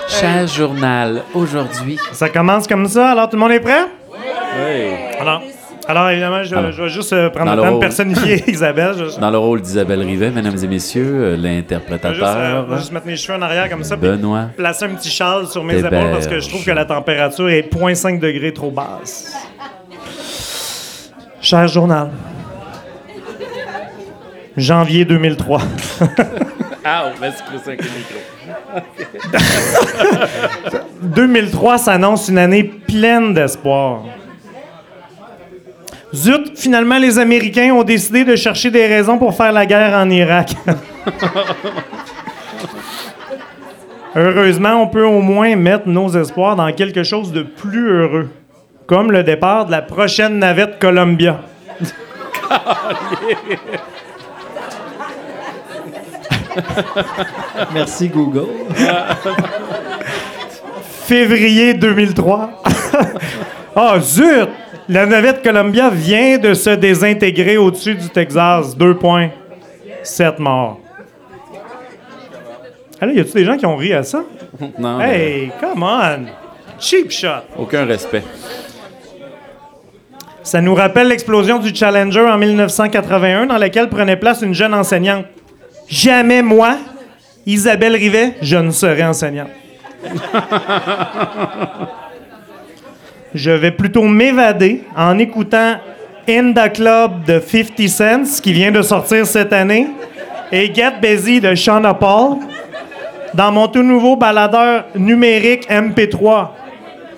[0.09, 1.99] Cher journal, aujourd'hui.
[2.13, 3.85] Ça commence comme ça, alors tout le monde est prêt?
[4.13, 4.91] Oui.
[5.21, 5.41] Alors,
[5.87, 7.81] alors évidemment, je, Alors, je vais juste euh, prendre le temps de rôle.
[7.81, 8.95] personnifier Isabelle.
[9.15, 12.67] Je, Dans le rôle d'Isabelle Rivet, mesdames et messieurs, euh, vais juste, euh, l'interprétateur.
[12.67, 13.97] je vais juste mettre mes cheveux en arrière comme ça.
[13.97, 16.85] puis Benoît Placer un petit châle sur mes épaules parce que je trouve que la
[16.85, 19.33] température est 0.5 degrés trop basse.
[21.51, 22.11] Cher journal.
[24.57, 25.61] Janvier 2003.
[26.83, 28.17] Ah, on va se crisser avec le micro.
[31.03, 34.05] 2003 s'annonce une année pleine d'espoir.
[36.15, 40.09] Zut, finalement, les Américains ont décidé de chercher des raisons pour faire la guerre en
[40.09, 40.53] Irak.
[44.17, 48.31] Heureusement, on peut au moins mettre nos espoirs dans quelque chose de plus heureux,
[48.91, 51.43] comme le départ de la prochaine navette Columbia.
[57.73, 58.49] Merci Google.
[61.07, 62.63] février 2003.
[63.77, 64.49] Ah, zut!
[64.89, 68.77] La navette Columbia vient de se désintégrer au-dessus du Texas.
[68.77, 69.29] Deux points.
[70.03, 70.81] Sept morts.
[73.01, 74.25] Alors, y a-tu des gens qui ont ri à ça?
[74.77, 76.27] Non, Hey, come on!
[76.81, 77.45] Cheap shot!
[77.57, 78.25] aucun respect.
[80.43, 85.27] Ça nous rappelle l'explosion du Challenger en 1981 dans laquelle prenait place une jeune enseignante.
[85.89, 86.79] Jamais moi,
[87.47, 89.51] Isabelle Rivet, je ne serai enseignante.
[93.35, 95.77] je vais plutôt m'évader en écoutant
[96.29, 99.89] In the Club de 50 Cent, qui vient de sortir cette année,
[100.53, 102.39] et Get Busy de Shauna Paul,
[103.35, 106.49] dans mon tout nouveau baladeur numérique MP3,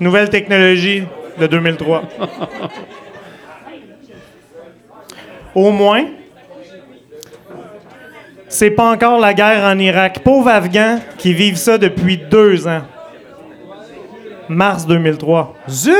[0.01, 1.05] nouvelle technologie
[1.39, 2.03] de 2003.
[5.55, 6.05] Au moins,
[8.49, 10.21] c'est pas encore la guerre en Irak.
[10.25, 12.83] Pauvres Afghans qui vivent ça depuis deux ans.
[14.49, 15.55] Mars 2003.
[15.69, 15.95] Zut!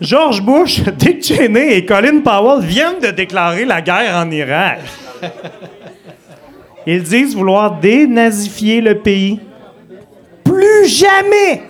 [0.00, 4.80] George Bush, Dick Cheney et Colin Powell viennent de déclarer la guerre en Irak.
[6.86, 9.40] Ils disent vouloir dénazifier le pays.
[10.44, 11.62] Plus jamais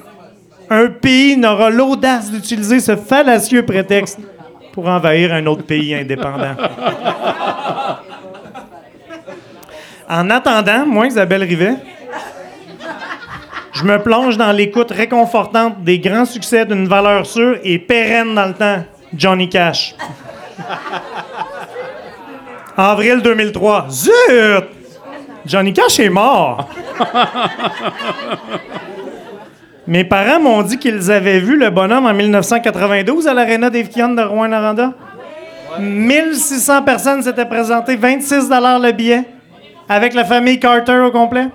[0.71, 4.19] un pays n'aura l'audace d'utiliser ce fallacieux prétexte
[4.79, 6.55] pour envahir un autre pays indépendant.
[10.09, 11.75] En attendant, moi, Isabelle Rivet,
[13.73, 18.47] je me plonge dans l'écoute réconfortante des grands succès d'une valeur sûre et pérenne dans
[18.47, 19.97] le temps, Johnny Cash.
[22.77, 23.87] Avril 2003.
[23.91, 24.13] Zut!
[25.45, 26.69] Johnny Cash est mort.
[29.89, 34.23] Mes parents m'ont dit qu'ils avaient vu le bonhomme en 1992 à l'Arena des de
[34.23, 34.93] Rouen-Noranda.
[35.81, 39.25] 1600 personnes s'étaient présentées, 26 le billet,
[39.89, 41.47] avec la famille Carter au complet.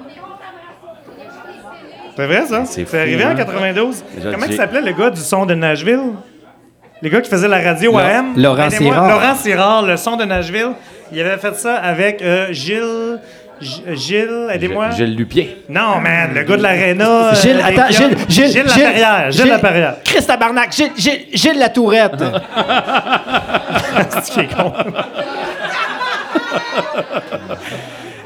[2.15, 2.65] C'est vrai, ça?
[2.65, 3.35] C'est fou, arrivé en hein?
[3.35, 4.03] 92.
[4.15, 6.13] Déjà, Comment il s'appelait le gars du son de Nashville?
[7.03, 8.33] Les gars qui faisaient la radio AM?
[8.35, 8.93] Laurent Aidez-moi.
[8.95, 9.09] Sirard.
[9.09, 10.71] Laurent Sirard, le son de Nashville.
[11.11, 13.19] Il avait fait ça avec euh, Gilles...
[13.63, 14.91] G- Gilles, aidez-moi.
[14.91, 15.63] Gilles Lupier.
[15.69, 17.09] Non, man, le gars de l'Arena.
[17.09, 17.89] euh, Gilles, des attends.
[17.91, 19.31] Gilles, Gilles, Gilles Laperrière.
[19.31, 19.95] Gilles Laperrière.
[20.03, 22.21] Chris Tabarnak, Gilles, Gilles, Gilles la Tourette.
[24.23, 24.73] C'est qui est con.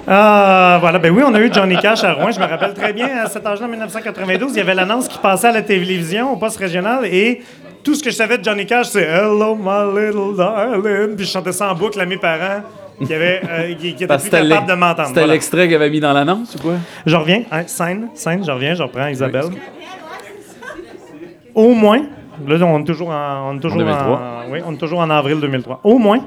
[0.10, 1.00] Ah, voilà.
[1.00, 2.32] Ben oui, on a eu Johnny Cash à Rouen.
[2.32, 5.18] Je me rappelle très bien, à cet âge-là, en 1992, il y avait l'annonce qui
[5.18, 7.42] passait à la télévision, au poste régional, et
[7.84, 11.16] tout ce que je savais de Johnny Cash, c'est Hello, my little darling.
[11.18, 12.62] Puis je chantais ça en boucle à mes parents
[13.06, 15.08] qui, avaient, euh, qui, qui étaient Parce plus l'ex- de m'entendre.
[15.10, 15.34] C'était Voilà.
[15.34, 16.74] l'extrait qu'il avait mis dans l'annonce ou quoi?
[17.06, 17.44] Je reviens.
[17.52, 19.46] Hein, scène, scène, je reviens, je reprends Isabelle.
[21.56, 22.02] Au moins,
[22.48, 24.16] là, on est toujours en, on est toujours En 2003.
[24.48, 25.80] en- oui, on est toujours en avril 2003.
[25.84, 26.20] Au moins,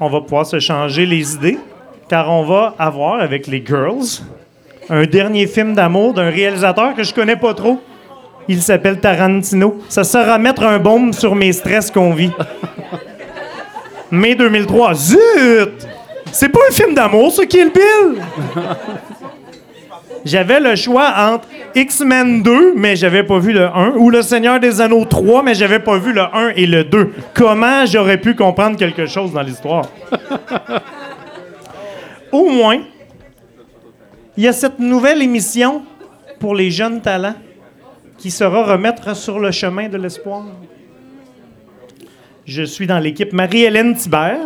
[0.00, 1.58] on va pouvoir se changer les idées,
[2.08, 4.22] car on va avoir avec les Girls
[4.90, 7.78] un dernier film d'amour d'un réalisateur que je connais pas trop.
[8.48, 9.80] Il s'appelle Tarantino.
[9.88, 12.30] Ça sera mettre un baume sur mes stress qu'on vit.
[14.12, 14.94] Mai 2003.
[14.94, 15.18] Zut!
[16.30, 18.22] C'est pas un film d'amour, ce Kill Bill!
[20.24, 24.60] J'avais le choix entre X-Men 2, mais j'avais pas vu le 1, ou Le Seigneur
[24.60, 27.12] des Anneaux 3, mais j'avais pas vu le 1 et le 2.
[27.34, 29.86] Comment j'aurais pu comprendre quelque chose dans l'histoire?
[32.32, 32.80] Au moins,
[34.36, 35.82] il y a cette nouvelle émission
[36.38, 37.34] pour les jeunes talents
[38.18, 40.44] qui sera remettre sur le chemin de l'espoir.
[42.44, 44.38] Je suis dans l'équipe Marie-Hélène Thibert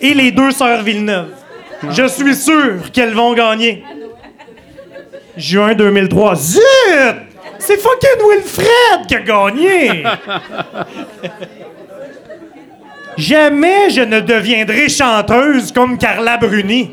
[0.00, 1.30] et les deux sœurs Villeneuve.
[1.90, 3.84] Je suis sûr qu'elles vont gagner.
[5.36, 6.34] Juin 2003.
[6.34, 6.60] Zut!
[7.60, 10.04] C'est fucking Wilfred qui a gagné!
[13.16, 16.90] Jamais je ne deviendrai chanteuse comme Carla Bruni.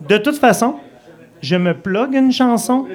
[0.00, 0.76] De toute façon,
[1.42, 2.86] je me plug une chanson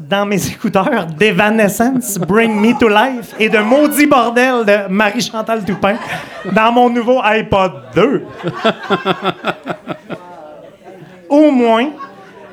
[0.00, 5.96] dans mes écouteurs d'Evanescence, Bring Me to Life et de Maudit Bordel de Marie-Chantal Toupin
[6.52, 8.24] dans mon nouveau iPod 2.
[11.28, 11.90] Au moins,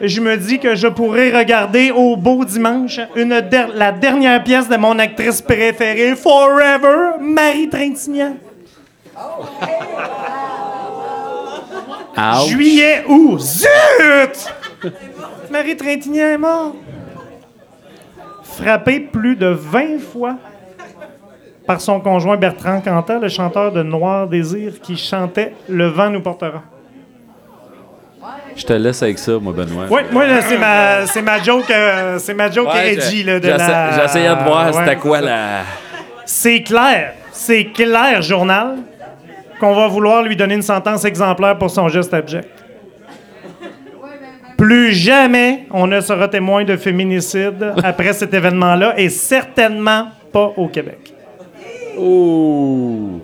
[0.01, 4.67] je me dis que je pourrais regarder au beau dimanche une der- la dernière pièce
[4.67, 8.35] de mon actrice préférée, Forever, Marie Trintignant.
[12.49, 13.39] Juillet, août.
[13.39, 14.91] Zut!
[15.49, 16.75] Marie Trintignant est morte.
[18.61, 20.35] Frappée plus de 20 fois
[21.65, 26.21] par son conjoint Bertrand Cantat, le chanteur de Noir Désir, qui chantait Le vent nous
[26.21, 26.63] portera.
[28.55, 29.85] Je te laisse avec ça, moi, Benoît.
[29.89, 33.47] Oui, moi, c'est ma, c'est ma joke, euh, c'est ma joke Ouais, edgy, là, de
[33.49, 33.91] la...
[34.01, 35.61] J'essayais de voir c'était quoi la.
[36.25, 38.77] C'est clair, c'est clair, journal,
[39.59, 42.49] qu'on va vouloir lui donner une sentence exemplaire pour son geste abject.
[44.57, 50.67] Plus jamais on ne sera témoin de féminicide après cet événement-là, et certainement pas au
[50.67, 51.13] Québec.
[51.97, 53.21] Oh!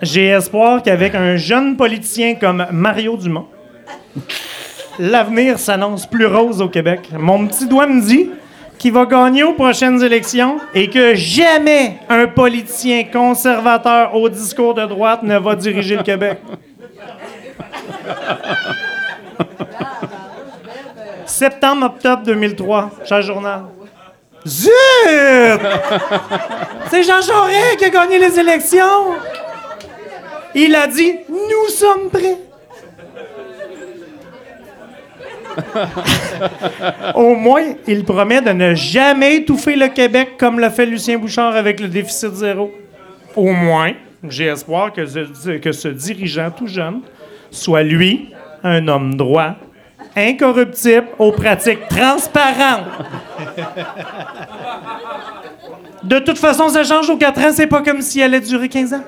[0.00, 3.46] J'ai espoir qu'avec un jeune politicien comme Mario Dumont,
[4.98, 7.00] l'avenir s'annonce plus rose au Québec.
[7.18, 8.30] Mon petit doigt me dit
[8.78, 14.86] qu'il va gagner aux prochaines élections et que jamais un politicien conservateur au discours de
[14.86, 16.38] droite ne va diriger le Québec.
[21.26, 23.62] Septembre-octobre 2003, cher journal.
[24.46, 24.70] Zut!
[26.90, 29.14] C'est Jean Charest qui a gagné les élections!
[30.54, 32.38] Il a dit Nous sommes prêts.
[37.14, 41.54] Au moins, il promet de ne jamais étouffer le Québec comme l'a fait Lucien Bouchard
[41.56, 42.72] avec le déficit zéro.
[43.36, 43.92] Au moins,
[44.28, 47.00] j'ai espoir que ce, que ce dirigeant tout jeune
[47.50, 48.30] soit lui,
[48.62, 49.54] un homme droit,
[50.16, 52.86] incorruptible, aux pratiques transparentes.
[56.02, 58.94] De toute façon, ça change aux 4 ans, c'est pas comme si allait durer 15
[58.94, 59.04] ans.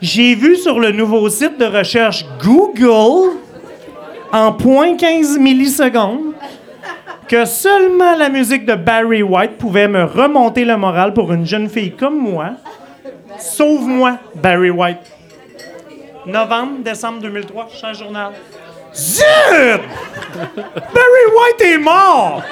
[0.00, 3.38] J'ai vu sur le nouveau site de recherche Google,
[4.32, 6.34] en 0.15 millisecondes,
[7.28, 11.70] que seulement la musique de Barry White pouvait me remonter le moral pour une jeune
[11.70, 12.50] fille comme moi.
[13.38, 15.13] Sauve-moi, Barry White.
[16.26, 18.32] Novembre, décembre 2003, cher journal.
[18.94, 19.24] Zut!
[20.34, 22.42] Barry White est mort!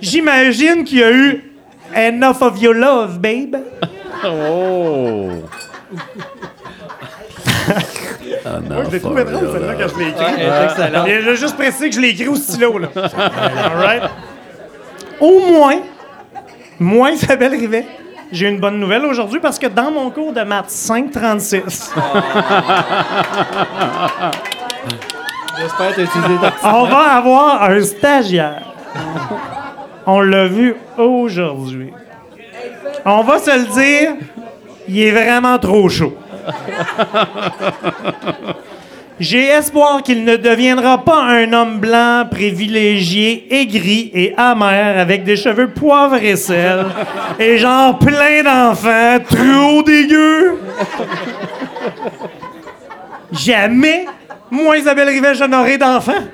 [0.00, 1.48] J'imagine qu'il y a eu
[1.94, 3.56] Enough of your love, babe.
[4.24, 5.30] Oh!
[8.68, 11.04] Moi, je l'ai trouvé drôle, celle-là, quand je l'ai écrit.
[11.04, 12.88] Ouais, je veux juste préciser que je l'ai écrit au stylo, là.
[12.96, 14.02] All right?
[15.20, 15.80] Au moins,
[16.78, 17.86] moi, Isabelle Rivet,
[18.32, 21.92] j'ai une bonne nouvelle aujourd'hui parce que dans mon cours de maths 536,
[25.58, 25.94] J'espère
[26.62, 28.62] on va avoir un stagiaire.
[30.06, 31.92] On l'a vu aujourd'hui.
[33.04, 34.12] On va se le dire,
[34.88, 36.16] il est vraiment trop chaud.
[39.20, 45.36] J'ai espoir qu'il ne deviendra pas un homme blanc, privilégié, aigri et amer, avec des
[45.36, 46.86] cheveux poivre et sel,
[47.38, 50.60] et genre plein d'enfants, trop dégueu.
[53.32, 54.06] Jamais,
[54.50, 56.24] moi, Isabelle Rivet, je n'aurai d'enfants.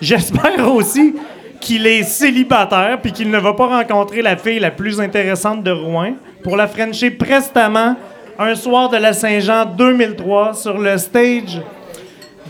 [0.00, 1.14] J'espère aussi
[1.58, 5.70] qu'il est célibataire puis qu'il ne va pas rencontrer la fille la plus intéressante de
[5.70, 6.12] Rouen
[6.42, 7.96] pour la frencher prestamment
[8.38, 11.60] un soir de la Saint-Jean 2003 sur le stage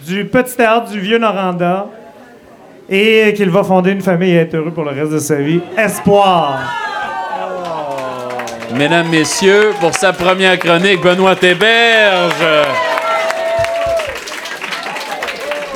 [0.04, 1.86] du Petit Théâtre du Vieux-Noranda
[2.88, 5.60] et qu'il va fonder une famille et être heureux pour le reste de sa vie.
[5.76, 6.58] Espoir!
[8.74, 12.34] Mesdames, Messieurs, pour sa première chronique, Benoît Théberge.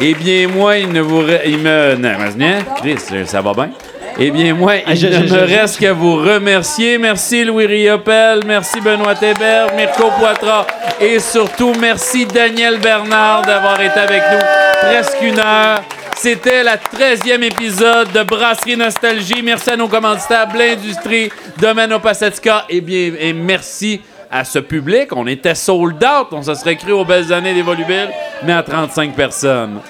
[0.01, 1.23] Eh bien, moi, il ne vous...
[1.45, 1.95] Il me...
[1.95, 3.71] Non, non, Chris, ça va bien?
[4.19, 6.99] Eh bien, moi, il je- ne je- me je- reste qu'à vous remercier.
[6.99, 10.67] Merci Louis Riopel, merci Benoît Théberge, Mirko Poitras
[11.01, 14.39] et surtout merci Daniel Bernard d'avoir été avec nous
[14.83, 15.83] presque une heure.
[16.17, 19.41] C'était la 13e épisode de Brasserie Nostalgie.
[19.43, 25.09] Merci à nos commanditaires Blindustrie, Domaine Opacetica et bien et merci à ce public.
[25.17, 26.29] On était sold out.
[26.33, 28.11] On se serait cru aux belles années des Volubiles,
[28.43, 29.81] mais à 35 personnes.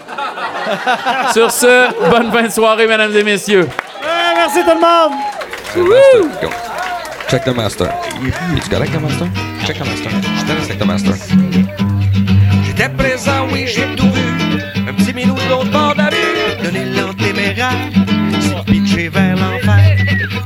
[1.33, 3.67] Sur ce, bonne fin de soirée, mesdames et messieurs.
[4.43, 5.19] Merci tout le monde!
[5.71, 7.29] C'est le master compte.
[7.29, 7.89] Check the master.
[8.57, 9.27] Es-tu correct, le master?
[9.67, 10.11] Check the master.
[10.11, 11.15] Je te laisse avec le master.
[12.65, 14.63] J'étais présent, oui, j'ai tout vu.
[14.89, 17.77] Un petit minou de l'autre bord de la rue, donner l'antéméraire,
[18.41, 19.99] s'est pitché vers l'enfer.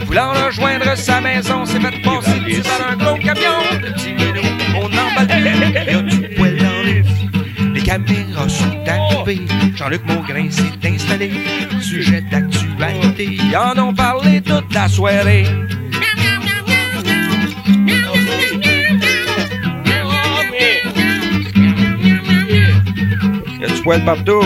[0.07, 3.61] Voulant rejoindre sa maison, s'est fait passer dessus par un gros camion.
[3.81, 4.43] Le petit minou,
[4.75, 5.39] on emballe plus,
[5.87, 7.07] il y a du poil dans l'œuf.
[7.73, 8.74] Les caméras sont
[9.75, 11.33] Jean-Luc Maugrain s'est installé.
[11.81, 15.47] Sujet d'actualité, en ont parlé toute la soirée.
[23.61, 24.43] Y a du poil partout.